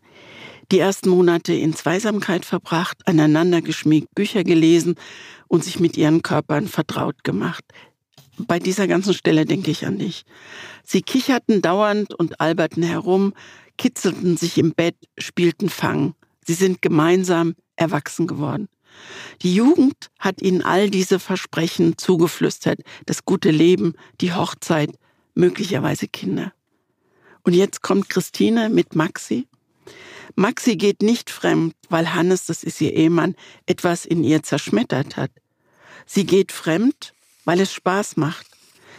die 0.71 0.79
ersten 0.79 1.09
Monate 1.09 1.53
in 1.53 1.75
Zweisamkeit 1.75 2.45
verbracht, 2.45 2.97
aneinander 3.05 3.61
geschmiegt, 3.61 4.15
Bücher 4.15 4.43
gelesen 4.43 4.95
und 5.47 5.63
sich 5.63 5.79
mit 5.79 5.97
ihren 5.97 6.23
Körpern 6.23 6.67
vertraut 6.67 7.23
gemacht. 7.23 7.65
Bei 8.37 8.57
dieser 8.57 8.87
ganzen 8.87 9.13
Stelle 9.13 9.45
denke 9.45 9.69
ich 9.69 9.85
an 9.85 9.99
dich. 9.99 10.23
Sie 10.83 11.01
kicherten 11.01 11.61
dauernd 11.61 12.13
und 12.13 12.39
alberten 12.39 12.83
herum, 12.83 13.33
kitzelten 13.77 14.37
sich 14.37 14.57
im 14.57 14.73
Bett, 14.73 14.95
spielten 15.17 15.69
Fang. 15.69 16.15
Sie 16.47 16.53
sind 16.53 16.81
gemeinsam 16.81 17.55
erwachsen 17.75 18.27
geworden. 18.27 18.69
Die 19.41 19.55
Jugend 19.55 20.09
hat 20.19 20.41
ihnen 20.41 20.61
all 20.61 20.89
diese 20.89 21.19
Versprechen 21.19 21.97
zugeflüstert, 21.97 22.79
das 23.05 23.25
gute 23.25 23.51
Leben, 23.51 23.95
die 24.21 24.33
Hochzeit, 24.33 24.91
möglicherweise 25.33 26.07
Kinder. 26.07 26.53
Und 27.43 27.53
jetzt 27.53 27.81
kommt 27.81 28.09
Christine 28.09 28.69
mit 28.69 28.95
Maxi. 28.95 29.47
Maxi 30.35 30.75
geht 30.75 31.01
nicht 31.01 31.29
fremd, 31.29 31.75
weil 31.89 32.13
Hannes, 32.13 32.45
das 32.45 32.63
ist 32.63 32.81
ihr 32.81 32.93
Ehemann, 32.93 33.35
etwas 33.65 34.05
in 34.05 34.23
ihr 34.23 34.43
zerschmettert 34.43 35.15
hat. 35.15 35.31
Sie 36.05 36.25
geht 36.25 36.51
fremd, 36.51 37.13
weil 37.45 37.59
es 37.59 37.71
Spaß 37.73 38.17
macht. 38.17 38.47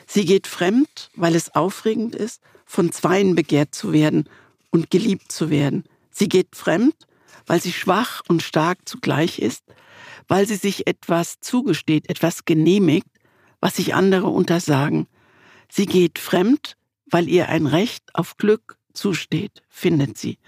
Sie 0.07 0.25
geht 0.25 0.47
fremd, 0.47 1.11
weil 1.15 1.35
es 1.35 1.55
aufregend 1.55 2.15
ist, 2.15 2.41
von 2.65 2.93
Zweien 2.93 3.35
begehrt 3.35 3.75
zu 3.75 3.93
werden 3.93 4.29
und 4.71 4.91
geliebt 4.91 5.33
zu 5.33 5.51
werden. 5.51 5.85
Sie 6.11 6.29
geht 6.29 6.55
fremd, 6.55 6.95
weil 7.47 7.61
sie 7.61 7.73
schwach 7.73 8.23
und 8.29 8.43
stark 8.43 8.79
zugleich 8.85 9.39
ist, 9.39 9.65
weil 10.29 10.47
sie 10.47 10.57
sich 10.57 10.87
etwas 10.87 11.41
zugesteht, 11.41 12.09
etwas 12.09 12.45
genehmigt, 12.45 13.09
was 13.61 13.77
sich 13.77 13.95
andere 13.95 14.29
untersagen. 14.29 15.07
Sie 15.71 15.87
geht 15.87 16.19
fremd, 16.19 16.77
weil 17.11 17.29
ihr 17.29 17.49
ein 17.49 17.67
Recht 17.67 18.05
auf 18.15 18.37
Glück 18.37 18.77
zusteht, 18.93 19.63
findet 19.69 20.19
sie. 20.19 20.39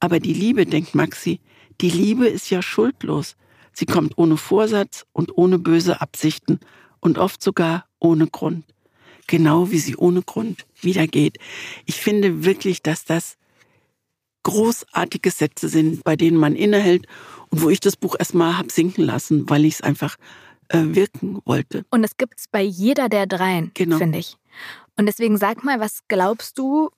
Aber 0.00 0.20
die 0.20 0.32
Liebe, 0.32 0.66
denkt 0.66 0.94
Maxi, 0.94 1.40
die 1.80 1.90
Liebe 1.90 2.26
ist 2.26 2.50
ja 2.50 2.62
schuldlos. 2.62 3.36
Sie 3.72 3.86
kommt 3.86 4.18
ohne 4.18 4.36
Vorsatz 4.36 5.06
und 5.12 5.36
ohne 5.36 5.58
böse 5.58 6.00
Absichten 6.00 6.60
und 7.00 7.18
oft 7.18 7.42
sogar 7.42 7.86
ohne 8.00 8.26
Grund. 8.26 8.64
Genau 9.26 9.70
wie 9.70 9.78
sie 9.78 9.96
ohne 9.96 10.22
Grund 10.22 10.66
wieder 10.80 11.06
geht. 11.06 11.38
Ich 11.84 11.96
finde 11.96 12.44
wirklich, 12.44 12.82
dass 12.82 13.04
das 13.04 13.36
großartige 14.42 15.30
Sätze 15.30 15.68
sind, 15.68 16.02
bei 16.04 16.16
denen 16.16 16.38
man 16.38 16.56
innehält 16.56 17.06
und 17.50 17.62
wo 17.62 17.70
ich 17.70 17.80
das 17.80 17.96
Buch 17.96 18.16
erstmal 18.18 18.56
hab 18.58 18.70
sinken 18.70 19.02
lassen, 19.04 19.48
weil 19.50 19.64
ich 19.64 19.74
es 19.74 19.80
einfach 19.82 20.16
äh, 20.68 20.78
wirken 20.84 21.40
wollte. 21.44 21.84
Und 21.90 22.04
es 22.04 22.16
gibt 22.16 22.38
es 22.38 22.46
bei 22.48 22.62
jeder 22.62 23.08
der 23.08 23.26
dreien, 23.26 23.70
Genau. 23.74 23.98
finde 23.98 24.18
ich. 24.18 24.36
Und 24.96 25.06
deswegen 25.06 25.36
sag 25.38 25.64
mal, 25.64 25.80
was 25.80 26.00
glaubst 26.08 26.58
du, 26.58 26.90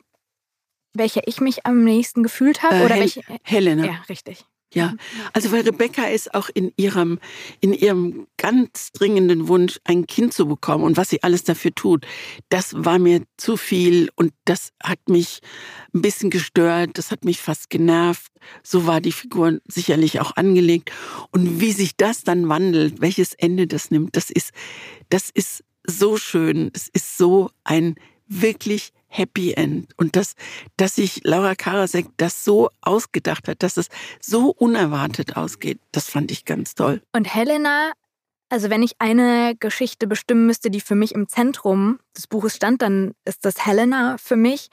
welcher 0.95 1.27
ich 1.29 1.41
mich 1.41 1.67
am 1.67 1.85
nächsten 1.85 2.23
gefühlt 2.23 2.63
habe? 2.63 2.77
Äh, 2.77 2.85
oder 2.85 2.95
Hel- 2.95 3.01
welche. 3.03 3.23
Helena. 3.43 3.85
Ja, 3.87 3.95
richtig. 4.09 4.45
Ja, 4.73 4.95
also 5.33 5.51
weil 5.51 5.63
Rebecca 5.63 6.05
ist 6.05 6.33
auch 6.33 6.49
in 6.55 6.73
ihrem, 6.77 7.19
in 7.61 7.73
ihrem 7.73 8.29
ganz 8.37 8.93
dringenden 8.93 9.49
Wunsch, 9.49 9.81
ein 9.83 10.07
Kind 10.07 10.33
zu 10.33 10.47
bekommen 10.47 10.85
und 10.85 10.97
was 10.97 11.11
sie 11.11 11.25
alles 11.25 11.43
dafür 11.43 11.75
tut, 11.75 12.07
das 12.51 12.73
war 12.77 13.01
mir 13.01 13.25
zu 13.37 13.57
viel 13.57 14.11
und 14.15 14.33
das 14.45 14.71
hat 14.81 15.01
mich 15.09 15.41
ein 15.93 16.03
bisschen 16.03 16.31
gestört, 16.31 16.99
das 16.99 17.11
hat 17.11 17.25
mich 17.25 17.41
fast 17.41 17.69
genervt. 17.69 18.31
So 18.63 18.87
war 18.87 19.01
die 19.01 19.13
Figur 19.13 19.59
sicherlich 19.67 20.21
auch 20.21 20.37
angelegt. 20.37 20.93
Und 21.33 21.61
wie 21.61 21.73
sich 21.73 21.97
das 21.97 22.23
dann 22.23 22.49
wandelt, 22.49 23.01
welches 23.01 23.35
Ende 23.35 23.67
das 23.67 23.91
nimmt, 23.91 24.15
das 24.15 24.31
ist, 24.31 24.53
das 25.09 25.31
ist 25.31 25.65
so 25.85 26.17
schön. 26.17 26.71
Es 26.75 26.89
ist 26.93 27.19
so 27.19 27.51
ein 27.65 27.97
wirklich 28.29 28.93
Happy 29.11 29.53
End. 29.53 29.93
Und 29.99 30.17
das, 30.17 30.35
dass 30.77 30.95
sich 30.95 31.21
Laura 31.25 31.55
Karasek 31.55 32.07
das 32.17 32.45
so 32.45 32.71
ausgedacht 32.81 33.49
hat, 33.49 33.63
dass 33.63 33.77
es 33.77 33.89
so 34.21 34.51
unerwartet 34.51 35.37
ausgeht, 35.37 35.81
das 35.93 36.09
fand 36.09 36.31
ich 36.31 36.45
ganz 36.45 36.75
toll. 36.75 37.03
Und 37.13 37.35
Helena, 37.35 37.93
also 38.49 38.71
wenn 38.71 38.83
ich 38.83 38.93
eine 39.01 39.55
Geschichte 39.59 40.07
bestimmen 40.07 40.47
müsste, 40.47 40.71
die 40.71 40.81
für 40.81 40.95
mich 40.95 41.13
im 41.13 41.29
Zentrum 41.29 41.99
des 42.17 42.29
Buches 42.29 42.57
stand, 42.57 42.83
dann 42.83 43.13
ist 43.25 43.45
das 43.45 43.67
Helena 43.67 44.17
für 44.17 44.37
mich. 44.37 44.69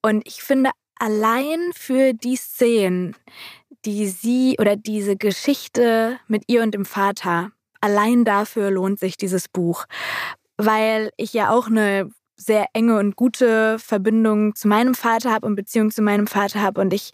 Und 0.00 0.26
ich 0.26 0.42
finde, 0.42 0.70
allein 0.98 1.72
für 1.74 2.14
die 2.14 2.36
Szenen, 2.36 3.16
die 3.84 4.06
sie 4.08 4.56
oder 4.60 4.76
diese 4.76 5.16
Geschichte 5.16 6.18
mit 6.28 6.44
ihr 6.46 6.62
und 6.62 6.72
dem 6.72 6.84
Vater, 6.84 7.50
allein 7.80 8.24
dafür 8.24 8.70
lohnt 8.70 9.00
sich 9.00 9.16
dieses 9.16 9.48
Buch. 9.48 9.86
Weil 10.56 11.10
ich 11.16 11.32
ja 11.32 11.50
auch 11.50 11.66
eine 11.66 12.10
sehr 12.36 12.66
enge 12.72 12.98
und 12.98 13.16
gute 13.16 13.78
Verbindung 13.78 14.54
zu 14.54 14.68
meinem 14.68 14.94
Vater 14.94 15.32
habe 15.32 15.46
und 15.46 15.56
Beziehung 15.56 15.90
zu 15.90 16.02
meinem 16.02 16.26
Vater 16.26 16.60
habe. 16.62 16.80
Und 16.80 16.92
ich, 16.92 17.12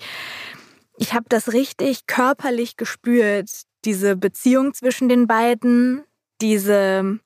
ich 0.99 1.15
habe 1.15 1.27
das 1.29 1.53
richtig 1.53 2.07
körperlich 2.07 2.77
gespürt, 2.77 3.51
diese 3.85 4.17
Beziehung 4.17 4.75
zwischen 4.75 5.09
den 5.09 5.27
beiden, 5.27 6.05
diese, 6.41 7.19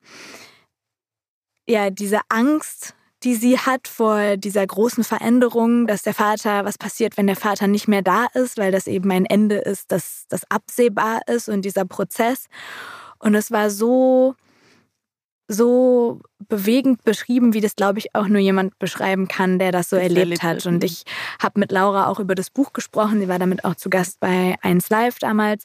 ja, 1.66 1.90
diese 1.90 2.20
Angst, 2.28 2.94
die 3.22 3.34
sie 3.34 3.58
hat 3.58 3.88
vor 3.88 4.36
dieser 4.36 4.66
großen 4.66 5.02
Veränderung, 5.02 5.86
dass 5.86 6.02
der 6.02 6.14
Vater, 6.14 6.64
was 6.64 6.78
passiert, 6.78 7.16
wenn 7.16 7.26
der 7.26 7.36
Vater 7.36 7.66
nicht 7.66 7.88
mehr 7.88 8.02
da 8.02 8.26
ist, 8.34 8.58
weil 8.58 8.72
das 8.72 8.86
eben 8.86 9.10
ein 9.10 9.24
Ende 9.24 9.56
ist, 9.56 9.90
das, 9.90 10.26
das 10.28 10.42
absehbar 10.50 11.20
ist 11.26 11.48
und 11.48 11.62
dieser 11.64 11.86
Prozess. 11.86 12.46
Und 13.18 13.34
es 13.34 13.50
war 13.50 13.70
so, 13.70 14.34
so 15.48 16.20
bewegend 16.48 17.04
beschrieben, 17.04 17.54
wie 17.54 17.60
das, 17.60 17.76
glaube 17.76 17.98
ich, 17.98 18.14
auch 18.14 18.26
nur 18.26 18.40
jemand 18.40 18.78
beschreiben 18.78 19.28
kann, 19.28 19.58
der 19.58 19.72
das 19.72 19.90
so 19.90 19.96
Das 19.96 20.04
erlebt 20.04 20.18
erlebt 20.18 20.42
hat. 20.42 20.66
Und 20.66 20.78
mhm. 20.78 20.84
ich 20.84 21.04
habe 21.40 21.60
mit 21.60 21.70
Laura 21.70 22.08
auch 22.08 22.18
über 22.20 22.34
das 22.34 22.50
Buch 22.50 22.72
gesprochen. 22.72 23.20
Sie 23.20 23.28
war 23.28 23.38
damit 23.38 23.64
auch 23.64 23.76
zu 23.76 23.88
Gast 23.88 24.18
bei 24.20 24.56
1 24.62 24.90
Live 24.90 25.18
damals. 25.18 25.64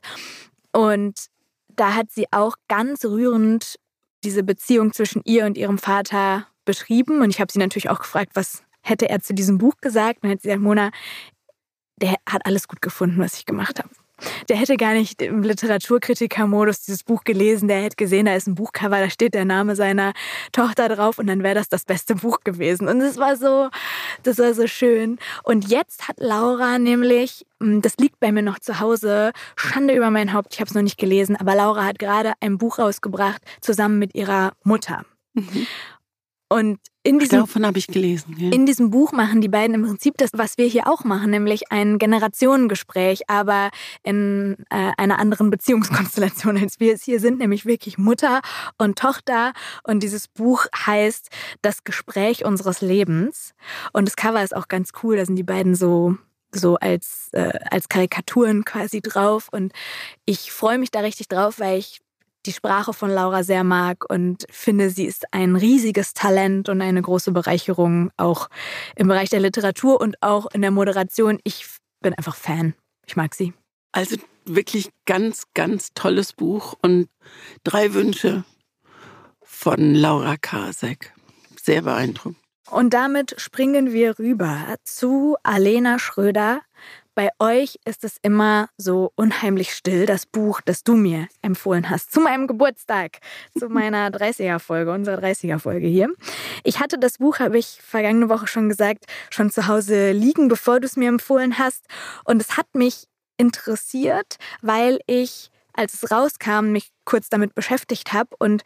Und 0.72 1.26
da 1.70 1.96
hat 1.96 2.12
sie 2.12 2.26
auch 2.32 2.56
ganz 2.68 3.06
rührend 3.06 3.80
diese 4.24 4.44
Beziehung 4.44 4.94
zwischen 4.94 5.22
ihr 5.26 5.46
und 5.46 5.58
ihrem 5.58 5.78
Vater 5.78 6.48
beschrieben. 6.64 7.22
Und 7.22 7.32
ich 7.32 7.42
habe 7.42 7.52
sie 7.52 7.60
natürlich 7.60 7.90
auch 7.90 8.00
gefragt, 8.00 8.32
was 8.36 8.64
hätte 8.82 9.10
er 9.10 9.22
zu 9.22 9.34
diesem 9.34 9.58
Buch 9.58 9.78
gesagt. 9.82 10.18
Und 10.18 10.24
dann 10.24 10.32
hat 10.32 10.42
sie 10.42 10.50
gesagt, 10.50 10.64
Mona, 10.64 10.92
der 11.98 12.16
hat 12.28 12.46
alles 12.46 12.68
gut 12.68 12.82
gefunden, 12.82 13.20
was 13.20 13.36
ich 13.36 13.46
gemacht 13.46 13.80
habe. 13.80 13.90
Der 14.50 14.58
hätte 14.58 14.78
gar 14.78 14.94
nicht 14.94 15.22
im 15.22 15.44
Literaturkritiker-Modus 15.44 16.82
dieses 16.82 17.04
Buch 17.04 17.24
gelesen. 17.24 17.68
Der 17.68 17.82
hätte 17.82 17.96
gesehen, 17.96 18.26
da 18.26 18.36
ist 18.36 18.48
ein 18.48 18.56
Buchcover, 18.56 19.00
da 19.00 19.10
steht 19.10 19.34
der 19.34 19.46
Name 19.46 19.76
seiner 19.76 20.14
Tochter 20.52 20.90
drauf 20.90 21.18
und 21.18 21.28
dann 21.28 21.44
wäre 21.44 21.56
das 21.56 21.70
das 21.70 21.86
beste 21.86 22.16
Buch 22.16 22.40
gewesen. 22.44 22.88
Und 22.88 23.02
es 23.02 23.18
war 23.18 23.36
so, 23.36 23.70
das 24.24 24.38
war 24.38 24.54
so 24.54 24.68
schön. 24.68 25.18
Und 25.44 25.70
jetzt 25.70 26.08
hat 26.08 26.18
Laura 26.20 26.80
nämlich, 26.80 27.46
mm, 27.60 27.82
das 27.82 27.98
liegt 27.98 28.20
bei 28.20 28.32
mir 28.32 28.44
noch 28.44 28.60
zu 28.60 28.80
Hause, 28.80 29.32
Schande 29.56 29.96
über 29.96 30.10
mein 30.10 30.34
Haupt, 30.34 30.54
ich 30.54 30.60
habe 30.60 30.70
es 30.70 30.76
noch 30.76 30.82
nicht 30.82 30.98
gelesen, 30.98 31.36
aber 31.36 31.56
Laura 31.56 31.86
hat 31.86 32.00
gerade 32.00 32.34
ein 32.40 32.58
Buch 32.58 32.80
rausgebracht, 32.80 33.42
zusammen 33.62 34.00
mit 34.00 34.16
ihrer 34.16 34.54
Mutter. 34.64 35.06
Und 36.50 36.80
in 37.04 37.18
diesem 37.18 37.40
Davon 37.40 37.66
habe 37.66 37.80
ich 37.80 37.88
gelesen. 37.88 38.36
Ja. 38.38 38.52
in 38.52 38.66
diesem 38.66 38.92
Buch 38.92 39.12
machen 39.12 39.42
die 39.42 39.48
beiden 39.48 39.74
im 39.76 39.84
Prinzip 39.84 40.18
das, 40.18 40.30
was 40.34 40.58
wir 40.58 40.68
hier 40.68 40.88
auch 40.88 41.04
machen, 41.04 41.32
nämlich 41.32 41.72
ein 41.72 41.98
Generationengespräch, 41.98 43.28
aber 43.28 43.72
in 44.04 44.58
äh, 44.70 44.92
einer 44.98 45.18
anderen 45.18 45.50
Beziehungskonstellation, 45.50 46.58
als 46.58 46.80
wir 46.80 46.94
es 46.94 47.04
hier 47.04 47.20
sind, 47.20 47.40
nämlich 47.40 47.66
wirklich 47.66 47.98
Mutter 47.98 48.42
und 48.78 49.00
Tochter. 49.00 49.54
Und 49.84 50.04
dieses 50.04 50.28
Buch 50.28 50.68
heißt 50.86 51.30
Das 51.62 51.84
Gespräch 51.84 52.46
unseres 52.46 52.82
Lebens. 52.82 53.54
Und 53.94 54.08
das 54.08 54.16
Cover 54.16 54.44
ist 54.44 54.56
auch 54.56 54.68
ganz 54.68 54.92
cool. 55.02 55.18
Da 55.18 55.26
sind 55.26 55.36
die 55.36 55.44
beiden 55.44 55.76
so 55.76 56.18
so 56.54 56.76
als, 56.76 57.30
äh, 57.32 57.58
als 57.70 57.88
Karikaturen 57.88 58.66
quasi 58.66 59.02
drauf. 59.02 59.48
Und 59.52 59.72
ich 60.26 60.52
freue 60.52 60.78
mich 60.78 60.92
da 60.92 61.00
richtig 61.00 61.30
drauf, 61.30 61.60
weil 61.60 61.80
ich 61.80 62.02
die 62.46 62.54
Sprache 62.54 62.94
von 62.94 63.10
Laura 63.10 63.44
sehr 63.44 63.64
mag 63.64 64.10
und 64.10 64.46
finde, 64.50 64.90
sie 64.90 65.06
ist 65.06 65.26
ein 65.34 65.56
riesiges 65.56 66.14
Talent 66.14 66.70
und 66.70 66.82
eine 66.82 67.02
große 67.02 67.32
Bereicherung 67.32 68.12
auch 68.18 68.50
im 68.96 69.08
Bereich 69.08 69.30
der 69.30 69.40
Literatur 69.40 70.02
und 70.02 70.22
auch 70.22 70.48
in 70.54 70.62
der 70.62 70.72
Moderation. 70.72 71.40
Ich 71.44 71.66
bin 72.02 72.14
einfach 72.14 72.36
Fan. 72.36 72.74
Ich 73.06 73.16
mag 73.16 73.36
sie. 73.36 73.54
Also 73.92 74.18
wirklich 74.46 74.90
ganz, 75.06 75.44
ganz 75.54 75.90
tolles 75.94 76.34
Buch 76.34 76.76
und 76.82 77.10
drei 77.64 77.94
Wünsche 77.94 78.44
von 79.44 79.94
Laura 79.94 80.38
Karasek. 80.38 81.14
Sehr 81.62 81.84
beeindruckend. 81.84 82.38
Und 82.72 82.94
damit 82.94 83.36
springen 83.40 83.92
wir 83.92 84.18
rüber 84.18 84.76
zu 84.84 85.36
Alena 85.44 86.00
Schröder 86.00 86.62
bei 87.16 87.30
euch 87.40 87.78
ist 87.86 88.04
es 88.04 88.18
immer 88.22 88.70
so 88.78 89.12
unheimlich 89.16 89.74
still, 89.74 90.06
das 90.06 90.26
Buch, 90.26 90.62
das 90.62 90.84
du 90.84 90.96
mir 90.96 91.28
empfohlen 91.42 91.90
hast, 91.90 92.12
zu 92.12 92.22
meinem 92.22 92.48
Geburtstag, 92.48 93.20
zu 93.58 93.70
meiner 93.70 94.10
30er-Folge, 94.10 94.92
unserer 94.92 95.22
30er-Folge 95.22 95.88
hier. 95.88 96.10
Ich 96.64 96.80
hatte 96.80 96.98
das 96.98 97.18
Buch, 97.18 97.40
habe 97.40 97.58
ich 97.58 97.80
vergangene 97.82 98.30
Woche 98.30 98.48
schon 98.48 98.70
gesagt, 98.70 99.06
schon 99.30 99.52
zu 99.52 99.68
Hause 99.68 100.12
liegen, 100.12 100.48
bevor 100.48 100.80
du 100.80 100.86
es 100.86 100.96
mir 100.96 101.10
empfohlen 101.10 101.58
hast. 101.58 101.86
Und 102.24 102.42
es 102.42 102.58
hat 102.58 102.68
mich 102.74 103.08
interessiert, 103.38 104.38
weil 104.62 105.00
ich, 105.08 105.50
als 105.74 105.96
es 105.96 106.12
rauskam, 106.12 106.72
mich 106.72 106.92
kurz 107.06 107.30
damit 107.30 107.56
beschäftigt 107.56 108.14
habe 108.14 108.30
und 108.40 108.64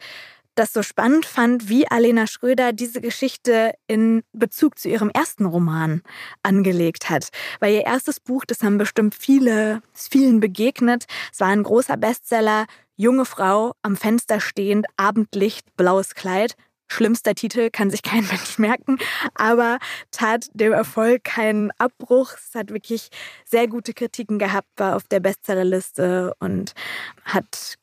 das 0.56 0.72
so 0.72 0.82
spannend 0.82 1.26
fand, 1.26 1.68
wie 1.68 1.88
Alena 1.88 2.26
Schröder 2.26 2.72
diese 2.72 3.00
Geschichte 3.00 3.74
in 3.86 4.22
Bezug 4.32 4.78
zu 4.78 4.88
ihrem 4.88 5.10
ersten 5.10 5.44
Roman 5.44 6.02
angelegt 6.42 7.08
hat. 7.10 7.28
Weil 7.60 7.74
ihr 7.74 7.84
erstes 7.84 8.18
Buch, 8.18 8.44
das 8.44 8.62
haben 8.62 8.78
bestimmt 8.78 9.14
viele, 9.14 9.82
vielen 9.92 10.40
begegnet. 10.40 11.04
Es 11.32 11.40
war 11.40 11.48
ein 11.48 11.62
großer 11.62 11.96
Bestseller. 11.96 12.66
Junge 12.96 13.26
Frau 13.26 13.74
am 13.82 13.96
Fenster 13.96 14.40
stehend, 14.40 14.86
Abendlicht, 14.96 15.76
blaues 15.76 16.14
Kleid. 16.14 16.54
Schlimmster 16.88 17.34
Titel, 17.34 17.70
kann 17.70 17.90
sich 17.90 18.02
kein 18.02 18.24
Mensch 18.30 18.58
merken, 18.58 18.98
aber 19.34 19.78
tat 20.12 20.46
dem 20.54 20.72
Erfolg 20.72 21.24
keinen 21.24 21.72
Abbruch. 21.78 22.34
Es 22.34 22.54
hat 22.54 22.70
wirklich 22.70 23.08
sehr 23.44 23.66
gute 23.66 23.92
Kritiken 23.92 24.38
gehabt, 24.38 24.68
war 24.76 24.96
auf 24.96 25.04
der 25.04 25.20
Bestsellerliste 25.20 26.34
und 26.38 26.74
hat 27.24 27.76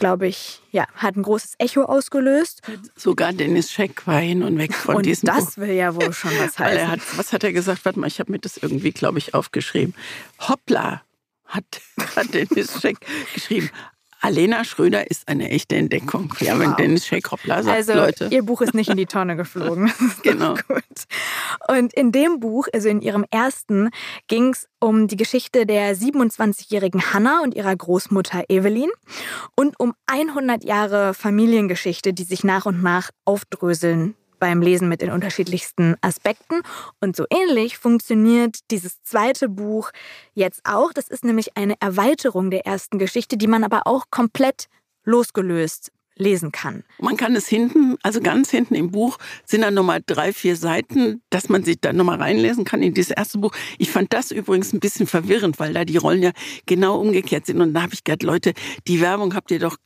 glaube 0.00 0.26
ich, 0.26 0.60
ja, 0.72 0.86
hat 0.94 1.16
ein 1.16 1.22
großes 1.22 1.54
Echo 1.58 1.82
ausgelöst. 1.84 2.62
Sogar 2.96 3.32
Dennis 3.32 3.70
Scheck 3.70 4.06
war 4.06 4.18
hin 4.18 4.42
und 4.42 4.58
weg 4.58 4.74
von 4.74 4.96
und 4.96 5.06
diesem 5.06 5.26
das 5.26 5.54
Buch. 5.54 5.58
will 5.58 5.70
ja 5.70 5.94
wohl 5.94 6.12
schon 6.12 6.32
was 6.38 6.58
heißen. 6.58 6.78
er 6.78 6.88
hat, 6.88 7.00
was 7.16 7.32
hat 7.32 7.44
er 7.44 7.52
gesagt? 7.52 7.84
Warte 7.84 7.98
mal, 8.00 8.08
ich 8.08 8.18
habe 8.18 8.32
mir 8.32 8.38
das 8.40 8.56
irgendwie, 8.56 8.90
glaube 8.90 9.18
ich, 9.18 9.34
aufgeschrieben. 9.34 9.94
Hoppla, 10.40 11.02
hat, 11.46 11.64
hat 12.16 12.34
Dennis 12.34 12.80
Scheck 12.80 12.98
geschrieben. 13.34 13.70
Alena 14.20 14.64
Schröder 14.64 15.10
ist 15.10 15.28
eine 15.28 15.50
echte 15.50 15.76
Entdeckung. 15.76 16.34
Ja, 16.40 16.58
wenn 16.58 16.70
wow. 16.70 16.76
Dennis 16.76 17.06
Scheck 17.06 17.30
hoppla 17.30 17.62
sagt, 17.62 17.76
also, 17.76 17.94
Leute. 17.94 18.28
Ihr 18.30 18.42
Buch 18.42 18.60
ist 18.60 18.74
nicht 18.74 18.90
in 18.90 18.96
die 18.96 19.06
Tonne 19.06 19.36
geflogen. 19.36 19.90
genau. 20.22 20.54
Gut. 20.68 20.84
Und 21.68 21.94
in 21.94 22.12
dem 22.12 22.38
Buch, 22.38 22.68
also 22.72 22.88
in 22.88 23.00
ihrem 23.00 23.24
ersten, 23.30 23.90
ging 24.28 24.50
es 24.50 24.68
um 24.78 25.08
die 25.08 25.16
Geschichte 25.16 25.64
der 25.64 25.96
27-jährigen 25.96 27.12
Hannah 27.12 27.40
und 27.42 27.54
ihrer 27.54 27.74
Großmutter 27.74 28.44
Evelyn 28.48 28.90
und 29.56 29.78
um 29.80 29.94
100 30.06 30.64
Jahre 30.64 31.14
Familiengeschichte, 31.14 32.12
die 32.12 32.24
sich 32.24 32.44
nach 32.44 32.66
und 32.66 32.82
nach 32.82 33.10
aufdröseln 33.24 34.14
beim 34.40 34.60
Lesen 34.60 34.88
mit 34.88 35.02
den 35.02 35.12
unterschiedlichsten 35.12 35.94
Aspekten. 36.00 36.62
Und 37.00 37.14
so 37.14 37.24
ähnlich 37.30 37.78
funktioniert 37.78 38.58
dieses 38.72 39.00
zweite 39.04 39.48
Buch 39.48 39.92
jetzt 40.34 40.62
auch. 40.64 40.92
Das 40.92 41.08
ist 41.08 41.24
nämlich 41.24 41.56
eine 41.56 41.74
Erweiterung 41.78 42.50
der 42.50 42.66
ersten 42.66 42.98
Geschichte, 42.98 43.36
die 43.36 43.46
man 43.46 43.62
aber 43.62 43.86
auch 43.86 44.06
komplett 44.10 44.66
losgelöst 45.04 45.92
lesen 46.20 46.52
kann. 46.52 46.84
Man 47.00 47.16
kann 47.16 47.34
es 47.34 47.48
hinten, 47.48 47.96
also 48.02 48.20
ganz 48.20 48.50
hinten 48.50 48.74
im 48.74 48.90
Buch, 48.90 49.16
sind 49.44 49.62
dann 49.62 49.74
nochmal 49.74 50.02
drei, 50.04 50.32
vier 50.32 50.54
Seiten, 50.54 51.22
dass 51.30 51.48
man 51.48 51.64
sich 51.64 51.80
da 51.80 51.92
nochmal 51.92 52.18
reinlesen 52.18 52.64
kann 52.64 52.82
in 52.82 52.94
dieses 52.94 53.10
erste 53.10 53.38
Buch. 53.38 53.52
Ich 53.78 53.90
fand 53.90 54.12
das 54.12 54.30
übrigens 54.30 54.72
ein 54.72 54.80
bisschen 54.80 55.06
verwirrend, 55.06 55.58
weil 55.58 55.72
da 55.72 55.84
die 55.84 55.96
Rollen 55.96 56.22
ja 56.22 56.32
genau 56.66 57.00
umgekehrt 57.00 57.46
sind. 57.46 57.60
Und 57.60 57.74
da 57.74 57.82
habe 57.82 57.94
ich 57.94 58.04
gedacht, 58.04 58.22
Leute, 58.22 58.52
die 58.86 59.00
Werbung 59.00 59.34
habt 59.34 59.50
ihr 59.50 59.58
doch 59.58 59.76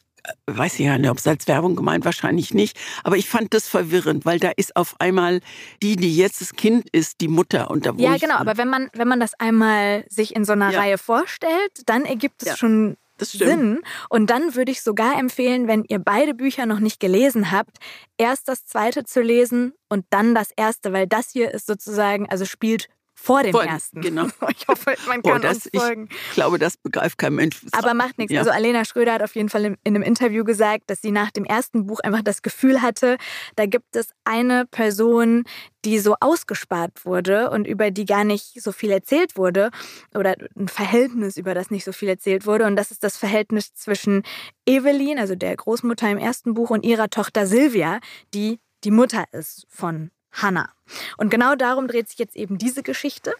weiß 0.46 0.74
ich 0.74 0.86
ja 0.86 0.98
nicht, 0.98 1.10
ob 1.10 1.18
es 1.18 1.26
als 1.26 1.46
Werbung 1.48 1.76
gemeint, 1.76 2.04
wahrscheinlich 2.04 2.54
nicht. 2.54 2.78
Aber 3.02 3.16
ich 3.16 3.28
fand 3.28 3.54
das 3.54 3.68
verwirrend, 3.68 4.24
weil 4.24 4.38
da 4.38 4.50
ist 4.56 4.76
auf 4.76 4.96
einmal 4.98 5.40
die, 5.82 5.96
die 5.96 6.16
jetzt 6.16 6.40
das 6.40 6.54
Kind 6.54 6.88
ist, 6.92 7.20
die 7.20 7.28
Mutter. 7.28 7.70
Und 7.70 7.86
da 7.86 7.92
ja, 7.96 8.16
genau. 8.16 8.36
Aber 8.36 8.56
wenn 8.56 8.68
man, 8.68 8.90
wenn 8.94 9.08
man 9.08 9.20
das 9.20 9.34
einmal 9.34 10.04
sich 10.08 10.34
in 10.34 10.44
so 10.44 10.52
einer 10.52 10.70
ja. 10.70 10.80
Reihe 10.80 10.98
vorstellt, 10.98 11.82
dann 11.86 12.04
ergibt 12.04 12.42
es 12.42 12.48
ja. 12.48 12.56
schon 12.56 12.96
Sinn. 13.20 13.80
Und 14.08 14.28
dann 14.28 14.54
würde 14.54 14.72
ich 14.72 14.82
sogar 14.82 15.18
empfehlen, 15.18 15.68
wenn 15.68 15.84
ihr 15.84 15.98
beide 15.98 16.34
Bücher 16.34 16.66
noch 16.66 16.80
nicht 16.80 16.98
gelesen 16.98 17.52
habt, 17.52 17.78
erst 18.18 18.48
das 18.48 18.66
zweite 18.66 19.04
zu 19.04 19.22
lesen 19.22 19.72
und 19.88 20.04
dann 20.10 20.34
das 20.34 20.50
erste, 20.56 20.92
weil 20.92 21.06
das 21.06 21.30
hier 21.30 21.52
ist 21.52 21.66
sozusagen, 21.66 22.28
also 22.28 22.44
spielt 22.44 22.88
vor 23.14 23.42
dem 23.42 23.52
vor, 23.52 23.64
ersten. 23.64 24.00
Genau. 24.00 24.26
Ich 24.56 24.68
hoffe, 24.68 24.94
man 25.06 25.22
kann 25.22 25.38
oh, 25.38 25.38
das, 25.38 25.66
uns 25.66 25.82
folgen. 25.82 26.08
Ich 26.10 26.34
glaube, 26.34 26.58
das 26.58 26.76
begreift 26.76 27.18
kein 27.18 27.34
Mensch. 27.34 27.60
Aber 27.72 27.94
macht 27.94 28.18
nichts. 28.18 28.32
Ja. 28.32 28.40
Also 28.40 28.50
Alena 28.50 28.84
Schröder 28.84 29.14
hat 29.14 29.22
auf 29.22 29.34
jeden 29.34 29.48
Fall 29.48 29.64
in 29.64 29.76
einem 29.84 30.02
Interview 30.02 30.44
gesagt, 30.44 30.84
dass 30.88 31.00
sie 31.00 31.10
nach 31.10 31.30
dem 31.30 31.44
ersten 31.44 31.86
Buch 31.86 32.00
einfach 32.00 32.22
das 32.22 32.42
Gefühl 32.42 32.82
hatte, 32.82 33.16
da 33.56 33.66
gibt 33.66 33.96
es 33.96 34.10
eine 34.24 34.66
Person, 34.66 35.44
die 35.84 35.98
so 35.98 36.16
ausgespart 36.20 37.04
wurde 37.04 37.50
und 37.50 37.66
über 37.66 37.90
die 37.90 38.04
gar 38.04 38.24
nicht 38.24 38.62
so 38.62 38.72
viel 38.72 38.90
erzählt 38.90 39.36
wurde 39.36 39.70
oder 40.14 40.34
ein 40.56 40.68
Verhältnis, 40.68 41.36
über 41.36 41.54
das 41.54 41.70
nicht 41.70 41.84
so 41.84 41.92
viel 41.92 42.08
erzählt 42.08 42.46
wurde. 42.46 42.66
Und 42.66 42.76
das 42.76 42.90
ist 42.90 43.04
das 43.04 43.16
Verhältnis 43.16 43.74
zwischen 43.74 44.22
Evelyn, 44.66 45.18
also 45.18 45.34
der 45.34 45.54
Großmutter 45.56 46.10
im 46.10 46.18
ersten 46.18 46.54
Buch, 46.54 46.70
und 46.70 46.84
ihrer 46.84 47.10
Tochter 47.10 47.46
Silvia, 47.46 48.00
die 48.32 48.60
die 48.84 48.90
Mutter 48.90 49.24
ist 49.32 49.66
von 49.68 50.10
Hannah. 50.34 50.70
Und 51.16 51.30
genau 51.30 51.54
darum 51.54 51.88
dreht 51.88 52.08
sich 52.08 52.18
jetzt 52.18 52.36
eben 52.36 52.58
diese 52.58 52.82
Geschichte. 52.82 53.34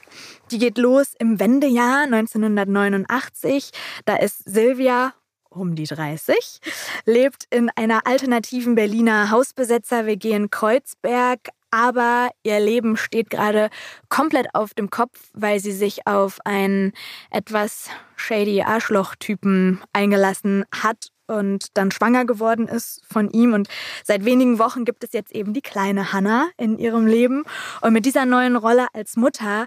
Die 0.51 0.59
geht 0.59 0.79
los 0.79 1.15
im 1.19 1.39
Wendejahr 1.39 2.05
1989. 2.05 3.71
Da 4.05 4.17
ist 4.17 4.45
Silvia 4.45 5.13
um 5.51 5.77
die 5.77 5.85
30, 5.85 6.61
lebt 7.05 7.47
in 7.51 7.71
einer 7.77 8.07
alternativen 8.07 8.75
Berliner 8.75 9.31
Hausbesetzer-WG 9.31 10.33
in 10.33 10.51
Kreuzberg, 10.51 11.51
aber 11.71 12.31
ihr 12.43 12.61
Leben 12.61 12.97
steht 12.97 13.31
gerade 13.31 13.71
komplett 14.09 14.55
auf 14.55 14.75
dem 14.75 14.91
Kopf, 14.91 15.31
weil 15.33 15.61
sie 15.61 15.73
sich 15.73 16.07
auf 16.07 16.39
einen 16.45 16.93
etwas 17.31 17.89
shady 18.17 18.63
Arschloch-Typen 18.63 19.83
eingelassen 19.93 20.65
hat 20.73 21.09
und 21.27 21.77
dann 21.77 21.91
schwanger 21.91 22.25
geworden 22.25 22.69
ist 22.69 23.03
von 23.09 23.31
ihm. 23.31 23.53
Und 23.53 23.69
seit 24.05 24.25
wenigen 24.25 24.59
Wochen 24.59 24.85
gibt 24.85 25.05
es 25.05 25.13
jetzt 25.13 25.33
eben 25.33 25.53
die 25.53 25.63
kleine 25.63 26.13
Hannah 26.13 26.49
in 26.57 26.79
ihrem 26.79 27.07
Leben. 27.07 27.45
Und 27.81 27.93
mit 27.93 28.07
dieser 28.07 28.25
neuen 28.27 28.57
Rolle 28.57 28.87
als 28.93 29.17
Mutter 29.17 29.67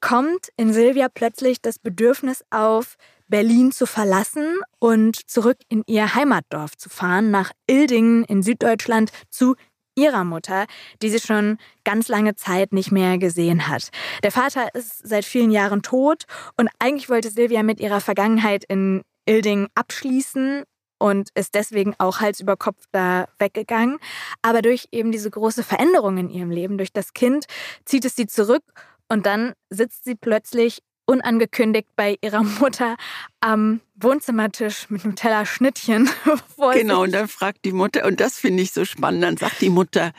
kommt 0.00 0.48
in 0.56 0.72
Silvia 0.72 1.08
plötzlich 1.08 1.62
das 1.62 1.78
Bedürfnis 1.78 2.44
auf, 2.50 2.96
Berlin 3.28 3.72
zu 3.72 3.86
verlassen 3.86 4.58
und 4.78 5.30
zurück 5.30 5.56
in 5.68 5.82
ihr 5.86 6.14
Heimatdorf 6.14 6.76
zu 6.76 6.90
fahren, 6.90 7.30
nach 7.30 7.52
Ildingen 7.66 8.24
in 8.24 8.42
Süddeutschland 8.42 9.12
zu 9.30 9.56
ihrer 9.96 10.24
Mutter, 10.24 10.66
die 11.02 11.08
sie 11.08 11.20
schon 11.20 11.58
ganz 11.84 12.08
lange 12.08 12.34
Zeit 12.34 12.72
nicht 12.72 12.92
mehr 12.92 13.18
gesehen 13.18 13.68
hat. 13.68 13.90
Der 14.22 14.32
Vater 14.32 14.74
ist 14.74 15.06
seit 15.06 15.24
vielen 15.24 15.50
Jahren 15.50 15.82
tot 15.82 16.24
und 16.56 16.68
eigentlich 16.78 17.08
wollte 17.08 17.30
Silvia 17.30 17.62
mit 17.62 17.80
ihrer 17.80 18.00
Vergangenheit 18.00 18.64
in 18.64 19.02
Ilding 19.26 19.68
abschließen 19.74 20.64
und 21.04 21.28
ist 21.34 21.54
deswegen 21.54 21.94
auch 21.98 22.20
Hals 22.20 22.40
über 22.40 22.56
Kopf 22.56 22.82
da 22.90 23.28
weggegangen. 23.38 23.98
Aber 24.40 24.62
durch 24.62 24.88
eben 24.90 25.12
diese 25.12 25.30
große 25.30 25.62
Veränderung 25.62 26.16
in 26.16 26.30
ihrem 26.30 26.50
Leben, 26.50 26.78
durch 26.78 26.94
das 26.94 27.12
Kind, 27.12 27.44
zieht 27.84 28.06
es 28.06 28.16
sie 28.16 28.26
zurück 28.26 28.62
und 29.10 29.26
dann 29.26 29.52
sitzt 29.68 30.06
sie 30.06 30.14
plötzlich 30.14 30.82
unangekündigt 31.04 31.88
bei 31.94 32.16
ihrer 32.22 32.42
Mutter 32.60 32.96
am 33.40 33.82
Wohnzimmertisch 33.96 34.88
mit 34.88 35.04
einem 35.04 35.14
Teller 35.14 35.44
Schnittchen. 35.44 36.08
genau, 36.72 37.02
und 37.02 37.12
dann 37.12 37.28
fragt 37.28 37.66
die 37.66 37.72
Mutter, 37.72 38.06
und 38.06 38.20
das 38.20 38.38
finde 38.38 38.62
ich 38.62 38.72
so 38.72 38.86
spannend, 38.86 39.24
dann 39.24 39.36
sagt 39.36 39.60
die 39.60 39.68
Mutter, 39.68 40.12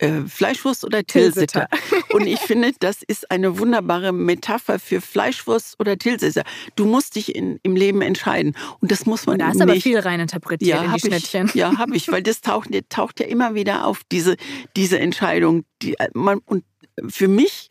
äh, 0.00 0.22
Fleischwurst 0.26 0.84
oder 0.84 1.04
Tilsiter. 1.04 1.68
Und 2.12 2.26
ich 2.26 2.40
finde, 2.40 2.72
das 2.80 3.02
ist 3.02 3.30
eine 3.30 3.58
wunderbare 3.58 4.12
Metapher 4.12 4.78
für 4.78 5.00
Fleischwurst 5.00 5.78
oder 5.78 5.98
Tilsiter. 5.98 6.42
Du 6.74 6.86
musst 6.86 7.16
dich 7.16 7.34
in, 7.34 7.60
im 7.62 7.76
Leben 7.76 8.00
entscheiden. 8.00 8.56
Und 8.80 8.90
das 8.90 9.04
muss 9.04 9.26
man 9.26 9.38
da 9.38 9.48
nicht. 9.48 9.60
Da 9.60 9.64
ist 9.64 9.70
aber 9.70 9.80
viel 9.80 9.98
reininterpretiert 9.98 10.70
ja, 10.70 10.84
in 10.84 10.92
die 10.94 11.00
Schnittchen. 11.00 11.46
Ich, 11.48 11.54
ja, 11.54 11.76
habe 11.76 11.94
ich, 11.96 12.10
weil 12.10 12.22
das 12.22 12.40
taucht, 12.40 12.70
taucht 12.88 13.20
ja 13.20 13.26
immer 13.26 13.54
wieder 13.54 13.86
auf, 13.86 14.00
diese, 14.10 14.36
diese 14.74 14.98
Entscheidung. 14.98 15.64
Die, 15.82 15.96
man, 16.14 16.38
und 16.46 16.64
für 17.08 17.28
mich 17.28 17.68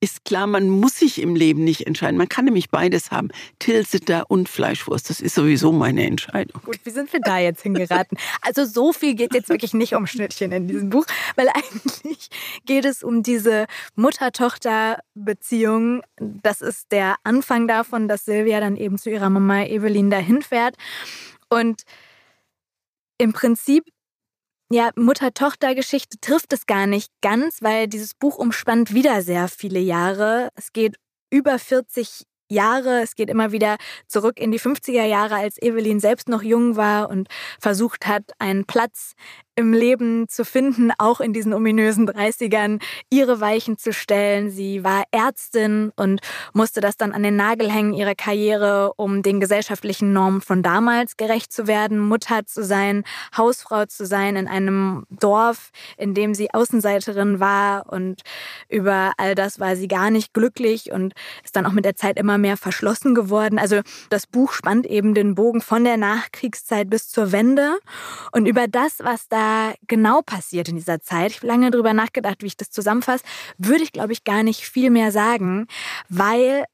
ist 0.00 0.24
klar, 0.24 0.46
man 0.46 0.70
muss 0.70 0.98
sich 0.98 1.20
im 1.20 1.36
Leben 1.36 1.62
nicht 1.62 1.86
entscheiden. 1.86 2.16
Man 2.16 2.28
kann 2.28 2.46
nämlich 2.46 2.70
beides 2.70 3.10
haben. 3.10 3.28
Tilsiter 3.58 4.30
und 4.30 4.48
Fleischwurst. 4.48 5.10
Das 5.10 5.20
ist 5.20 5.34
sowieso 5.34 5.72
meine 5.72 6.06
Entscheidung. 6.06 6.62
Gut, 6.64 6.80
wie 6.84 6.90
sind 6.90 7.12
wir 7.12 7.20
da 7.20 7.38
jetzt 7.38 7.62
hingeraten? 7.62 8.16
Also 8.40 8.64
so 8.64 8.94
viel 8.94 9.14
geht 9.14 9.34
jetzt 9.34 9.50
wirklich 9.50 9.74
nicht 9.74 9.94
um 9.94 10.06
Schnittchen 10.06 10.52
in 10.52 10.68
diesem 10.68 10.88
Buch, 10.88 11.04
weil 11.36 11.48
eigentlich 11.48 12.30
geht 12.64 12.86
es 12.86 13.02
um 13.02 13.22
diese 13.22 13.66
Mutter-Tochter-Beziehung. 13.94 16.00
Das 16.18 16.62
ist 16.62 16.92
der 16.92 17.16
Anfang 17.22 17.68
davon, 17.68 18.08
dass 18.08 18.24
Silvia 18.24 18.60
dann 18.60 18.76
eben 18.76 18.96
zu 18.96 19.10
ihrer 19.10 19.28
Mama 19.28 19.64
Evelyn 19.64 20.08
dahin 20.08 20.40
fährt. 20.40 20.76
Und 21.50 21.82
im 23.18 23.34
Prinzip 23.34 23.84
ja, 24.72 24.90
Mutter-Tochter-Geschichte 24.96 26.18
trifft 26.20 26.52
es 26.52 26.66
gar 26.66 26.86
nicht 26.86 27.10
ganz, 27.22 27.60
weil 27.60 27.88
dieses 27.88 28.14
Buch 28.14 28.38
umspannt 28.38 28.94
wieder 28.94 29.22
sehr 29.22 29.48
viele 29.48 29.80
Jahre. 29.80 30.50
Es 30.54 30.72
geht 30.72 30.96
über 31.30 31.58
40 31.58 32.24
Jahre. 32.50 33.00
Es 33.02 33.14
geht 33.14 33.30
immer 33.30 33.52
wieder 33.52 33.76
zurück 34.06 34.38
in 34.38 34.52
die 34.52 34.60
50er 34.60 35.04
Jahre, 35.04 35.36
als 35.36 35.60
Evelyn 35.60 36.00
selbst 36.00 36.28
noch 36.28 36.42
jung 36.42 36.76
war 36.76 37.08
und 37.08 37.28
versucht 37.60 38.06
hat, 38.06 38.24
einen 38.38 38.64
Platz 38.64 39.14
im 39.60 39.72
Leben 39.72 40.26
zu 40.28 40.44
finden, 40.44 40.90
auch 40.98 41.20
in 41.20 41.32
diesen 41.32 41.52
ominösen 41.52 42.08
30ern, 42.08 42.80
ihre 43.10 43.40
Weichen 43.40 43.78
zu 43.78 43.92
stellen. 43.92 44.50
Sie 44.50 44.82
war 44.82 45.04
Ärztin 45.12 45.92
und 45.96 46.20
musste 46.52 46.80
das 46.80 46.96
dann 46.96 47.12
an 47.12 47.22
den 47.22 47.36
Nagel 47.36 47.70
hängen, 47.70 47.92
ihre 47.92 48.14
Karriere, 48.16 48.92
um 48.96 49.22
den 49.22 49.38
gesellschaftlichen 49.38 50.12
Normen 50.12 50.40
von 50.40 50.62
damals 50.62 51.16
gerecht 51.16 51.52
zu 51.52 51.66
werden, 51.66 51.98
Mutter 51.98 52.46
zu 52.46 52.64
sein, 52.64 53.04
Hausfrau 53.36 53.84
zu 53.86 54.06
sein 54.06 54.36
in 54.36 54.48
einem 54.48 55.04
Dorf, 55.10 55.70
in 55.96 56.14
dem 56.14 56.34
sie 56.34 56.52
Außenseiterin 56.52 57.38
war 57.38 57.92
und 57.92 58.22
über 58.68 59.12
all 59.18 59.34
das 59.34 59.60
war 59.60 59.76
sie 59.76 59.88
gar 59.88 60.10
nicht 60.10 60.32
glücklich 60.32 60.90
und 60.90 61.14
ist 61.44 61.54
dann 61.56 61.66
auch 61.66 61.72
mit 61.72 61.84
der 61.84 61.96
Zeit 61.96 62.18
immer 62.18 62.38
mehr 62.38 62.56
verschlossen 62.56 63.14
geworden. 63.14 63.58
Also 63.58 63.80
das 64.08 64.26
Buch 64.26 64.52
spannt 64.52 64.86
eben 64.86 65.14
den 65.14 65.34
Bogen 65.34 65.60
von 65.60 65.84
der 65.84 65.98
Nachkriegszeit 65.98 66.88
bis 66.88 67.08
zur 67.08 67.32
Wende 67.32 67.78
und 68.32 68.46
über 68.46 68.66
das, 68.66 69.00
was 69.00 69.28
da 69.28 69.49
genau 69.86 70.22
passiert 70.22 70.68
in 70.68 70.76
dieser 70.76 71.00
Zeit. 71.00 71.30
Ich 71.30 71.36
habe 71.38 71.46
lange 71.46 71.70
darüber 71.70 71.92
nachgedacht, 71.92 72.42
wie 72.42 72.46
ich 72.46 72.56
das 72.56 72.70
zusammenfasse, 72.70 73.24
würde 73.58 73.82
ich 73.82 73.92
glaube 73.92 74.12
ich 74.12 74.24
gar 74.24 74.42
nicht 74.42 74.68
viel 74.68 74.90
mehr 74.90 75.12
sagen, 75.12 75.66
weil 76.08 76.64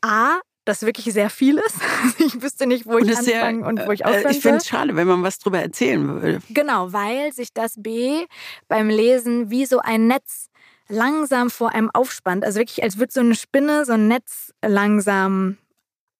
A, 0.00 0.40
das 0.64 0.82
wirklich 0.82 1.12
sehr 1.12 1.30
viel 1.30 1.58
ist. 1.58 1.76
Ich 2.18 2.40
wüsste 2.40 2.66
nicht, 2.66 2.86
wo 2.86 2.98
ich 2.98 3.08
anfangen 3.08 3.24
sehr, 3.60 3.66
und 3.66 3.86
wo 3.86 3.92
ich 3.92 4.04
aufhören 4.04 4.30
Ich 4.30 4.40
finde 4.40 4.58
es 4.58 4.66
schade, 4.66 4.94
wenn 4.96 5.08
man 5.08 5.22
was 5.22 5.38
darüber 5.38 5.60
erzählen 5.60 6.06
würde. 6.06 6.42
Genau, 6.50 6.92
weil 6.92 7.32
sich 7.32 7.52
das 7.52 7.74
B 7.76 8.26
beim 8.68 8.88
Lesen 8.88 9.50
wie 9.50 9.66
so 9.66 9.80
ein 9.80 10.06
Netz 10.06 10.48
langsam 10.88 11.50
vor 11.50 11.74
einem 11.74 11.90
aufspannt. 11.92 12.44
Also 12.44 12.60
wirklich, 12.60 12.82
als 12.82 12.98
würde 12.98 13.12
so 13.12 13.20
eine 13.20 13.34
Spinne 13.34 13.84
so 13.84 13.92
ein 13.92 14.08
Netz 14.08 14.52
langsam 14.64 15.56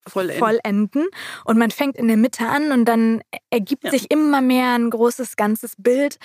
vollenden. 0.06 0.38
vollenden. 0.38 1.06
Und 1.44 1.58
man 1.58 1.70
fängt 1.70 1.96
in 1.96 2.08
der 2.08 2.16
Mitte 2.16 2.46
an 2.46 2.72
und 2.72 2.84
dann 2.84 3.22
ergibt 3.50 3.84
ja. 3.84 3.90
sich 3.90 4.10
immer 4.10 4.40
mehr 4.40 4.74
ein 4.74 4.90
großes 4.90 5.36
ganzes 5.36 5.74
Bild. 5.78 6.18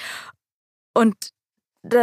Und 0.94 1.16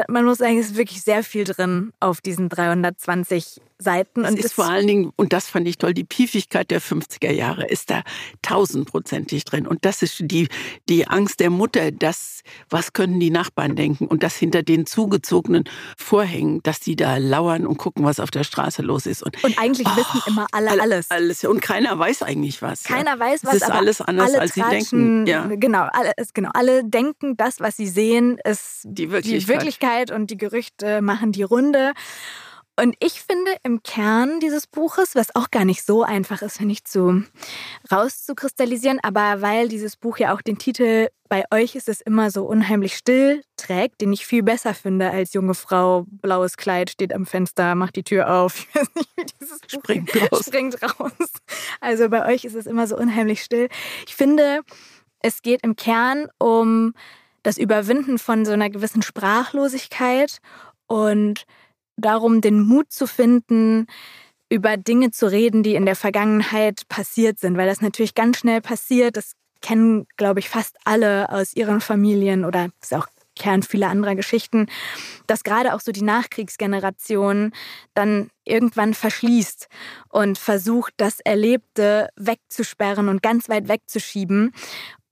man 0.09 0.25
muss 0.25 0.39
sagen, 0.39 0.59
es 0.59 0.71
ist 0.71 0.77
wirklich 0.77 1.03
sehr 1.03 1.23
viel 1.23 1.45
drin 1.45 1.93
auf 2.01 2.21
diesen 2.21 2.49
320 2.49 3.61
Seiten. 3.79 4.25
Und 4.25 4.39
es 4.39 4.47
ist 4.47 4.55
vor 4.55 4.67
allen 4.67 4.87
Dingen, 4.87 5.13
und 5.17 5.33
das 5.33 5.49
fand 5.49 5.67
ich 5.67 5.79
toll, 5.79 5.95
die 5.95 6.05
Piefigkeit 6.05 6.71
der 6.71 6.81
50er 6.81 7.33
Jahre 7.33 7.67
ist 7.67 7.91
da 7.91 8.03
tausendprozentig 8.43 9.45
drin. 9.45 9.67
Und 9.67 9.85
das 9.85 10.03
ist 10.03 10.17
die, 10.21 10.49
die 10.89 11.09
Angst 11.09 11.41
der 11.41 11.51
Mutter, 11.51 11.91
dass, 11.91 12.43
was 12.71 12.93
können 12.93 13.19
die 13.19 13.31
Nachbarn 13.31 13.75
denken? 13.75 14.07
Und 14.07 14.23
das 14.23 14.37
hinter 14.37 14.63
den 14.63 14.87
zugezogenen 14.87 15.65
Vorhängen, 15.97 16.63
dass 16.63 16.81
die 16.81 16.95
da 16.95 17.17
lauern 17.17 17.67
und 17.67 17.77
gucken, 17.77 18.05
was 18.05 18.21
auf 18.21 18.31
der 18.31 18.45
Straße 18.45 18.83
los 18.83 19.07
ist. 19.07 19.23
Und, 19.23 19.43
und 19.43 19.59
eigentlich 19.59 19.89
oh, 19.89 19.97
wissen 19.97 20.23
immer 20.27 20.47
alle 20.53 20.81
alles. 20.81 21.11
alles. 21.11 21.45
Und 21.45 21.61
keiner 21.61 21.99
weiß 21.99 22.23
eigentlich 22.23 22.63
was. 22.63 22.85
Keiner 22.85 23.13
ja. 23.13 23.21
weiß 23.21 23.45
was. 23.45 23.55
Es 23.55 23.63
ist 23.63 23.71
alles 23.71 24.01
anders, 24.01 24.35
als 24.35 24.55
sie 24.55 24.63
denken. 24.63 25.27
Ja. 25.27 25.47
Genau, 25.47 25.89
alles, 25.93 26.33
genau, 26.33 26.51
alle 26.55 26.85
denken, 26.85 27.37
das, 27.37 27.61
was 27.61 27.77
sie 27.77 27.89
sehen, 27.89 28.39
ist 28.45 28.83
die 28.85 29.11
Wirklichkeit. 29.11 29.43
die 29.43 29.49
Wirklichkeit 29.49 30.11
und 30.11 30.31
die 30.31 30.37
Gerüchte 30.37 31.03
machen 31.03 31.33
die 31.33 31.43
Runde. 31.43 31.93
Und 32.77 32.97
ich 32.99 33.21
finde 33.21 33.53
im 33.63 33.83
Kern 33.85 34.41
dieses 34.41 34.67
Buches, 34.67 35.15
was 35.15 35.35
auch 35.37 35.51
gar 35.51 35.65
nicht 35.65 35.85
so 35.85 36.03
einfach 36.03 36.43
ist, 36.43 36.57
finde 36.57 36.73
ich, 36.73 36.85
zu 36.85 37.23
rauszukristallisieren, 37.91 38.99
aber 39.03 39.43
weil 39.43 39.69
dieses 39.69 39.97
Buch 39.97 40.19
ja 40.19 40.35
auch 40.35 40.43
den 40.43 40.59
Titel 40.59 41.09
bei 41.29 41.45
euch 41.53 41.77
ist 41.77 41.89
es 41.89 42.01
immer 42.01 42.31
so 42.31 42.45
unheimlich 42.45 42.97
still 42.97 43.43
trägt, 43.57 44.01
den 44.01 44.13
ich 44.13 44.27
viel 44.27 44.43
besser 44.43 44.75
finde 44.75 45.11
als 45.11 45.33
junge 45.35 45.55
Frau, 45.55 46.05
blaues 46.09 46.57
Kleid, 46.57 46.91
steht 46.91 47.15
am 47.15 47.27
Fenster, 47.27 47.75
macht 47.75 47.97
die 47.97 48.05
Tür 48.05 48.33
auf. 48.33 48.67
Ich 48.75 48.81
weiß 48.81 48.95
nicht, 48.95 49.11
wie 49.17 49.25
dieses 49.25 49.61
Buch 49.61 49.69
springt 49.69 50.17
raus. 50.33 50.45
springt 50.47 50.83
raus. 50.83 51.13
Also 51.81 52.09
bei 52.09 52.27
euch 52.27 52.45
ist 52.45 52.55
es 52.57 52.67
immer 52.67 52.87
so 52.87 52.97
unheimlich 52.97 53.43
still. 53.43 53.69
Ich 54.07 54.17
finde, 54.17 54.61
es 55.21 55.43
geht 55.43 55.63
im 55.63 55.77
Kern 55.77 56.29
um 56.39 56.95
das 57.43 57.57
Überwinden 57.57 58.19
von 58.19 58.45
so 58.45 58.53
einer 58.53 58.71
gewissen 58.71 59.03
Sprachlosigkeit 59.03 60.39
und 60.87 61.47
darum, 61.97 62.41
den 62.41 62.61
Mut 62.61 62.93
zu 62.93 63.07
finden, 63.07 63.87
über 64.49 64.77
Dinge 64.77 65.11
zu 65.11 65.31
reden, 65.31 65.63
die 65.63 65.75
in 65.75 65.87
der 65.87 65.97
Vergangenheit 65.97 66.89
passiert 66.89 67.41
sind, 67.41 67.57
weil 67.57 67.67
das 67.67 67.81
natürlich 67.81 68.15
ganz 68.15 68.39
schnell 68.39 68.61
passiert. 68.61 69.17
Das 69.17 69.33
kennen, 69.61 70.07
glaube 70.17 70.41
ich, 70.41 70.49
fast 70.49 70.77
alle 70.85 71.31
aus 71.31 71.57
ihren 71.57 71.81
Familien 71.81 72.45
oder 72.45 72.69
ist 72.81 72.95
auch 72.95 73.07
Kern 73.37 73.63
vieler 73.63 73.89
anderer 73.89 74.15
Geschichten, 74.15 74.67
dass 75.27 75.43
gerade 75.43 75.75
auch 75.75 75.81
so 75.81 75.93
die 75.93 76.05
Nachkriegsgeneration 76.05 77.53
dann 77.95 78.31
irgendwann 78.45 78.95
verschließt 78.95 79.69
und 80.09 80.39
versucht, 80.39 80.95
das 80.99 81.21
Erlebte 81.21 82.11
wegzusperren 82.17 83.09
und 83.09 83.23
ganz 83.23 83.49
weit 83.49 83.69
wegzuschieben. 83.69 84.53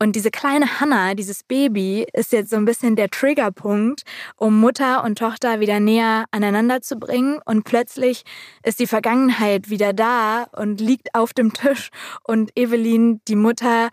Und 0.02 0.16
diese 0.16 0.32
kleine 0.32 0.80
Hanna, 0.80 1.14
dieses 1.14 1.44
Baby, 1.44 2.04
ist 2.12 2.32
jetzt 2.32 2.50
so 2.50 2.56
ein 2.56 2.64
bisschen 2.64 2.96
der 2.96 3.08
Triggerpunkt, 3.08 4.02
um 4.36 4.58
Mutter 4.58 5.04
und 5.04 5.16
Tochter 5.16 5.60
wieder 5.60 5.78
näher 5.78 6.24
aneinander 6.32 6.82
zu 6.82 6.96
bringen. 6.96 7.38
Und 7.44 7.62
plötzlich 7.62 8.24
ist 8.64 8.80
die 8.80 8.88
Vergangenheit 8.88 9.70
wieder 9.70 9.92
da 9.92 10.48
und 10.56 10.80
liegt 10.80 11.14
auf 11.14 11.34
dem 11.34 11.52
Tisch. 11.52 11.90
Und 12.24 12.50
Evelyn, 12.56 13.20
die 13.28 13.36
Mutter, 13.36 13.90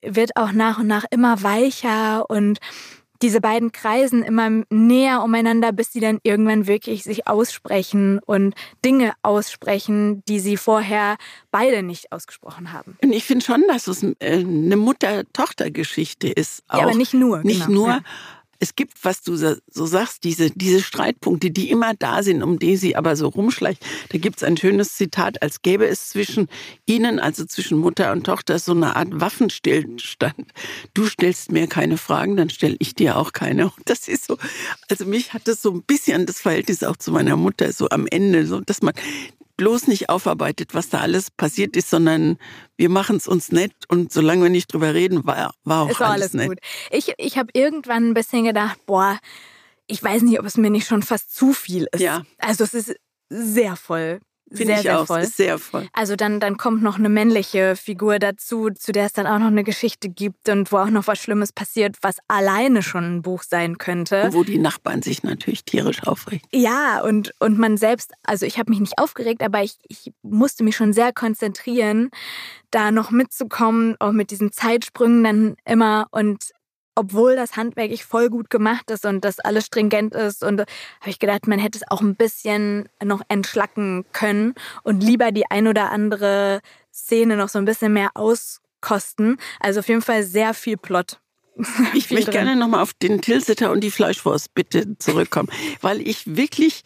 wird 0.00 0.34
auch 0.34 0.52
nach 0.52 0.78
und 0.78 0.86
nach 0.86 1.04
immer 1.10 1.42
weicher 1.42 2.24
und 2.30 2.58
diese 3.22 3.40
beiden 3.40 3.72
kreisen 3.72 4.22
immer 4.22 4.50
näher 4.70 5.22
umeinander, 5.22 5.72
bis 5.72 5.92
sie 5.92 6.00
dann 6.00 6.18
irgendwann 6.22 6.66
wirklich 6.66 7.04
sich 7.04 7.26
aussprechen 7.26 8.20
und 8.24 8.54
Dinge 8.84 9.12
aussprechen, 9.22 10.22
die 10.28 10.40
sie 10.40 10.56
vorher 10.56 11.16
beide 11.50 11.82
nicht 11.82 12.12
ausgesprochen 12.12 12.72
haben. 12.72 12.96
Und 13.02 13.12
ich 13.12 13.24
finde 13.24 13.44
schon, 13.44 13.64
dass 13.68 13.86
es 13.86 14.02
äh, 14.02 14.14
eine 14.20 14.76
Mutter-Tochter-Geschichte 14.76 16.28
ist. 16.28 16.62
Auch. 16.68 16.78
Ja, 16.78 16.84
aber 16.84 16.94
nicht 16.94 17.14
nur. 17.14 17.42
Nicht 17.42 17.66
genau. 17.66 17.80
nur. 17.80 17.88
Ja 17.88 18.00
es 18.60 18.76
gibt, 18.76 19.04
was 19.04 19.22
du 19.22 19.36
so 19.36 19.86
sagst, 19.86 20.22
diese, 20.22 20.50
diese 20.50 20.82
Streitpunkte, 20.82 21.50
die 21.50 21.70
immer 21.70 21.94
da 21.94 22.22
sind, 22.22 22.42
um 22.42 22.58
die 22.58 22.76
sie 22.76 22.94
aber 22.94 23.16
so 23.16 23.28
rumschleicht. 23.28 23.82
Da 24.10 24.18
gibt 24.18 24.36
es 24.36 24.44
ein 24.44 24.58
schönes 24.58 24.94
Zitat, 24.94 25.42
als 25.42 25.62
gäbe 25.62 25.86
es 25.86 26.10
zwischen 26.10 26.48
ihnen, 26.84 27.18
also 27.18 27.46
zwischen 27.46 27.78
Mutter 27.78 28.12
und 28.12 28.24
Tochter, 28.24 28.58
so 28.58 28.72
eine 28.72 28.96
Art 28.96 29.08
Waffenstillstand. 29.12 30.52
Du 30.92 31.06
stellst 31.06 31.50
mir 31.50 31.68
keine 31.68 31.96
Fragen, 31.96 32.36
dann 32.36 32.50
stelle 32.50 32.76
ich 32.78 32.94
dir 32.94 33.16
auch 33.16 33.32
keine. 33.32 33.64
Und 33.64 33.82
das 33.86 34.08
ist 34.08 34.26
so, 34.26 34.36
also 34.90 35.06
mich 35.06 35.32
hat 35.32 35.48
das 35.48 35.62
so 35.62 35.72
ein 35.72 35.82
bisschen 35.82 36.26
das 36.26 36.40
Verhältnis 36.40 36.84
auch 36.84 36.96
zu 36.96 37.12
meiner 37.12 37.36
Mutter 37.36 37.72
so 37.72 37.88
am 37.88 38.06
Ende, 38.06 38.46
so 38.46 38.60
dass 38.60 38.82
man 38.82 38.92
bloß 39.60 39.88
nicht 39.88 40.08
aufarbeitet, 40.08 40.72
was 40.72 40.88
da 40.88 41.00
alles 41.00 41.30
passiert 41.30 41.76
ist, 41.76 41.90
sondern 41.90 42.38
wir 42.78 42.88
machen 42.88 43.16
es 43.16 43.28
uns 43.28 43.52
nett 43.52 43.74
und 43.88 44.10
solange 44.10 44.44
wir 44.44 44.48
nicht 44.48 44.72
drüber 44.72 44.94
reden, 44.94 45.26
war, 45.26 45.52
war 45.64 45.82
auch 45.82 45.90
ist 45.90 46.00
alles, 46.00 46.12
alles 46.12 46.32
nett. 46.32 46.48
gut. 46.48 46.58
Ich, 46.90 47.12
ich 47.18 47.36
habe 47.36 47.50
irgendwann 47.52 48.08
ein 48.08 48.14
bisschen 48.14 48.44
gedacht, 48.44 48.78
boah, 48.86 49.18
ich 49.86 50.02
weiß 50.02 50.22
nicht, 50.22 50.40
ob 50.40 50.46
es 50.46 50.56
mir 50.56 50.70
nicht 50.70 50.86
schon 50.86 51.02
fast 51.02 51.36
zu 51.36 51.52
viel 51.52 51.86
ist. 51.92 52.00
Ja. 52.00 52.22
Also 52.38 52.64
es 52.64 52.72
ist 52.72 52.94
sehr 53.28 53.76
voll. 53.76 54.20
Finde 54.52 54.74
ich 54.74 54.80
sehr 54.80 55.00
auch. 55.00 55.06
Voll. 55.06 55.24
Sehr 55.26 55.58
voll. 55.58 55.88
Also 55.92 56.16
dann, 56.16 56.40
dann 56.40 56.56
kommt 56.56 56.82
noch 56.82 56.98
eine 56.98 57.08
männliche 57.08 57.76
Figur 57.76 58.18
dazu, 58.18 58.70
zu 58.70 58.92
der 58.92 59.06
es 59.06 59.12
dann 59.12 59.26
auch 59.26 59.38
noch 59.38 59.46
eine 59.46 59.62
Geschichte 59.64 60.08
gibt 60.08 60.48
und 60.48 60.72
wo 60.72 60.78
auch 60.78 60.90
noch 60.90 61.06
was 61.06 61.18
Schlimmes 61.20 61.52
passiert, 61.52 61.96
was 62.02 62.16
alleine 62.26 62.82
schon 62.82 63.16
ein 63.16 63.22
Buch 63.22 63.42
sein 63.42 63.78
könnte. 63.78 64.24
Und 64.24 64.34
wo 64.34 64.42
die 64.42 64.58
Nachbarn 64.58 65.02
sich 65.02 65.22
natürlich 65.22 65.64
tierisch 65.64 66.02
aufregen. 66.02 66.42
Ja, 66.52 67.02
und, 67.02 67.32
und 67.38 67.58
man 67.58 67.76
selbst, 67.76 68.12
also 68.24 68.44
ich 68.44 68.58
habe 68.58 68.70
mich 68.70 68.80
nicht 68.80 68.98
aufgeregt, 68.98 69.42
aber 69.42 69.62
ich, 69.62 69.76
ich 69.88 70.12
musste 70.22 70.64
mich 70.64 70.76
schon 70.76 70.92
sehr 70.92 71.12
konzentrieren, 71.12 72.10
da 72.70 72.90
noch 72.90 73.10
mitzukommen, 73.10 73.96
auch 74.00 74.12
mit 74.12 74.30
diesen 74.30 74.52
Zeitsprüngen 74.52 75.24
dann 75.24 75.56
immer 75.64 76.06
und 76.10 76.52
obwohl 76.94 77.36
das 77.36 77.56
Handwerk 77.56 77.90
ich 77.90 78.04
voll 78.04 78.28
gut 78.28 78.50
gemacht 78.50 78.90
ist 78.90 79.06
und 79.06 79.24
das 79.24 79.40
alles 79.40 79.66
stringent 79.66 80.14
ist. 80.14 80.42
Und 80.42 80.60
habe 80.60 81.10
ich 81.10 81.18
gedacht, 81.18 81.46
man 81.46 81.58
hätte 81.58 81.78
es 81.78 81.90
auch 81.90 82.00
ein 82.00 82.16
bisschen 82.16 82.88
noch 83.02 83.22
entschlacken 83.28 84.04
können 84.12 84.54
und 84.82 85.02
lieber 85.02 85.32
die 85.32 85.50
ein 85.50 85.66
oder 85.66 85.90
andere 85.90 86.60
Szene 86.92 87.36
noch 87.36 87.48
so 87.48 87.58
ein 87.58 87.64
bisschen 87.64 87.92
mehr 87.92 88.10
auskosten. 88.14 89.38
Also 89.60 89.80
auf 89.80 89.88
jeden 89.88 90.02
Fall 90.02 90.22
sehr 90.24 90.54
viel 90.54 90.76
Plot. 90.76 91.20
Ich 91.94 92.10
möchte 92.10 92.30
gerne 92.30 92.56
nochmal 92.56 92.82
auf 92.82 92.94
den 92.94 93.20
Tilsiter 93.20 93.70
und 93.70 93.80
die 93.80 93.90
Fleischwurst 93.90 94.54
bitte 94.54 94.96
zurückkommen, 94.98 95.50
weil 95.80 96.00
ich 96.00 96.36
wirklich, 96.36 96.82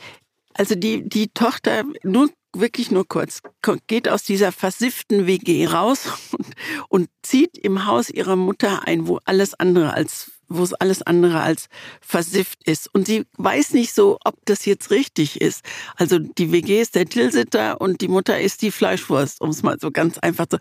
also 0.55 0.75
die, 0.75 1.09
die 1.09 1.29
Tochter, 1.29 1.85
nur 2.03 2.31
wirklich 2.55 2.91
nur 2.91 3.07
kurz, 3.07 3.41
geht 3.87 4.09
aus 4.09 4.23
dieser 4.23 4.53
versifften 4.53 5.27
WG 5.27 5.67
raus 5.67 6.07
und, 6.33 6.47
und 6.89 7.09
zieht 7.23 7.59
im 7.59 7.87
Haus 7.87 8.11
ihrer 8.11 8.37
Mutter 8.37 8.87
ein, 8.87 9.07
wo 9.07 9.19
alles 9.25 9.55
andere 9.55 9.95
als 9.95 10.31
wo 10.49 10.63
es 10.63 10.75
alles 10.75 11.03
andere 11.03 11.41
als 11.41 11.67
versifft 12.01 12.67
ist. 12.67 12.93
Und 12.93 13.07
sie 13.07 13.25
weiß 13.37 13.73
nicht 13.73 13.95
so, 13.95 14.19
ob 14.25 14.37
das 14.45 14.65
jetzt 14.67 14.91
richtig 14.91 15.41
ist. 15.41 15.65
Also 15.97 16.19
die 16.19 16.53
WG 16.53 16.81
ist 16.81 16.95
der 16.95 17.07
Tilsitter 17.07 17.81
und 17.81 18.01
die 18.01 18.09
Mutter 18.09 18.39
ist 18.41 18.63
die 18.63 18.71
Fleischwurst, 18.71 19.41
um 19.41 19.51
es 19.51 19.63
mal 19.63 19.79
so 19.81 19.91
ganz 19.91 20.19
einfach 20.19 20.47
zu. 20.47 20.59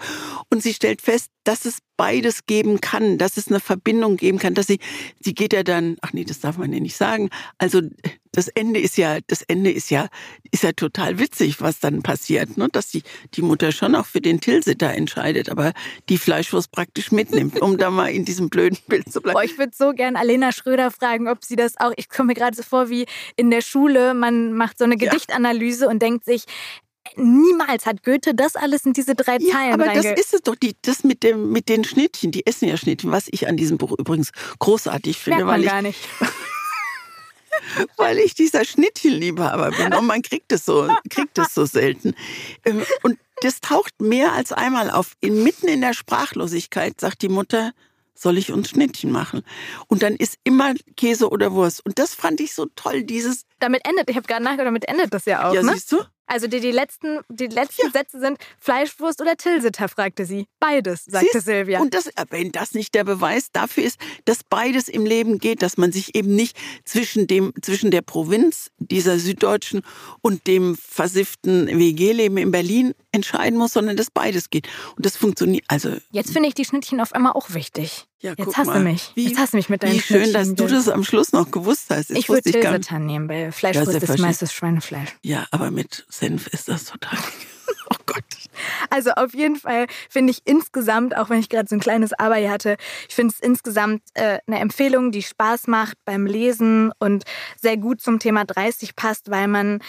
Und 0.50 0.64
sie 0.64 0.74
stellt 0.74 1.02
fest, 1.02 1.30
dass 1.44 1.66
es 1.66 1.80
beides 1.98 2.46
geben 2.46 2.82
kann, 2.82 3.18
dass 3.18 3.38
es 3.38 3.48
eine 3.48 3.60
Verbindung 3.60 4.18
geben 4.18 4.40
kann, 4.40 4.54
dass 4.54 4.68
sie, 4.68 4.80
sie 5.20 5.34
geht 5.34 5.54
ja 5.54 5.64
dann, 5.64 5.98
ach 6.02 6.14
nee, 6.14 6.24
das 6.24 6.40
darf 6.40 6.58
man 6.58 6.74
ja 6.74 6.80
nicht 6.80 6.98
sagen. 6.98 7.30
Also 7.58 7.82
das 8.34 8.48
Ende 8.48 8.80
ist 8.80 8.98
ja, 8.98 9.20
das 9.28 9.44
Ende 9.44 9.72
ist 9.72 9.92
ja, 9.92 10.08
ist 10.52 10.64
ja 10.64 10.72
total 10.72 11.20
witzig, 11.20 11.62
was 11.62 11.80
dann 11.80 12.02
passiert, 12.02 12.58
ne? 12.58 12.68
dass 12.72 12.90
die, 12.90 13.04
die 13.36 13.44
Mutter 13.44 13.72
schon 13.72 13.96
auch 13.96 14.08
für 14.08 14.22
den 14.22 14.42
Tilsiter 14.42 14.90
entscheidet, 14.90 15.50
aber 15.50 15.72
die 16.10 16.18
Fleischwurst 16.18 16.72
praktisch 16.72 17.12
mitnimmt, 17.12 17.62
um 17.62 17.78
da 17.78 17.92
mal 17.92 18.08
in 18.08 18.26
diesem 18.26 18.50
blöden 18.50 18.80
Bild 18.88 19.12
zu 19.12 19.22
bleiben. 19.22 19.36
Boah, 19.36 19.44
ich 19.44 19.58
würde 19.58 19.74
so 19.76 19.94
gern 19.94 20.16
Alena 20.16 20.52
Schröder 20.52 20.90
fragen, 20.90 21.28
ob 21.28 21.44
sie 21.44 21.56
das 21.56 21.80
auch, 21.80 21.94
ich 21.96 22.10
komme 22.10 22.28
mir 22.28 22.34
gerade 22.34 22.58
so 22.58 22.64
vor 22.64 22.90
wie 22.90 23.06
in 23.36 23.52
der 23.52 23.62
Schule, 23.62 24.16
man 24.16 24.54
macht 24.54 24.80
so 24.80 24.84
eine 24.84 24.98
Gedichtanalyse 24.98 25.86
ja. 25.86 25.92
und 25.92 26.02
denkt 26.02 26.26
sich, 26.26 26.46
Niemals 27.16 27.86
hat 27.86 28.04
Goethe 28.04 28.34
das 28.34 28.56
alles 28.56 28.86
in 28.86 28.94
diese 28.94 29.14
drei 29.14 29.38
Zeilen 29.38 29.50
ja, 29.50 29.74
aber 29.74 29.86
das 29.94 30.06
ist 30.06 30.34
es 30.34 30.42
doch, 30.42 30.56
die, 30.56 30.76
das 30.82 31.04
mit, 31.04 31.24
dem, 31.24 31.52
mit 31.52 31.70
den 31.70 31.84
Schnittchen, 31.84 32.32
die 32.32 32.46
essen 32.46 32.68
ja 32.68 32.78
Schnittchen, 32.78 33.12
was 33.12 33.28
ich 33.30 33.48
an 33.48 33.58
diesem 33.58 33.78
Buch 33.78 33.92
übrigens 33.98 34.32
großartig 34.60 35.18
finde. 35.18 35.46
Merkt 35.46 35.52
man 35.52 35.62
weil 35.62 35.70
gar 35.70 35.82
nicht. 35.82 36.00
weil 37.98 38.18
ich 38.20 38.34
dieser 38.34 38.66
Schnittchenliebhaber 38.66 39.72
bin 39.72 39.94
und 39.94 40.06
man 40.06 40.22
kriegt 40.22 40.52
es 40.52 40.66
so, 40.66 40.90
kriegt 41.10 41.38
es 41.38 41.54
so 41.54 41.66
selten. 41.66 42.16
Ähm, 42.66 42.84
und 43.04 43.20
das 43.42 43.62
taucht 43.62 44.02
mehr 44.02 44.34
als 44.34 44.52
einmal 44.52 44.90
auf. 44.90 45.14
Inmitten 45.20 45.68
in 45.68 45.82
der 45.82 45.94
Sprachlosigkeit 45.94 47.00
sagt 47.00 47.22
die 47.22 47.30
Mutter, 47.30 47.72
soll 48.16 48.38
ich 48.38 48.52
uns 48.52 48.70
Schnittchen 48.70 49.12
machen? 49.12 49.44
Und 49.88 50.04
dann 50.04 50.16
ist 50.16 50.38
immer 50.44 50.74
Käse 50.96 51.30
oder 51.30 51.52
Wurst. 51.52 51.86
Und 51.86 52.00
das 52.00 52.14
fand 52.14 52.40
ich 52.40 52.54
so 52.54 52.68
toll, 52.76 53.04
dieses. 53.04 53.46
Damit 53.60 53.86
endet, 53.86 54.10
ich 54.10 54.16
habe 54.16 54.28
gerade 54.28 54.44
nachgedacht, 54.44 54.68
damit 54.68 54.88
endet 54.88 55.14
das 55.14 55.26
ja 55.26 55.50
auch. 55.50 55.54
Ja, 55.54 55.64
ne? 55.64 55.74
siehst 55.74 55.92
du? 55.92 55.98
Also 56.26 56.48
die, 56.48 56.60
die 56.60 56.72
letzten, 56.72 57.20
die 57.30 57.48
letzten 57.48 57.88
ja. 57.88 57.92
Sätze 57.92 58.20
sind 58.20 58.38
Fleischwurst 58.60 59.22
oder 59.22 59.36
Tilsiter, 59.36 59.90
fragte 59.90 60.26
sie. 60.26 60.48
Beides, 60.60 61.06
sagte 61.06 61.28
Siehst, 61.34 61.46
Silvia. 61.46 61.82
Und 61.82 61.94
das, 61.94 62.10
wenn 62.30 62.52
das 62.52 62.74
nicht 62.74 62.96
der 62.96 63.04
Beweis 63.04 63.52
dafür 63.52 63.84
ist, 63.84 64.00
dass 64.26 64.44
beides 64.44 64.88
im 64.88 65.06
Leben 65.06 65.38
geht, 65.38 65.62
dass 65.62 65.78
man 65.78 65.92
sich 65.92 66.16
eben 66.16 66.36
nicht 66.36 66.58
zwischen 66.86 67.28
dem, 67.28 67.54
zwischen 67.62 67.92
der 67.92 68.02
Provinz 68.02 68.72
dieser 68.78 69.20
Süddeutschen 69.20 69.82
und 70.22 70.48
dem 70.48 70.78
versifften 70.78 71.68
WG-Leben 71.68 72.38
in 72.38 72.52
Berlin 72.52 72.94
entscheiden 73.12 73.60
muss, 73.60 73.74
sondern 73.74 73.98
dass 73.98 74.10
beides 74.10 74.50
geht. 74.50 74.68
Und 74.96 75.06
das 75.06 75.18
funktioniert. 75.18 75.66
Also 75.68 75.98
jetzt 76.12 76.32
finde 76.32 76.48
ich 76.48 76.56
die 76.56 76.66
Schnittchen 76.66 77.02
auf 77.02 77.14
einmal 77.14 77.34
auch 77.34 77.54
wichtig. 77.54 78.08
Ja, 78.24 78.34
Jetzt 78.38 78.56
hast 78.56 78.68
mal. 78.68 78.80
du 78.80 78.86
mich. 78.86 79.12
Wie, 79.16 79.28
Jetzt 79.28 79.38
hast 79.38 79.52
du 79.52 79.58
mich 79.58 79.68
mit 79.68 79.84
deinen 79.84 79.96
Wie 79.96 80.00
schön, 80.00 80.32
dass 80.32 80.56
du 80.56 80.66
das 80.66 80.88
am 80.88 81.04
Schluss 81.04 81.34
noch 81.34 81.52
gewusst 81.52 81.88
hast. 81.90 82.10
Das 82.10 82.18
ich 82.18 82.30
würde 82.30 82.50
Tilsiter 82.50 82.98
nehmen, 82.98 83.28
weil 83.28 83.52
Fleischwurst 83.52 83.92
ja, 83.92 84.14
ist 84.14 84.20
meistens 84.20 84.54
Schweinefleisch. 84.54 85.10
Ja, 85.24 85.46
aber 85.52 85.72
mit 85.72 86.06
Senf 86.08 86.48
ist 86.48 86.70
das 86.70 86.86
total. 86.86 87.20
oh 87.90 87.98
Gott. 88.06 88.24
Also 88.90 89.12
auf 89.12 89.34
jeden 89.34 89.58
Fall 89.58 89.88
finde 90.10 90.32
ich 90.32 90.40
insgesamt, 90.46 91.18
auch 91.18 91.30
wenn 91.30 91.42
ich 91.42 91.50
gerade 91.50 91.68
so 91.68 91.76
ein 91.76 91.82
kleines 91.82 92.14
Aber 92.14 92.36
hier 92.36 92.52
hatte, 92.52 92.78
ich 93.10 93.16
finde 93.16 93.34
es 93.34 93.42
insgesamt 93.42 94.04
äh, 94.14 94.40
eine 94.48 94.60
Empfehlung, 94.60 95.12
die 95.12 95.24
Spaß 95.24 95.68
macht 95.68 95.98
beim 96.06 96.26
Lesen 96.26 96.94
und 97.00 97.26
sehr 97.62 97.76
gut 97.76 98.00
zum 98.00 98.20
Thema 98.20 98.46
30 98.46 98.96
passt, 98.96 99.32
weil 99.32 99.50
man 99.50 99.80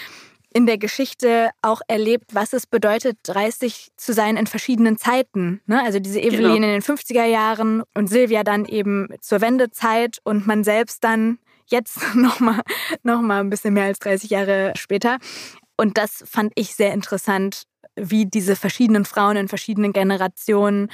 in 0.55 0.67
der 0.67 0.79
Geschichte 0.79 1.51
auch 1.63 1.81
erlebt, 1.89 2.33
was 2.33 2.53
es 2.53 2.67
bedeutet, 2.67 3.19
30 3.25 3.91
zu 3.97 4.13
sein 4.13 4.37
in 4.37 4.47
verschiedenen 4.47 4.97
Zeiten. 4.97 5.61
Ne? 5.67 5.83
Also 5.83 5.99
diese 5.99 6.21
Evelyn 6.21 6.55
genau. 6.55 6.55
in 6.55 6.63
den 6.63 6.83
50er 6.83 7.25
Jahren 7.25 7.83
und 7.95 8.07
Silvia 8.07 8.45
dann 8.45 8.65
eben 8.65 9.09
zur 9.21 9.41
Wendezeit 9.41 10.19
und 10.23 10.47
man 10.47 10.63
selbst 10.63 11.03
dann 11.03 11.39
jetzt 11.67 11.99
nochmal 12.15 12.61
noch 13.03 13.21
mal 13.21 13.41
ein 13.41 13.51
bisschen 13.51 13.75
mehr 13.75 13.87
als 13.87 13.99
30 13.99 14.31
Jahre 14.31 14.73
später. 14.77 15.19
Und 15.77 15.99
das 15.99 16.25
fand 16.25 16.53
ich 16.55 16.77
sehr 16.77 16.95
interessant, 16.95 17.65
wie 17.97 18.25
diese 18.25 18.55
verschiedenen 18.55 19.05
Frauen 19.05 19.37
in 19.37 19.49
verschiedenen 19.49 19.93
Generationen, 19.93 20.89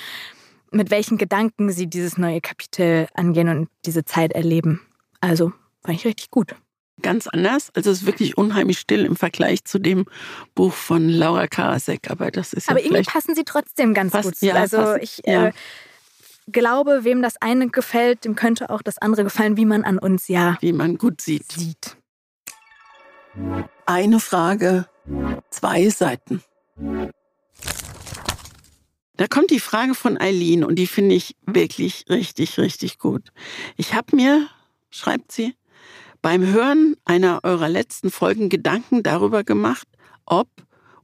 mit 0.70 0.90
welchen 0.90 1.18
Gedanken 1.18 1.70
sie 1.70 1.86
dieses 1.86 2.16
neue 2.16 2.40
Kapitel 2.40 3.08
angehen 3.12 3.48
und 3.48 3.68
diese 3.84 4.06
Zeit 4.06 4.32
erleben. 4.32 4.80
Also 5.20 5.52
fand 5.82 5.98
ich 5.98 6.06
richtig 6.06 6.30
gut 6.30 6.54
ganz 7.00 7.26
anders. 7.26 7.70
Also 7.74 7.90
es 7.90 8.02
ist 8.02 8.06
wirklich 8.06 8.36
unheimlich 8.36 8.78
still 8.78 9.04
im 9.04 9.16
Vergleich 9.16 9.64
zu 9.64 9.78
dem 9.78 10.06
Buch 10.54 10.72
von 10.72 11.08
Laura 11.08 11.46
Karasek. 11.46 12.10
Aber 12.10 12.30
das 12.30 12.52
ist 12.52 12.68
ja 12.68 12.72
Aber 12.72 12.82
irgendwie 12.82 13.02
passen 13.02 13.34
sie 13.34 13.44
trotzdem 13.44 13.94
ganz 13.94 14.12
passt, 14.12 14.24
gut. 14.24 14.36
Ja, 14.40 14.54
also 14.54 14.78
passen, 14.78 15.00
ich 15.02 15.22
ja. 15.24 15.48
äh, 15.48 15.52
glaube, 16.50 17.04
wem 17.04 17.22
das 17.22 17.40
eine 17.40 17.68
gefällt, 17.68 18.24
dem 18.24 18.34
könnte 18.34 18.70
auch 18.70 18.82
das 18.82 18.98
andere 18.98 19.24
gefallen, 19.24 19.56
wie 19.56 19.66
man 19.66 19.84
an 19.84 19.98
uns 19.98 20.28
ja 20.28 20.56
wie 20.60 20.72
man 20.72 20.98
gut 20.98 21.20
sieht. 21.20 21.50
sieht. 21.52 21.96
Eine 23.86 24.20
Frage, 24.20 24.86
zwei 25.50 25.88
Seiten. 25.88 26.42
Da 29.16 29.26
kommt 29.26 29.50
die 29.50 29.60
Frage 29.60 29.94
von 29.94 30.18
Eileen 30.18 30.64
und 30.64 30.76
die 30.76 30.86
finde 30.86 31.14
ich 31.14 31.36
wirklich 31.44 32.06
richtig, 32.08 32.58
richtig 32.58 32.98
gut. 32.98 33.32
Ich 33.76 33.94
habe 33.94 34.16
mir, 34.16 34.48
schreibt 34.88 35.30
sie, 35.30 35.54
beim 36.22 36.46
Hören 36.46 36.96
einer 37.04 37.40
eurer 37.42 37.68
letzten 37.68 38.10
Folgen 38.10 38.48
Gedanken 38.48 39.02
darüber 39.02 39.44
gemacht, 39.44 39.86
ob 40.26 40.48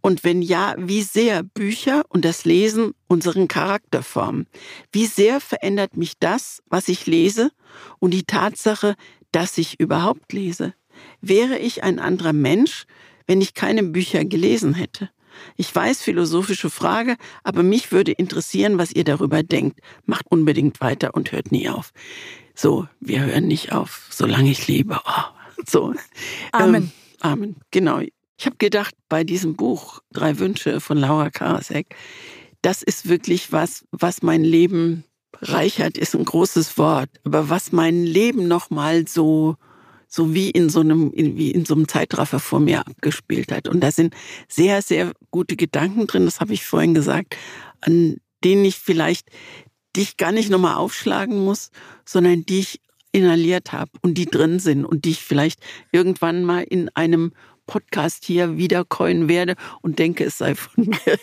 und 0.00 0.22
wenn 0.22 0.40
ja, 0.40 0.76
wie 0.78 1.02
sehr 1.02 1.42
Bücher 1.42 2.04
und 2.08 2.24
das 2.24 2.44
Lesen 2.44 2.92
unseren 3.08 3.48
Charakter 3.48 4.04
formen. 4.04 4.46
Wie 4.92 5.06
sehr 5.06 5.40
verändert 5.40 5.96
mich 5.96 6.12
das, 6.20 6.62
was 6.68 6.86
ich 6.86 7.06
lese 7.06 7.50
und 7.98 8.12
die 8.12 8.22
Tatsache, 8.22 8.94
dass 9.32 9.58
ich 9.58 9.80
überhaupt 9.80 10.32
lese? 10.32 10.74
Wäre 11.20 11.58
ich 11.58 11.82
ein 11.82 11.98
anderer 11.98 12.32
Mensch, 12.32 12.86
wenn 13.26 13.40
ich 13.40 13.54
keine 13.54 13.82
Bücher 13.82 14.24
gelesen 14.24 14.74
hätte? 14.74 15.10
Ich 15.56 15.74
weiß, 15.74 16.02
philosophische 16.02 16.70
Frage, 16.70 17.16
aber 17.42 17.62
mich 17.62 17.92
würde 17.92 18.12
interessieren, 18.12 18.78
was 18.78 18.92
ihr 18.92 19.04
darüber 19.04 19.42
denkt. 19.42 19.80
Macht 20.04 20.26
unbedingt 20.30 20.80
weiter 20.80 21.14
und 21.14 21.32
hört 21.32 21.52
nie 21.52 21.68
auf. 21.68 21.92
So, 22.56 22.88
wir 23.00 23.20
hören 23.20 23.46
nicht 23.46 23.72
auf, 23.72 24.08
solange 24.10 24.50
ich 24.50 24.66
lebe. 24.66 24.98
Oh, 25.06 25.22
so. 25.66 25.94
Amen. 26.52 26.84
Ähm, 26.84 26.90
Amen, 27.20 27.56
genau. 27.70 28.00
Ich 28.38 28.46
habe 28.46 28.56
gedacht, 28.56 28.94
bei 29.08 29.24
diesem 29.24 29.56
Buch 29.56 30.00
Drei 30.12 30.38
Wünsche 30.38 30.80
von 30.80 30.96
Laura 30.96 31.30
Karasek, 31.30 31.94
das 32.62 32.82
ist 32.82 33.08
wirklich 33.08 33.52
was, 33.52 33.84
was 33.90 34.22
mein 34.22 34.42
Leben 34.42 35.04
reichert, 35.42 35.98
ist 35.98 36.14
ein 36.14 36.24
großes 36.24 36.78
Wort, 36.78 37.10
aber 37.24 37.50
was 37.50 37.72
mein 37.72 38.04
Leben 38.04 38.48
nochmal 38.48 39.06
so, 39.06 39.56
so 40.08 40.32
wie 40.32 40.50
in 40.50 40.70
so 40.70 40.80
einem, 40.80 41.12
wie 41.14 41.50
in 41.50 41.66
so 41.66 41.74
einem 41.74 41.88
Zeitraffer 41.88 42.40
vor 42.40 42.60
mir 42.60 42.80
abgespielt 42.80 43.52
hat. 43.52 43.68
Und 43.68 43.80
da 43.80 43.90
sind 43.90 44.14
sehr, 44.48 44.80
sehr 44.80 45.12
gute 45.30 45.56
Gedanken 45.56 46.06
drin, 46.06 46.24
das 46.24 46.40
habe 46.40 46.54
ich 46.54 46.64
vorhin 46.64 46.94
gesagt, 46.94 47.36
an 47.82 48.16
denen 48.44 48.64
ich 48.64 48.76
vielleicht 48.76 49.28
die 49.96 50.02
ich 50.02 50.16
gar 50.16 50.32
nicht 50.32 50.50
nochmal 50.50 50.76
aufschlagen 50.76 51.44
muss, 51.44 51.70
sondern 52.04 52.44
die 52.44 52.60
ich 52.60 52.80
inhaliert 53.12 53.72
habe 53.72 53.90
und 54.02 54.14
die 54.14 54.26
drin 54.26 54.58
sind 54.60 54.84
und 54.84 55.04
die 55.04 55.12
ich 55.12 55.22
vielleicht 55.22 55.60
irgendwann 55.90 56.44
mal 56.44 56.62
in 56.62 56.90
einem 56.94 57.32
Podcast 57.66 58.24
hier 58.24 58.56
wiedercoin 58.58 59.28
werde 59.28 59.56
und 59.82 59.98
denke, 59.98 60.24
es 60.24 60.38
sei 60.38 60.54
von 60.54 60.86
mir. 60.86 60.98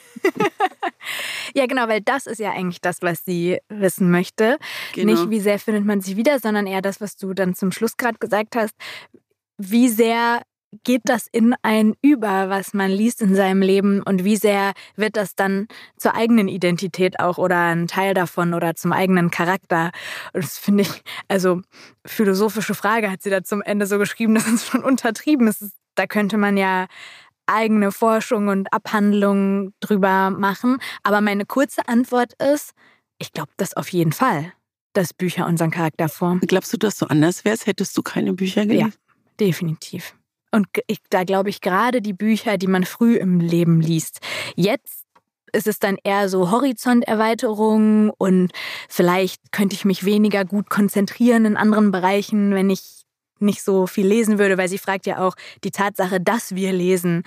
ja, 1.55 1.65
genau, 1.65 1.87
weil 1.87 2.01
das 2.01 2.27
ist 2.27 2.39
ja 2.39 2.51
eigentlich 2.51 2.81
das, 2.81 3.01
was 3.01 3.23
sie 3.25 3.59
wissen 3.69 4.11
möchte. 4.11 4.57
Genau. 4.93 5.13
Nicht, 5.13 5.29
wie 5.29 5.39
sehr 5.39 5.59
findet 5.59 5.85
man 5.85 6.01
sich 6.01 6.15
wieder, 6.15 6.39
sondern 6.39 6.67
eher 6.67 6.81
das, 6.81 6.99
was 7.01 7.15
du 7.15 7.33
dann 7.33 7.55
zum 7.55 7.71
Schluss 7.71 7.97
gerade 7.97 8.17
gesagt 8.19 8.55
hast. 8.55 8.73
Wie 9.57 9.87
sehr 9.87 10.41
geht 10.83 11.01
das 11.05 11.27
in 11.31 11.55
ein 11.61 11.95
über, 12.01 12.49
was 12.49 12.73
man 12.73 12.91
liest 12.91 13.21
in 13.21 13.35
seinem 13.35 13.61
Leben 13.61 14.01
und 14.01 14.23
wie 14.23 14.35
sehr 14.35 14.73
wird 14.95 15.17
das 15.17 15.35
dann 15.35 15.67
zur 15.97 16.15
eigenen 16.15 16.47
Identität 16.47 17.19
auch 17.19 17.37
oder 17.37 17.57
ein 17.57 17.87
Teil 17.87 18.13
davon 18.13 18.53
oder 18.53 18.75
zum 18.75 18.91
eigenen 18.93 19.31
Charakter? 19.31 19.91
Und 20.33 20.43
das 20.43 20.57
finde 20.57 20.83
ich, 20.83 21.03
also 21.27 21.61
philosophische 22.05 22.75
Frage 22.75 23.11
hat 23.11 23.21
sie 23.21 23.29
da 23.29 23.43
zum 23.43 23.61
Ende 23.61 23.85
so 23.85 23.97
geschrieben, 23.97 24.35
das 24.35 24.47
ist 24.47 24.67
schon 24.67 24.83
untertrieben. 24.83 25.47
Ist, 25.47 25.73
da 25.95 26.07
könnte 26.07 26.37
man 26.37 26.57
ja 26.57 26.87
eigene 27.45 27.91
Forschung 27.91 28.47
und 28.47 28.71
Abhandlungen 28.71 29.73
drüber 29.79 30.29
machen. 30.29 30.77
Aber 31.03 31.21
meine 31.21 31.45
kurze 31.45 31.87
Antwort 31.87 32.33
ist, 32.41 32.71
ich 33.19 33.31
glaube 33.31 33.51
das 33.57 33.75
auf 33.75 33.89
jeden 33.89 34.13
Fall, 34.13 34.53
dass 34.93 35.13
Bücher 35.13 35.45
unseren 35.45 35.71
Charakter 35.71 36.09
formen. 36.09 36.41
Glaubst 36.41 36.71
du, 36.73 36.77
dass 36.77 36.97
du 36.97 37.05
anders 37.05 37.45
wärst, 37.45 37.67
hättest 37.67 37.97
du 37.97 38.01
keine 38.01 38.33
Bücher 38.33 38.65
gelesen? 38.65 38.93
Ja, 38.93 39.15
definitiv. 39.39 40.15
Und 40.53 40.67
ich, 40.85 40.99
da 41.09 41.23
glaube 41.23 41.49
ich 41.49 41.61
gerade 41.61 41.99
die 41.99 42.13
Bücher, 42.13 42.57
die 42.57 42.67
man 42.67 42.83
früh 42.83 43.15
im 43.15 43.39
Leben 43.39 43.81
liest. 43.81 44.19
Jetzt 44.55 45.05
ist 45.51 45.67
es 45.67 45.79
dann 45.79 45.97
eher 46.03 46.29
so 46.29 46.51
Horizonterweiterung 46.51 48.11
und 48.11 48.51
vielleicht 48.87 49.51
könnte 49.51 49.75
ich 49.75 49.83
mich 49.83 50.05
weniger 50.05 50.45
gut 50.45 50.69
konzentrieren 50.69 51.45
in 51.45 51.57
anderen 51.57 51.91
Bereichen, 51.91 52.53
wenn 52.53 52.69
ich 52.69 53.03
nicht 53.39 53.63
so 53.63 53.87
viel 53.87 54.05
lesen 54.05 54.37
würde, 54.37 54.57
weil 54.57 54.69
sie 54.69 54.77
fragt 54.77 55.07
ja 55.07 55.19
auch 55.19 55.35
die 55.63 55.71
Tatsache, 55.71 56.21
dass 56.21 56.53
wir 56.55 56.71
lesen. 56.71 57.23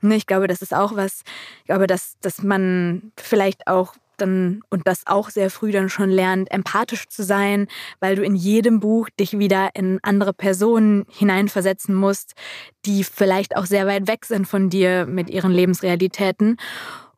Ne, 0.00 0.16
ich 0.16 0.26
glaube, 0.26 0.46
das 0.46 0.62
ist 0.62 0.74
auch 0.74 0.96
was, 0.96 1.22
ich 1.60 1.66
glaube, 1.66 1.86
dass, 1.86 2.18
dass 2.20 2.42
man 2.42 3.12
vielleicht 3.16 3.66
auch 3.66 3.94
dann 4.20 4.62
und 4.70 4.86
das 4.86 5.06
auch 5.06 5.30
sehr 5.30 5.50
früh 5.50 5.72
dann 5.72 5.88
schon 5.88 6.10
lernt, 6.10 6.50
empathisch 6.50 7.08
zu 7.08 7.22
sein, 7.22 7.66
weil 8.00 8.16
du 8.16 8.22
in 8.22 8.34
jedem 8.34 8.80
Buch 8.80 9.08
dich 9.18 9.38
wieder 9.38 9.70
in 9.74 9.98
andere 10.02 10.32
Personen 10.32 11.06
hineinversetzen 11.08 11.94
musst, 11.94 12.34
die 12.84 13.04
vielleicht 13.04 13.56
auch 13.56 13.66
sehr 13.66 13.86
weit 13.86 14.08
weg 14.08 14.26
sind 14.26 14.46
von 14.46 14.70
dir 14.70 15.06
mit 15.06 15.30
ihren 15.30 15.52
Lebensrealitäten. 15.52 16.56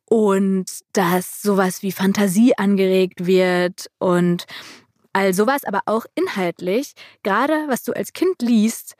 Und 0.05 0.66
dass 0.92 1.40
sowas 1.40 1.82
wie 1.82 1.92
Fantasie 1.92 2.53
angeregt 2.57 3.26
wird 3.26 3.90
und 3.98 4.44
all 5.12 5.32
sowas, 5.34 5.64
aber 5.64 5.80
auch 5.86 6.05
inhaltlich, 6.14 6.92
gerade 7.22 7.55
was 7.68 7.82
du 7.82 7.92
als 7.92 8.12
Kind 8.12 8.42
liest, 8.42 8.94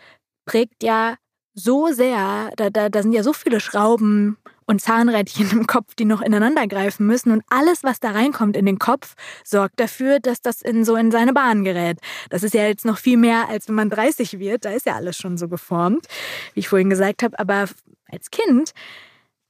prägt 0.47 0.83
ja 0.83 1.17
so 1.55 1.89
sehr, 1.89 2.51
da, 2.57 2.71
da, 2.71 2.89
da 2.89 3.03
sind 3.03 3.13
ja 3.13 3.23
so 3.23 3.33
viele 3.33 3.61
Schrauben 3.61 4.39
und 4.67 4.81
Zahnrädchen 4.81 5.51
im 5.51 5.67
Kopf, 5.67 5.95
die 5.95 6.05
noch 6.05 6.23
ineinander 6.23 6.67
greifen 6.67 7.07
müssen. 7.07 7.31
Und 7.31 7.43
alles, 7.49 7.85
was 7.85 8.01
da 8.01 8.11
reinkommt 8.11 8.57
in 8.57 8.67
den 8.67 8.79
Kopf, 8.79 9.15
sorgt 9.45 9.81
dafür, 9.81 10.21
dass 10.21 10.43
das 10.43 10.63
in 10.63 10.85
so 10.85 10.97
in 10.97 11.11
seine 11.11 11.33
Bahn 11.33 11.65
gerät. 11.65 11.99
Das 12.31 12.43
ist 12.43 12.55
ja 12.55 12.67
jetzt 12.67 12.85
noch 12.85 12.99
viel 12.99 13.17
mehr, 13.17 13.49
als 13.49 13.69
wenn 13.69 13.75
man 13.75 13.91
30 13.91 14.39
wird. 14.39 14.65
Da 14.65 14.71
ist 14.71 14.87
ja 14.87 14.95
alles 14.95 15.17
schon 15.17 15.37
so 15.37 15.49
geformt, 15.49 16.07
wie 16.55 16.61
ich 16.61 16.69
vorhin 16.69 16.91
gesagt 16.91 17.23
habe. 17.23 17.39
Aber 17.39 17.67
als 18.11 18.31
Kind 18.31 18.73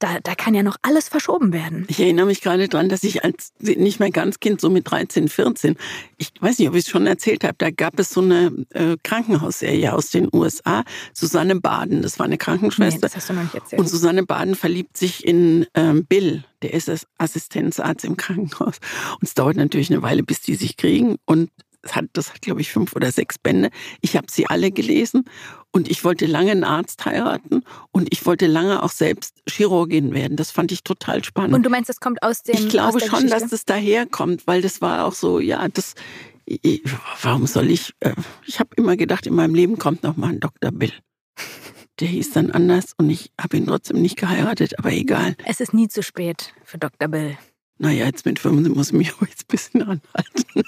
da, 0.03 0.19
da 0.21 0.35
kann 0.35 0.53
ja 0.53 0.63
noch 0.63 0.75
alles 0.81 1.07
verschoben 1.07 1.53
werden. 1.53 1.85
Ich 1.87 1.99
erinnere 1.99 2.25
mich 2.25 2.41
gerade 2.41 2.67
daran, 2.67 2.89
dass 2.89 3.03
ich 3.03 3.23
als 3.23 3.53
nicht 3.59 4.01
mehr 4.01 4.11
ganz 4.11 4.41
Kind, 4.41 4.59
so 4.59 4.69
mit 4.69 4.91
13, 4.91 5.29
14, 5.29 5.77
ich 6.17 6.33
weiß 6.41 6.59
nicht, 6.59 6.67
ob 6.67 6.75
ich 6.75 6.85
es 6.85 6.89
schon 6.89 7.07
erzählt 7.07 7.45
habe, 7.45 7.55
da 7.57 7.71
gab 7.71 7.97
es 7.97 8.09
so 8.09 8.19
eine 8.19 8.65
äh, 8.71 8.97
Krankenhausserie 9.01 9.93
aus 9.93 10.09
den 10.09 10.27
USA, 10.33 10.83
Susanne 11.13 11.55
Baden, 11.55 12.01
das 12.01 12.19
war 12.19 12.25
eine 12.25 12.37
Krankenschwester. 12.37 12.97
Nee, 12.97 13.01
das 13.01 13.15
hast 13.15 13.29
du 13.29 13.33
noch 13.33 13.43
nicht 13.43 13.55
erzählt. 13.55 13.79
Und 13.79 13.87
Susanne 13.87 14.23
Baden 14.23 14.55
verliebt 14.55 14.97
sich 14.97 15.25
in 15.25 15.67
ähm, 15.73 16.05
Bill, 16.05 16.43
der 16.63 16.73
ist 16.73 16.89
Assistenzarzt 17.17 18.03
im 18.03 18.17
Krankenhaus. 18.17 18.79
Und 19.19 19.23
es 19.23 19.33
dauert 19.33 19.55
natürlich 19.55 19.89
eine 19.89 20.01
Weile, 20.01 20.23
bis 20.23 20.41
die 20.41 20.55
sich 20.55 20.75
kriegen. 20.75 21.15
Und 21.25 21.49
das 21.83 21.95
hat, 21.95 22.05
das 22.13 22.33
hat 22.33 22.41
glaube 22.41 22.61
ich, 22.61 22.71
fünf 22.71 22.95
oder 22.95 23.11
sechs 23.11 23.37
Bände. 23.37 23.69
Ich 24.01 24.15
habe 24.17 24.27
sie 24.31 24.47
alle 24.47 24.71
gelesen 24.71 25.25
und 25.71 25.89
ich 25.91 26.03
wollte 26.03 26.25
lange 26.25 26.51
einen 26.51 26.63
Arzt 26.63 27.05
heiraten 27.05 27.63
und 27.91 28.07
ich 28.11 28.25
wollte 28.25 28.47
lange 28.47 28.81
auch 28.81 28.91
selbst 28.91 29.35
Chirurgin 29.47 30.13
werden. 30.13 30.37
Das 30.37 30.49
fand 30.49 30.71
ich 30.71 30.83
total 30.83 31.23
spannend. 31.23 31.53
Und 31.53 31.63
du 31.63 31.69
meinst, 31.69 31.89
das 31.89 31.99
kommt 31.99 32.23
aus 32.23 32.41
dem 32.43 32.55
Ich 32.55 32.69
glaube 32.69 32.99
schon, 32.99 33.09
Geschichte? 33.09 33.27
dass 33.27 33.49
das 33.49 33.65
daherkommt, 33.65 34.47
weil 34.47 34.61
das 34.61 34.81
war 34.81 35.05
auch 35.05 35.13
so, 35.13 35.39
ja, 35.39 35.67
das. 35.67 35.93
Warum 37.21 37.47
soll 37.47 37.69
ich? 37.69 37.93
Äh, 38.01 38.13
ich 38.45 38.59
habe 38.59 38.69
immer 38.75 38.97
gedacht, 38.97 39.27
in 39.27 39.33
meinem 39.35 39.55
Leben 39.55 39.77
kommt 39.77 40.03
noch 40.03 40.17
mal 40.17 40.29
ein 40.29 40.39
Dr. 40.39 40.71
Bill. 40.71 40.91
Der 41.99 42.07
hieß 42.07 42.31
dann 42.31 42.51
anders 42.51 42.93
und 42.97 43.09
ich 43.09 43.31
habe 43.39 43.55
ihn 43.57 43.67
trotzdem 43.67 44.01
nicht 44.01 44.17
geheiratet, 44.17 44.77
aber 44.79 44.91
egal. 44.91 45.35
Es 45.45 45.59
ist 45.59 45.73
nie 45.73 45.87
zu 45.87 46.01
spät 46.03 46.53
für 46.63 46.77
Dr. 46.77 47.07
Bill. 47.07 47.37
Naja, 47.79 48.05
jetzt 48.05 48.25
mit 48.25 48.39
15 48.39 48.71
muss 48.73 48.87
ich 48.87 48.93
mich 48.93 49.13
auch 49.15 49.21
jetzt 49.21 49.41
ein 49.41 49.47
bisschen 49.47 49.81
anhalten. 49.81 50.63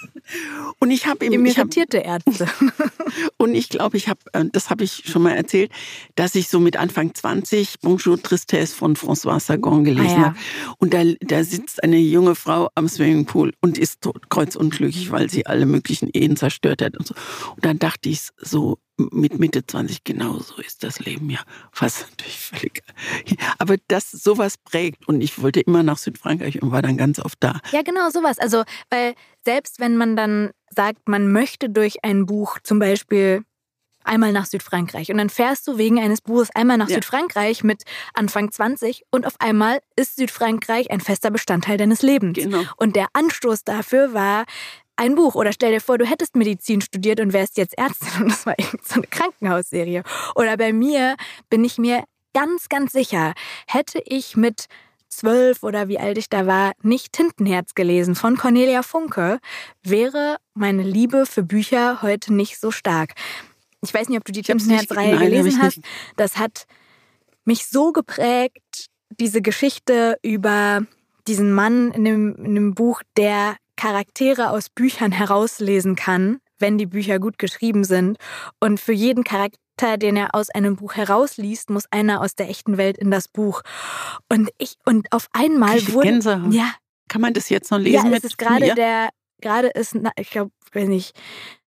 Und 0.80 0.91
ich 0.91 1.06
habe 1.06 1.24
eben. 1.26 1.45
Irritierte 1.45 1.99
Ärzte. 1.99 2.47
und 3.38 3.53
ich 3.53 3.70
glaube, 3.70 3.95
ich 3.95 4.10
habe, 4.10 4.20
äh, 4.34 4.45
das 4.51 4.70
habe 4.70 4.84
ich 4.84 5.03
schon 5.06 5.22
mal 5.22 5.36
erzählt, 5.36 5.72
dass 6.16 6.34
ich 6.34 6.49
so 6.49 6.60
mit 6.60 6.78
Anfang 6.78 7.14
20 7.14 7.80
Bonjour 7.82 8.22
Tristesse 8.22 8.76
von 8.76 8.95
François 8.95 9.39
Sagan 9.39 9.84
gelesen 9.84 10.10
ah, 10.10 10.20
ja. 10.20 10.26
habe. 10.26 10.38
Und 10.80 10.93
da, 10.93 11.03
da 11.22 11.43
sitzt 11.43 11.84
eine 11.84 11.97
junge 11.97 12.34
Frau 12.34 12.70
am 12.74 12.88
Swimmingpool 12.88 13.53
und 13.62 13.78
ist 13.78 14.01
tot, 14.01 14.30
kreuzunglücklich, 14.30 15.12
weil 15.12 15.30
sie 15.30 15.45
alle 15.45 15.68
möglichen 15.68 16.10
Ehen 16.12 16.36
zerstört 16.36 16.82
hat 16.82 16.97
und 16.97 17.06
so. 17.06 17.14
Und 17.56 17.64
dann 17.64 17.78
dachte 17.78 18.10
ich 18.10 18.30
so, 18.38 18.80
mit 18.98 19.39
Mitte 19.39 19.66
20 19.66 20.04
genauso 20.04 20.56
ist 20.58 20.84
das 20.84 21.00
Leben 21.00 21.30
ja 21.30 21.39
fast 21.72 22.08
natürlich 22.10 22.39
völlig. 22.39 22.84
Aber 23.58 23.76
das 23.88 24.12
sowas 24.12 24.58
prägt 24.58 25.08
und 25.08 25.22
ich 25.22 25.41
wollte 25.41 25.60
immer 25.60 25.84
nach 25.84 25.98
Südfrankreich 25.98 26.62
und 26.62 26.72
war 26.72 26.82
dann 26.82 26.98
ganz 26.98 27.20
oft 27.20 27.38
da. 27.41 27.60
Ja, 27.72 27.82
genau 27.82 28.10
sowas. 28.10 28.39
Also, 28.39 28.64
weil 28.89 29.16
selbst 29.43 29.80
wenn 29.80 29.98
man 29.98 30.16
dann 30.16 30.52
sagt, 30.70 31.08
man 31.08 31.32
möchte 31.32 31.70
durch 31.70 32.04
ein 32.04 32.26
Buch 32.26 32.60
zum 32.64 32.80
Beispiel 32.80 33.43
einmal 34.06 34.32
nach 34.32 34.46
Südfrankreich 34.46 35.12
und 35.12 35.18
dann 35.18 35.30
fährst 35.30 35.68
du 35.68 35.78
wegen 35.78 36.00
eines 36.00 36.22
Buches 36.22 36.50
einmal 36.54 36.78
nach 36.78 36.89
ja. 36.89 36.96
Südfrankreich 36.96 37.64
mit 37.64 37.84
Anfang 38.14 38.52
20 38.52 39.04
und 39.12 39.26
auf 39.26 39.34
einmal 39.39 39.80
ist 39.96 40.16
Südfrankreich 40.16 40.91
ein 40.91 41.02
fester 41.02 41.32
Bestandteil 41.32 41.78
deines 41.78 42.02
Lebens. 42.02 42.38
Genau. 42.38 42.62
Und 42.78 42.96
der 42.96 43.08
Anstoß 43.14 43.64
dafür 43.64 44.14
war 44.14 44.46
ein 44.98 45.16
Buch 45.16 45.36
oder 45.36 45.52
stell 45.52 45.72
dir 45.72 45.82
vor, 45.82 45.98
du 45.98 46.06
hättest 46.06 46.36
Medizin 46.36 46.82
studiert 46.82 47.20
und 47.20 47.34
wärst 47.34 47.58
jetzt 47.58 47.78
Ärztin 47.78 48.10
und 48.24 48.32
das 48.32 48.46
war 48.46 48.58
irgendeine 48.58 48.84
so 48.88 48.96
eine 48.96 49.08
Krankenhausserie. 49.08 50.04
Oder 50.36 50.58
bei 50.58 50.74
mir 50.74 51.16
bin 51.50 51.64
ich 51.64 51.78
mir 51.78 52.04
ganz, 52.34 52.70
ganz 52.70 52.91
sicher, 52.91 53.34
hätte 53.68 54.02
ich 54.06 54.36
mit 54.36 54.66
zwölf 55.08 55.64
oder 55.64 55.88
wie 55.88 56.00
alt 56.00 56.18
ich 56.18 56.30
da 56.30 56.46
war, 56.46 56.74
nicht 56.82 57.14
Tintenherz 57.14 57.74
gelesen 57.74 58.16
von 58.16 58.38
Cornelia 58.38 58.84
Funke, 58.84 59.39
wäre 59.84 60.38
meine 60.54 60.84
Liebe 60.84 61.26
für 61.26 61.43
Bücher 61.43 62.02
heute 62.02 62.34
nicht 62.34 62.60
so 62.60 62.72
stark. 62.72 63.14
Ich 63.82 63.93
weiß 63.93 64.10
nicht, 64.10 64.18
ob 64.18 64.26
du 64.26 64.32
die 64.32 64.41
Tintenherz-Reihe 64.41 65.18
gelesen 65.18 65.62
hast. 65.62 65.80
Das 66.18 66.38
hat 66.38 66.66
mich 67.46 67.68
so 67.68 67.93
geprägt, 67.93 68.89
diese 69.10 69.41
Geschichte 69.41 70.18
über 70.22 70.86
diesen 71.28 71.54
Mann 71.54 71.91
in 71.91 72.04
dem, 72.04 72.36
in 72.36 72.56
dem 72.56 72.74
Buch, 72.74 73.02
der 73.16 73.56
Charaktere 73.76 74.50
aus 74.50 74.70
Büchern 74.70 75.12
herauslesen 75.12 75.96
kann, 75.96 76.40
wenn 76.60 76.78
die 76.78 76.86
Bücher 76.86 77.20
gut 77.20 77.38
geschrieben 77.38 77.84
sind. 77.84 78.18
Und 78.60 78.80
für 78.80 78.94
jeden 78.94 79.24
Charakter, 79.24 79.98
den 79.98 80.16
er 80.16 80.34
aus 80.34 80.50
einem 80.50 80.76
Buch 80.76 80.96
herausliest, 80.96 81.70
muss 81.70 81.86
einer 81.92 82.22
aus 82.22 82.36
der 82.36 82.50
echten 82.50 82.78
Welt 82.78 82.98
in 82.98 83.12
das 83.12 83.28
Buch. 83.28 83.62
Und 84.30 84.50
ich, 84.58 84.76
und 84.86 85.12
auf 85.12 85.28
einmal 85.34 85.86
wurde. 85.94 86.08
Gänsehaut. 86.08 86.54
Ja. 86.54 86.72
Kann 87.08 87.22
man 87.22 87.34
das 87.34 87.50
jetzt 87.50 87.70
noch 87.72 87.78
lesen? 87.78 88.12
Ja, 88.12 88.18
es 88.18 88.24
ist 88.24 88.38
gerade 88.38 88.74
der, 88.74 89.10
gerade 89.42 89.68
ist, 89.68 89.96
ich 90.18 90.30
glaube, 90.32 90.52
ich 90.68 90.76
weiß 90.76 90.88
nicht, 90.88 91.16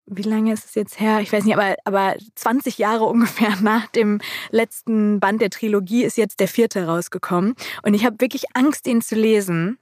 wie 0.06 0.22
lange 0.22 0.52
ist 0.52 0.64
es 0.64 0.74
jetzt 0.74 1.00
her? 1.00 1.20
Ich 1.20 1.32
weiß 1.32 1.44
nicht, 1.44 1.56
aber, 1.56 1.74
aber 1.84 2.14
20 2.36 2.78
Jahre 2.78 3.04
ungefähr 3.06 3.56
nach 3.60 3.88
dem 3.88 4.20
letzten 4.50 5.20
Band 5.20 5.42
der 5.42 5.50
Trilogie 5.50 6.04
ist 6.04 6.16
jetzt 6.16 6.40
der 6.40 6.48
vierte 6.48 6.86
rausgekommen. 6.86 7.54
Und 7.82 7.94
ich 7.94 8.06
habe 8.06 8.20
wirklich 8.20 8.44
Angst, 8.54 8.86
ihn 8.86 9.02
zu 9.02 9.14
lesen. 9.14 9.78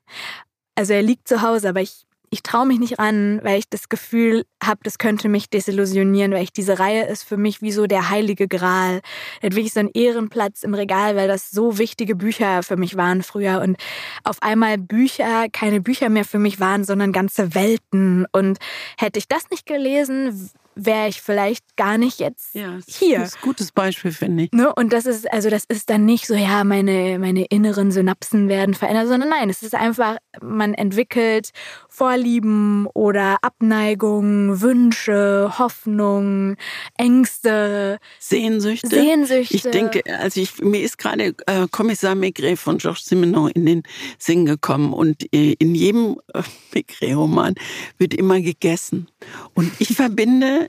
Also 0.74 0.92
er 0.92 1.02
liegt 1.02 1.28
zu 1.28 1.42
Hause, 1.42 1.68
aber 1.68 1.82
ich 1.82 2.04
ich 2.30 2.42
traue 2.42 2.66
mich 2.66 2.78
nicht 2.78 2.98
ran, 2.98 3.40
weil 3.42 3.58
ich 3.58 3.68
das 3.68 3.88
Gefühl 3.88 4.44
habe, 4.62 4.80
das 4.82 4.98
könnte 4.98 5.28
mich 5.28 5.50
desillusionieren, 5.50 6.32
weil 6.32 6.42
ich 6.42 6.52
diese 6.52 6.78
Reihe 6.78 7.06
ist 7.06 7.22
für 7.22 7.36
mich 7.36 7.62
wie 7.62 7.72
so 7.72 7.86
der 7.86 8.10
heilige 8.10 8.48
Gral. 8.48 9.02
Er 9.40 9.46
hat 9.46 9.56
wirklich 9.56 9.72
so 9.72 9.80
einen 9.80 9.90
Ehrenplatz 9.94 10.62
im 10.62 10.74
Regal, 10.74 11.16
weil 11.16 11.28
das 11.28 11.50
so 11.50 11.78
wichtige 11.78 12.16
Bücher 12.16 12.62
für 12.62 12.76
mich 12.76 12.96
waren 12.96 13.22
früher 13.22 13.60
und 13.60 13.76
auf 14.24 14.42
einmal 14.42 14.78
Bücher 14.78 15.46
keine 15.52 15.80
Bücher 15.80 16.08
mehr 16.08 16.24
für 16.24 16.38
mich 16.38 16.60
waren, 16.60 16.84
sondern 16.84 17.12
ganze 17.12 17.54
Welten. 17.54 18.26
Und 18.32 18.58
hätte 18.98 19.18
ich 19.18 19.28
das 19.28 19.50
nicht 19.50 19.66
gelesen, 19.66 20.50
wäre 20.76 21.08
ich 21.08 21.20
vielleicht 21.20 21.76
gar 21.76 21.98
nicht 21.98 22.18
jetzt 22.18 22.54
ja, 22.54 22.78
hier. 22.86 23.20
Das 23.20 23.30
ist 23.30 23.36
ein 23.36 23.42
gutes 23.42 23.72
Beispiel, 23.72 24.12
finde 24.12 24.44
ich. 24.44 24.52
Ne? 24.52 24.72
Und 24.74 24.92
das 24.92 25.06
ist, 25.06 25.30
also 25.32 25.50
das 25.50 25.64
ist 25.64 25.90
dann 25.90 26.04
nicht 26.04 26.26
so, 26.26 26.34
ja, 26.34 26.64
meine, 26.64 27.18
meine 27.18 27.44
inneren 27.44 27.90
Synapsen 27.90 28.48
werden 28.48 28.74
verändert, 28.74 29.08
sondern 29.08 29.28
nein, 29.28 29.50
es 29.50 29.62
ist 29.62 29.74
einfach, 29.74 30.16
man 30.42 30.74
entwickelt 30.74 31.50
Vorlieben 31.88 32.86
oder 32.94 33.38
Abneigungen, 33.42 34.60
Wünsche, 34.60 35.52
Hoffnung, 35.58 36.56
Ängste, 36.98 37.98
Sehnsüchte. 38.18 38.88
Sehnsüchte. 38.88 39.54
Ich 39.54 39.62
denke, 39.62 40.02
also 40.18 40.40
ich, 40.40 40.60
mir 40.60 40.82
ist 40.82 40.98
gerade 40.98 41.34
äh, 41.46 41.66
Kommissar 41.70 42.14
Maigret 42.14 42.58
von 42.58 42.78
Georges 42.78 43.04
Simenon 43.04 43.50
in 43.50 43.66
den 43.66 43.82
Sinn 44.18 44.46
gekommen 44.46 44.92
und 44.92 45.32
äh, 45.34 45.52
in 45.58 45.74
jedem 45.74 46.16
äh, 46.32 46.42
Maigret-Roman 46.74 47.54
wird 47.98 48.14
immer 48.14 48.40
gegessen. 48.40 49.08
Und 49.54 49.72
ich 49.78 49.94
verbinde 49.94 50.63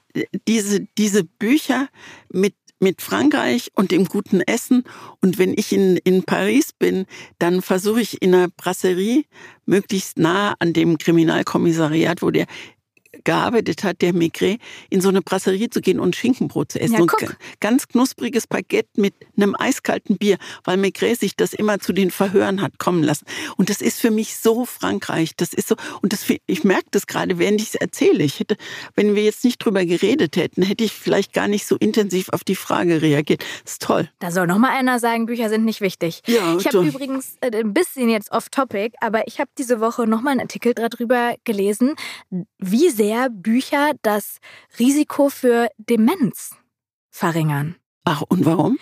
diese, 0.47 0.81
diese 0.97 1.23
Bücher 1.23 1.89
mit 2.31 2.53
mit 2.79 3.01
Frankreich 3.01 3.71
und 3.73 3.91
dem 3.91 4.05
guten 4.05 4.41
Essen. 4.41 4.83
Und 5.21 5.37
wenn 5.37 5.53
ich 5.57 5.71
in, 5.71 5.97
in 5.97 6.23
Paris 6.23 6.73
bin, 6.73 7.05
dann 7.39 7.61
versuche 7.61 8.01
ich 8.01 8.21
in 8.21 8.35
einer 8.35 8.49
Brasserie 8.49 9.23
möglichst 9.65 10.19
nah 10.19 10.55
an 10.59 10.73
dem 10.73 10.97
Kriminalkommissariat, 10.97 12.21
wo 12.21 12.31
der 12.31 12.47
gearbeitet 13.25 13.83
hat, 13.83 14.01
der 14.01 14.13
Maigret, 14.13 14.61
in 14.89 15.01
so 15.01 15.09
eine 15.09 15.21
Brasserie 15.21 15.69
zu 15.69 15.81
gehen 15.81 15.99
und 15.99 16.15
Schinkenbrot 16.15 16.71
zu 16.71 16.79
essen. 16.79 16.93
Ja, 16.93 16.99
guck. 16.99 17.21
und 17.21 17.35
ganz 17.59 17.87
knuspriges 17.87 18.47
Baguette 18.47 18.89
mit 18.95 19.13
einem 19.35 19.55
eiskalten 19.57 20.17
Bier, 20.17 20.37
weil 20.63 20.77
Maigret 20.77 21.19
sich 21.19 21.35
das 21.35 21.53
immer 21.53 21.79
zu 21.79 21.91
den 21.91 22.11
Verhören 22.11 22.61
hat 22.61 22.79
kommen 22.79 23.03
lassen. 23.03 23.25
Und 23.57 23.69
das 23.69 23.81
ist 23.81 23.99
für 23.99 24.11
mich 24.11 24.37
so 24.37 24.65
Frankreich. 24.65 25.35
Das 25.35 25.53
ist 25.53 25.67
so, 25.67 25.75
und 26.01 26.13
das, 26.13 26.25
ich 26.45 26.63
merke 26.63 26.87
das 26.91 27.07
gerade, 27.07 27.37
während 27.39 27.61
ich 27.61 27.69
es 27.69 27.75
erzähle. 27.75 28.23
Ich 28.23 28.39
hätte, 28.39 28.55
wenn 28.95 29.15
wir 29.15 29.23
jetzt 29.23 29.43
nicht 29.43 29.57
drüber 29.57 29.85
geredet 29.85 30.37
hätten, 30.37 30.61
hätte 30.61 30.83
ich 30.83 30.93
vielleicht 30.93 31.33
gar 31.33 31.47
nicht 31.47 31.65
so 31.65 31.75
intensiv 31.75 32.29
auf 32.29 32.43
die 32.43 32.55
Frage 32.55 33.01
reagiert. 33.01 33.43
Das 33.63 33.73
ist 33.73 33.81
toll. 33.81 34.09
Da 34.19 34.31
soll 34.31 34.47
noch 34.47 34.57
mal 34.59 34.69
einer 34.69 34.99
sagen, 34.99 35.25
Bücher 35.25 35.49
sind 35.49 35.65
nicht 35.65 35.81
wichtig. 35.81 36.21
Ja, 36.27 36.57
ich 36.57 36.67
habe 36.67 36.85
übrigens 36.85 37.37
äh, 37.41 37.55
ein 37.55 37.73
bisschen 37.73 38.09
jetzt 38.09 38.31
off 38.31 38.49
topic, 38.49 38.95
aber 39.01 39.27
ich 39.27 39.39
habe 39.39 39.49
diese 39.57 39.79
Woche 39.79 40.07
noch 40.07 40.21
mal 40.21 40.31
einen 40.31 40.41
Artikel 40.41 40.73
darüber 40.73 41.35
gelesen, 41.43 41.95
wie 42.59 42.89
sehr 42.89 43.14
sehr 43.15 43.29
Bücher 43.29 43.91
das 44.01 44.37
Risiko 44.77 45.29
für 45.29 45.69
Demenz 45.77 46.51
verringern. 47.11 47.75
Ach, 48.03 48.21
und 48.27 48.45
warum? 48.45 48.77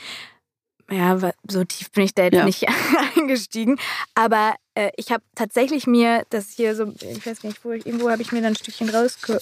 Ja, 0.89 1.17
so 1.47 1.63
tief 1.63 1.91
bin 1.91 2.03
ich 2.03 2.13
da 2.13 2.23
jetzt 2.23 2.35
ja. 2.35 2.45
nicht 2.45 2.67
eingestiegen. 3.17 3.79
Aber 4.15 4.55
äh, 4.75 4.91
ich 4.97 5.11
habe 5.11 5.23
tatsächlich 5.35 5.87
mir 5.87 6.25
das 6.29 6.49
hier 6.49 6.75
so, 6.75 6.93
ich 6.99 7.25
weiß 7.25 7.43
nicht, 7.43 7.63
wo 7.63 7.71
ich, 7.71 7.85
irgendwo 7.85 8.09
habe 8.09 8.21
ich 8.21 8.31
mir 8.31 8.41
dann 8.41 8.53
ein 8.53 8.55
Stückchen 8.55 8.89
rausge 8.89 9.39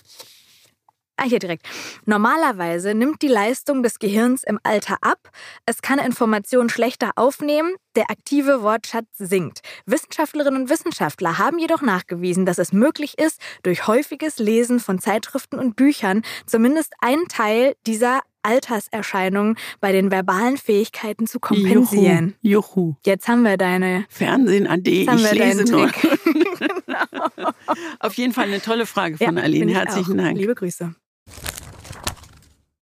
Ah, 1.24 1.28
hier 1.28 1.38
direkt. 1.38 1.68
Normalerweise 2.06 2.96
nimmt 2.96 3.22
die 3.22 3.28
Leistung 3.28 3.84
des 3.84 4.00
Gehirns 4.00 4.44
im 4.44 4.60
Alter 4.64 4.98
ab. 5.02 5.30
Es 5.68 5.84
kann 5.84 6.00
Informationen 6.00 6.68
schlechter 6.70 7.12
aufnehmen. 7.16 7.76
Der 7.96 8.10
aktive 8.10 8.64
Wortschatz 8.64 9.06
sinkt. 9.20 9.60
Wissenschaftlerinnen 9.86 10.64
und 10.64 10.70
Wissenschaftler 10.72 11.38
haben 11.38 11.60
jedoch 11.60 11.84
nachgewiesen, 11.84 12.48
dass 12.48 12.58
es 12.58 12.74
möglich 12.74 13.20
ist, 13.20 13.40
durch 13.62 13.86
häufiges 13.86 14.40
Lesen 14.40 14.80
von 14.80 14.98
Zeitschriften 14.98 15.60
und 15.60 15.76
Büchern 15.76 16.24
zumindest 16.48 16.94
einen 17.02 17.28
Teil 17.28 17.76
dieser 17.86 18.22
Alterserscheinungen 18.42 19.58
bei 19.80 19.92
den 19.92 20.10
verbalen 20.10 20.58
Fähigkeiten 20.58 21.28
zu 21.28 21.40
kompensieren. 21.40 22.34
Juhu. 22.42 22.64
Juhu. 22.76 22.96
Jetzt 23.06 23.28
haben 23.28 23.44
wir 23.44 23.58
deine 23.58 24.06
Fernsehen 24.10 24.66
AD, 24.66 25.08
haben 25.08 25.20
ich 25.20 25.24
wir 25.24 25.34
lese 25.36 25.72
nur. 25.72 25.88
Trick. 25.92 26.18
Auf 28.00 28.16
jeden 28.16 28.34
Fall 28.34 28.46
eine 28.46 28.62
tolle 28.62 28.88
Frage 28.88 29.18
von 29.18 29.38
Ja, 29.38 29.44
Aline. 29.44 29.72
Herzlichen. 29.72 30.18
Dank. 30.18 30.38
Liebe 30.38 30.56
Grüße. 30.56 30.96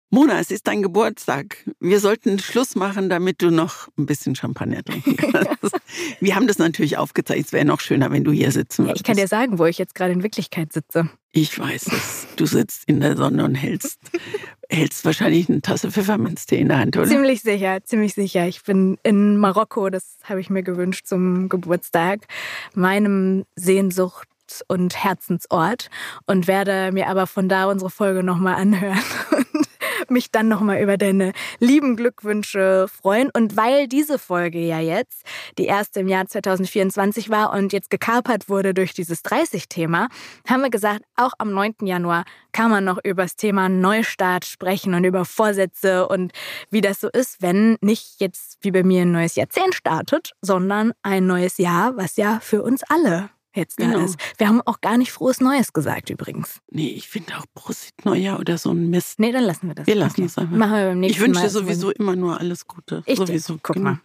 Mona, 0.10 0.40
es 0.40 0.52
ist 0.52 0.68
dein 0.68 0.82
Geburtstag. 0.82 1.66
Wir 1.82 2.00
sollten 2.00 2.40
Schluss 2.40 2.76
machen, 2.76 3.10
damit 3.10 3.42
du 3.42 3.52
noch 3.52 3.90
ein 3.98 4.06
bisschen 4.06 4.36
Champagner 4.36 4.82
trinken 4.82 5.18
kannst. 5.34 5.76
Wir 6.22 6.36
haben 6.36 6.48
das 6.48 6.60
natürlich 6.60 6.98
aufgezeigt. 6.98 7.48
Es 7.48 7.52
wäre 7.52 7.66
noch 7.66 7.82
schöner, 7.82 8.10
wenn 8.10 8.24
du 8.24 8.32
hier 8.32 8.52
sitzen 8.52 8.86
würdest. 8.86 9.02
ich 9.02 9.04
kann 9.04 9.18
dir 9.18 9.28
sagen, 9.28 9.60
wo 9.60 9.66
ich 9.66 9.78
jetzt 9.78 9.96
gerade 9.96 10.14
in 10.14 10.24
Wirklichkeit 10.24 10.72
sitze. 10.72 11.10
Ich 11.34 11.60
weiß 11.60 11.88
es. 11.88 12.28
Du 12.38 12.46
sitzt 12.46 12.84
in 12.88 13.02
der 13.02 13.18
Sonne 13.18 13.44
und 13.44 13.56
hältst, 13.56 14.00
hältst 14.70 15.04
wahrscheinlich 15.04 15.50
eine 15.50 15.62
Tasse 15.62 15.92
Pfefferminztee 15.92 16.60
in 16.60 16.70
der 16.70 16.80
Hand, 16.80 16.96
oder? 16.96 17.06
Ziemlich 17.06 17.42
sicher, 17.42 17.84
ziemlich 17.84 18.14
sicher. 18.14 18.48
Ich 18.48 18.64
bin 18.64 18.98
in 19.04 19.36
Marokko, 19.36 19.90
das 19.90 20.18
habe 20.24 20.40
ich 20.40 20.50
mir 20.50 20.64
gewünscht 20.64 21.06
zum 21.06 21.50
Geburtstag, 21.50 22.28
meinem 22.74 23.44
Sehnsucht 23.58 24.30
und 24.70 25.04
Herzensort 25.04 25.90
und 26.26 26.48
werde 26.48 26.92
mir 26.94 27.08
aber 27.08 27.28
von 27.28 27.50
da 27.50 27.66
unsere 27.66 27.90
Folge 27.90 28.24
nochmal 28.24 28.56
anhören 28.56 28.98
und 29.54 29.67
mich 30.12 30.32
dann 30.32 30.48
nochmal 30.48 30.82
über 30.82 30.98
deine 30.98 31.34
lieben 31.60 31.96
Glückwünsche 31.96 32.88
freuen. 32.88 33.30
Und 33.34 33.58
weil 33.58 33.88
diese 33.88 34.20
Folge 34.20 34.60
ja 34.60 34.80
jetzt 34.80 35.24
die 35.58 35.66
erste 35.66 36.02
im 36.02 36.08
Jahr 36.08 36.28
2024 36.28 37.30
war 37.30 37.54
und 37.54 37.74
jetzt 37.74 37.90
gekapert 37.90 38.50
wurde 38.50 38.74
durch 38.74 38.94
dieses 38.94 39.24
30-Thema, 39.24 40.08
haben 40.48 40.62
wir 40.62 40.70
gesagt, 40.70 41.04
auch 41.16 41.34
am 41.38 41.52
9. 41.52 41.76
Januar 41.82 42.26
kann 42.52 42.72
man 42.72 42.84
noch 42.84 43.00
über 43.04 43.24
das 43.24 43.36
Thema 43.36 43.70
Neustart 43.70 44.46
sprechen 44.46 44.94
und 44.94 45.04
über 45.04 45.26
Vorsätze 45.26 46.08
und 46.08 46.32
wie 46.72 46.82
das 46.82 47.00
so 47.00 47.10
ist, 47.10 47.42
wenn 47.42 47.78
nicht 47.82 48.20
jetzt 48.20 48.58
wie 48.62 48.72
bei 48.72 48.84
mir 48.84 49.04
ein 49.04 49.12
neues 49.12 49.36
Jahrzehnt 49.36 49.76
startet, 49.76 50.34
sondern 50.42 50.94
ein 51.04 51.28
neues 51.28 51.58
Jahr, 51.58 51.98
was 51.98 52.18
ja 52.18 52.40
für 52.42 52.64
uns 52.64 52.84
alle 52.84 53.30
jetzt 53.58 53.80
da 53.80 53.86
Genau. 53.86 54.06
ist. 54.06 54.16
Wir 54.38 54.48
haben 54.48 54.62
auch 54.62 54.80
gar 54.82 54.98
nicht 54.98 55.12
frohes 55.12 55.42
Neues 55.42 55.74
gesagt 55.74 56.10
übrigens. 56.10 56.62
Nee, 56.72 56.90
ich 56.90 57.08
finde 57.10 57.38
auch 57.38 57.46
Prosit 57.54 58.06
Neujahr 58.06 58.40
oder 58.40 58.58
so 58.58 58.72
ein 58.72 58.90
Mist. 58.90 59.20
Nee, 59.20 59.32
dann 59.32 59.44
lassen 59.44 59.68
wir 59.68 59.76
das. 59.76 59.88
Wir 59.88 59.96
lassen 59.96 60.24
es 60.24 60.38
einfach. 60.38 60.56
Machen 60.56 60.72
wir 60.78 60.86
beim 60.88 61.00
nächsten 61.00 61.22
Ich 61.22 61.28
wünsche 61.28 61.42
dir 61.42 61.50
sowieso 61.50 61.92
immer 61.92 62.16
nur 62.16 62.40
alles 62.40 62.68
Gute. 62.68 63.04
Ich 63.06 63.20
dir. 63.20 63.28
sowieso. 63.28 63.60
Guck 63.62 63.76
genau. 63.76 63.92
mal. 63.92 64.00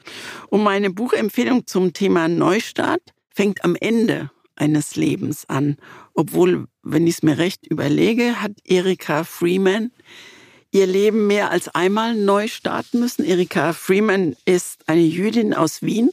Und 0.48 0.62
meine 0.64 0.90
Buchempfehlung 0.90 1.66
zum 1.66 1.92
Thema 1.92 2.28
Neustart 2.28 3.02
fängt 3.30 3.64
am 3.64 3.76
Ende 3.76 4.30
eines 4.56 4.96
Lebens 4.96 5.48
an. 5.48 5.76
Obwohl, 6.14 6.66
wenn 6.82 7.06
ich 7.06 7.14
es 7.16 7.22
mir 7.22 7.38
recht 7.38 7.66
überlege, 7.66 8.42
hat 8.42 8.52
Erika 8.64 9.24
Freeman 9.24 9.90
ihr 10.72 10.86
Leben 10.86 11.26
mehr 11.26 11.50
als 11.50 11.68
einmal 11.74 12.14
neu 12.14 12.48
starten 12.48 13.00
müssen. 13.00 13.24
Erika 13.24 13.72
Freeman 13.74 14.34
ist 14.46 14.88
eine 14.88 15.02
Jüdin 15.02 15.52
aus 15.54 15.82
Wien, 15.82 16.10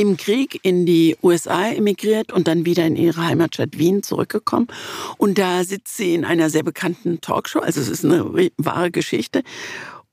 im 0.00 0.16
Krieg 0.16 0.58
in 0.62 0.86
die 0.86 1.14
USA 1.22 1.68
emigriert 1.68 2.32
und 2.32 2.48
dann 2.48 2.64
wieder 2.64 2.86
in 2.86 2.96
ihre 2.96 3.22
Heimatstadt 3.22 3.76
Wien 3.78 4.02
zurückgekommen. 4.02 4.68
Und 5.18 5.36
da 5.36 5.62
sitzt 5.62 5.94
sie 5.98 6.14
in 6.14 6.24
einer 6.24 6.48
sehr 6.48 6.62
bekannten 6.62 7.20
Talkshow, 7.20 7.58
also 7.58 7.82
es 7.82 7.88
ist 7.90 8.02
eine 8.06 8.22
re- 8.22 8.50
wahre 8.56 8.90
Geschichte. 8.90 9.42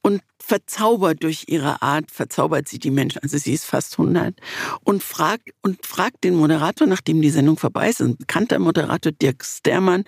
Und 0.01 0.21
verzaubert 0.39 1.23
durch 1.23 1.45
ihre 1.47 1.81
Art, 1.81 2.11
verzaubert 2.11 2.67
sie 2.67 2.79
die 2.79 2.91
Menschen. 2.91 3.19
Also 3.23 3.37
sie 3.37 3.53
ist 3.53 3.65
fast 3.65 3.97
100 3.97 4.35
und 4.83 5.03
fragt, 5.03 5.49
und 5.61 5.85
fragt 5.85 6.25
den 6.25 6.35
Moderator, 6.35 6.85
nachdem 6.85 7.21
die 7.21 7.29
Sendung 7.29 7.57
vorbei 7.57 7.89
ist, 7.89 8.01
ein 8.01 8.17
bekannter 8.17 8.59
Moderator, 8.59 9.13
Dirk 9.13 9.45
Stermann, 9.45 10.03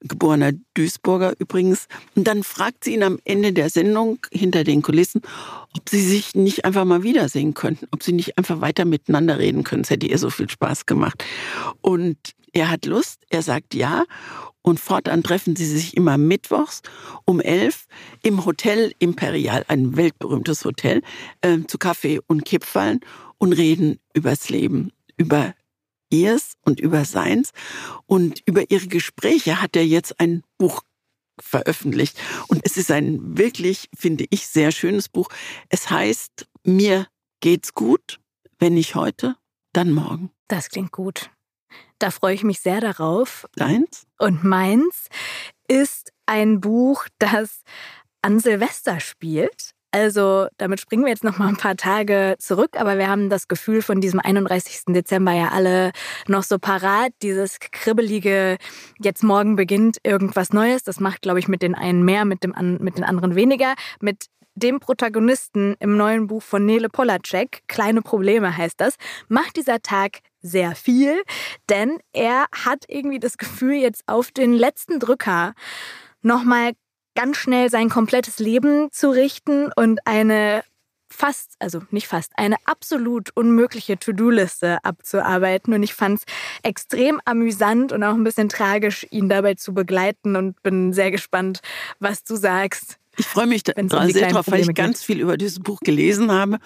geborener 0.00 0.52
Duisburger 0.74 1.34
übrigens. 1.38 1.86
Und 2.14 2.26
dann 2.26 2.42
fragt 2.42 2.84
sie 2.84 2.94
ihn 2.94 3.02
am 3.02 3.18
Ende 3.24 3.52
der 3.52 3.70
Sendung 3.70 4.18
hinter 4.32 4.64
den 4.64 4.82
Kulissen, 4.82 5.22
ob 5.76 5.88
sie 5.88 6.00
sich 6.00 6.34
nicht 6.34 6.64
einfach 6.64 6.84
mal 6.84 7.02
wiedersehen 7.02 7.54
könnten, 7.54 7.86
ob 7.90 8.02
sie 8.02 8.12
nicht 8.12 8.38
einfach 8.38 8.60
weiter 8.60 8.84
miteinander 8.84 9.38
reden 9.38 9.64
können. 9.64 9.82
Es 9.82 9.90
hätte 9.90 10.06
ihr 10.06 10.18
so 10.18 10.30
viel 10.30 10.50
Spaß 10.50 10.86
gemacht. 10.86 11.24
Und 11.80 12.16
er 12.52 12.70
hat 12.70 12.86
Lust, 12.86 13.22
er 13.30 13.42
sagt 13.42 13.74
ja. 13.74 14.04
Und 14.62 14.80
fortan 14.80 15.22
treffen 15.22 15.54
sie 15.54 15.66
sich 15.66 15.96
immer 15.96 16.18
mittwochs 16.18 16.82
um 17.24 17.40
elf 17.40 17.86
im 18.22 18.44
Hotel 18.44 18.92
Imperial, 18.98 19.64
ein 19.68 19.96
weltberühmtes 19.96 20.64
Hotel, 20.64 21.02
äh, 21.40 21.58
zu 21.68 21.78
Kaffee 21.78 22.20
und 22.26 22.44
Kipferln 22.44 23.00
und 23.38 23.52
reden 23.52 24.00
übers 24.12 24.48
Leben, 24.48 24.90
über 25.16 25.54
ihrs 26.10 26.54
und 26.62 26.80
über 26.80 27.04
seins. 27.04 27.52
Und 28.06 28.42
über 28.46 28.70
ihre 28.70 28.86
Gespräche 28.86 29.60
hat 29.60 29.76
er 29.76 29.86
jetzt 29.86 30.20
ein 30.20 30.42
Buch 30.58 30.82
veröffentlicht. 31.40 32.18
Und 32.48 32.60
es 32.64 32.76
ist 32.76 32.90
ein 32.90 33.36
wirklich, 33.36 33.88
finde 33.94 34.26
ich, 34.30 34.46
sehr 34.46 34.72
schönes 34.72 35.08
Buch. 35.08 35.28
Es 35.68 35.90
heißt, 35.90 36.46
mir 36.64 37.06
geht's 37.40 37.74
gut, 37.74 38.20
wenn 38.58 38.74
nicht 38.74 38.94
heute, 38.94 39.36
dann 39.72 39.92
morgen. 39.92 40.30
Das 40.48 40.68
klingt 40.68 40.92
gut. 40.92 41.30
Da 41.98 42.10
freue 42.10 42.34
ich 42.34 42.44
mich 42.44 42.60
sehr 42.60 42.80
darauf. 42.80 43.46
Deins? 43.56 44.06
Und 44.18 44.44
meins 44.44 45.08
ist 45.68 46.12
ein 46.26 46.60
Buch, 46.60 47.06
das 47.18 47.62
an 48.22 48.40
Silvester 48.40 49.00
spielt. 49.00 49.75
Also 49.96 50.48
damit 50.58 50.78
springen 50.78 51.04
wir 51.04 51.08
jetzt 51.10 51.24
noch 51.24 51.38
mal 51.38 51.48
ein 51.48 51.56
paar 51.56 51.74
Tage 51.74 52.36
zurück, 52.38 52.78
aber 52.78 52.98
wir 52.98 53.08
haben 53.08 53.30
das 53.30 53.48
Gefühl 53.48 53.80
von 53.80 54.02
diesem 54.02 54.20
31. 54.20 54.82
Dezember 54.88 55.32
ja 55.32 55.52
alle 55.52 55.92
noch 56.28 56.42
so 56.42 56.58
parat. 56.58 57.12
Dieses 57.22 57.60
kribbelige, 57.60 58.58
jetzt 58.98 59.24
morgen 59.24 59.56
beginnt 59.56 59.96
irgendwas 60.02 60.52
Neues. 60.52 60.82
Das 60.82 61.00
macht, 61.00 61.22
glaube 61.22 61.38
ich, 61.38 61.48
mit 61.48 61.62
den 61.62 61.74
einen 61.74 62.04
mehr, 62.04 62.26
mit, 62.26 62.44
dem 62.44 62.52
mit 62.78 62.98
den 62.98 63.04
anderen 63.04 63.36
weniger. 63.36 63.72
Mit 64.02 64.26
dem 64.54 64.80
Protagonisten 64.80 65.76
im 65.80 65.96
neuen 65.96 66.26
Buch 66.26 66.42
von 66.42 66.66
Nele 66.66 66.90
Polacek, 66.90 67.62
Kleine 67.66 68.02
Probleme 68.02 68.54
heißt 68.54 68.78
das, 68.78 68.96
macht 69.28 69.56
dieser 69.56 69.80
Tag 69.80 70.18
sehr 70.42 70.74
viel, 70.74 71.22
denn 71.70 71.96
er 72.12 72.44
hat 72.52 72.84
irgendwie 72.88 73.18
das 73.18 73.38
Gefühl, 73.38 73.76
jetzt 73.76 74.02
auf 74.06 74.30
den 74.30 74.52
letzten 74.52 75.00
Drücker 75.00 75.54
nochmal 76.20 76.72
ganz 77.16 77.38
schnell 77.38 77.70
sein 77.70 77.88
komplettes 77.88 78.38
Leben 78.38 78.88
zu 78.92 79.10
richten 79.10 79.72
und 79.74 79.98
eine 80.06 80.62
fast, 81.08 81.54
also 81.58 81.82
nicht 81.90 82.06
fast, 82.06 82.32
eine 82.36 82.56
absolut 82.64 83.30
unmögliche 83.34 83.98
To-Do-Liste 83.98 84.78
abzuarbeiten. 84.84 85.72
Und 85.72 85.82
ich 85.82 85.94
fand 85.94 86.18
es 86.18 86.24
extrem 86.62 87.20
amüsant 87.24 87.92
und 87.92 88.04
auch 88.04 88.14
ein 88.14 88.24
bisschen 88.24 88.48
tragisch, 88.48 89.06
ihn 89.10 89.28
dabei 89.28 89.54
zu 89.54 89.72
begleiten 89.72 90.36
und 90.36 90.62
bin 90.62 90.92
sehr 90.92 91.10
gespannt, 91.10 91.60
was 91.98 92.22
du 92.22 92.36
sagst. 92.36 92.98
Ich 93.18 93.26
freue 93.26 93.46
mich 93.46 93.62
um 93.74 93.88
sehr 93.88 94.28
drauf, 94.28 94.46
weil 94.48 94.60
ich 94.60 94.66
Probleme 94.66 94.74
ganz 94.74 95.02
viel 95.02 95.20
über 95.20 95.38
dieses 95.38 95.60
Buch 95.60 95.80
gelesen 95.80 96.30
habe 96.30 96.58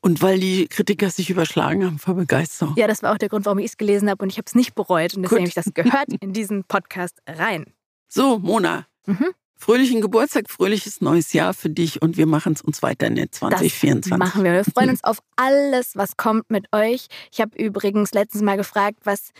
und 0.00 0.22
weil 0.22 0.40
die 0.40 0.66
Kritiker 0.66 1.10
sich 1.10 1.28
überschlagen 1.28 1.84
haben 1.84 1.98
vor 1.98 2.14
Begeisterung. 2.14 2.74
Ja, 2.78 2.86
das 2.86 3.02
war 3.02 3.12
auch 3.12 3.18
der 3.18 3.28
Grund, 3.28 3.44
warum 3.44 3.58
ich 3.58 3.66
es 3.66 3.76
gelesen 3.76 4.08
habe 4.08 4.22
und 4.22 4.30
ich 4.30 4.38
habe 4.38 4.46
es 4.46 4.54
nicht 4.54 4.74
bereut. 4.74 5.14
Und 5.14 5.24
deswegen 5.24 5.42
habe 5.42 5.48
ich 5.48 5.54
das 5.54 5.74
gehört 5.74 6.08
in 6.20 6.32
diesen 6.32 6.64
Podcast 6.64 7.20
rein. 7.28 7.66
So, 8.08 8.38
Mona, 8.38 8.86
Mhm. 9.08 9.34
Fröhlichen 9.58 10.00
Geburtstag, 10.00 10.48
fröhliches 10.48 11.00
neues 11.00 11.32
Jahr 11.32 11.52
für 11.52 11.68
dich 11.68 12.00
und 12.00 12.16
wir 12.16 12.26
machen 12.26 12.54
es 12.54 12.62
uns 12.62 12.82
weiter 12.82 13.10
nett 13.10 13.32
Das 13.32 13.40
2024. 13.40 14.16
machen 14.16 14.44
wir. 14.44 14.52
Wir 14.52 14.64
freuen 14.64 14.90
uns 14.90 15.02
auf 15.04 15.18
alles, 15.36 15.96
was 15.96 16.16
kommt 16.16 16.48
mit 16.48 16.66
euch. 16.72 17.08
Ich 17.32 17.40
habe 17.40 17.60
übrigens 17.62 18.12
letztens 18.12 18.42
mal 18.42 18.56
gefragt, 18.56 19.00
was 19.04 19.32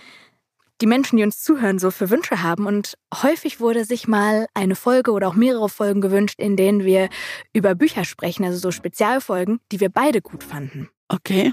die 0.80 0.86
Menschen, 0.86 1.16
die 1.16 1.24
uns 1.24 1.42
zuhören, 1.42 1.78
so 1.78 1.90
für 1.90 2.10
Wünsche 2.10 2.42
haben. 2.42 2.66
Und 2.66 2.94
häufig 3.22 3.60
wurde 3.60 3.84
sich 3.84 4.06
mal 4.06 4.46
eine 4.54 4.76
Folge 4.76 5.12
oder 5.12 5.28
auch 5.28 5.34
mehrere 5.34 5.68
Folgen 5.68 6.00
gewünscht, 6.00 6.38
in 6.38 6.56
denen 6.56 6.84
wir 6.84 7.08
über 7.52 7.74
Bücher 7.74 8.04
sprechen, 8.04 8.44
also 8.44 8.58
so 8.58 8.70
Spezialfolgen, 8.70 9.60
die 9.72 9.80
wir 9.80 9.88
beide 9.88 10.20
gut 10.20 10.44
fanden. 10.44 10.88
Okay. 11.08 11.52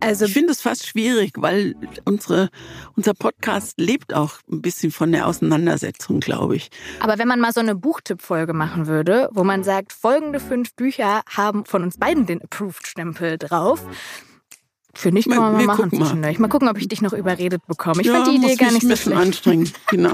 Also 0.00 0.26
Ich 0.26 0.32
finde 0.34 0.52
es 0.52 0.60
fast 0.60 0.86
schwierig, 0.86 1.32
weil 1.36 1.74
unsere, 2.04 2.50
unser 2.96 3.14
Podcast 3.14 3.74
lebt 3.78 4.12
auch 4.14 4.34
ein 4.50 4.60
bisschen 4.60 4.90
von 4.92 5.10
der 5.10 5.26
Auseinandersetzung, 5.26 6.20
glaube 6.20 6.56
ich. 6.56 6.68
Aber 7.00 7.18
wenn 7.18 7.26
man 7.28 7.40
mal 7.40 7.52
so 7.52 7.60
eine 7.60 7.74
Buchtipp-Folge 7.74 8.52
machen 8.52 8.86
würde, 8.86 9.28
wo 9.32 9.42
man 9.42 9.64
sagt, 9.64 9.92
folgende 9.94 10.38
fünf 10.38 10.74
Bücher 10.74 11.22
haben 11.28 11.64
von 11.64 11.82
uns 11.82 11.96
beiden 11.98 12.26
den 12.26 12.42
Approved-Stempel 12.42 13.38
drauf, 13.38 13.82
finde 14.94 15.20
ich, 15.20 15.26
kann 15.28 15.36
Wir- 15.36 15.40
man 15.40 15.52
mal 15.54 15.58
wir 15.60 15.66
machen 15.66 15.82
gucken 15.84 15.98
mal. 15.98 16.04
zwischendurch. 16.06 16.38
Mal 16.38 16.48
gucken, 16.48 16.68
ob 16.68 16.78
ich 16.78 16.88
dich 16.88 17.00
noch 17.02 17.12
überredet 17.14 17.66
bekomme. 17.66 18.00
Ich 18.02 18.06
ja, 18.06 18.14
fand 18.14 18.26
die 18.28 18.36
Idee 18.36 18.54
gar 18.56 18.72
nicht 18.72 18.82
ein 18.82 18.88
so 18.88 18.88
bisschen 18.88 19.12
schlecht. 19.12 19.26
anstrengen. 19.26 19.70
Genau. 19.88 20.12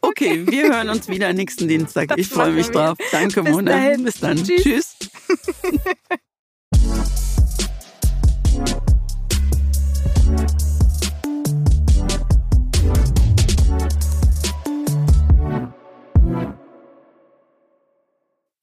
Okay, 0.00 0.46
wir 0.46 0.68
hören 0.72 0.88
uns 0.90 1.08
wieder 1.08 1.32
nächsten 1.32 1.66
Dienstag. 1.66 2.08
Das 2.08 2.18
ich 2.18 2.28
freue 2.28 2.52
mich 2.52 2.68
wir. 2.68 2.72
drauf. 2.74 2.98
Danke, 3.10 3.42
Bis 3.42 3.52
Mona. 3.52 3.72
dahin. 3.72 4.04
Bis 4.04 4.20
dann. 4.20 4.36
Tschüss. 4.36 4.62
Tschüss. 4.62 4.96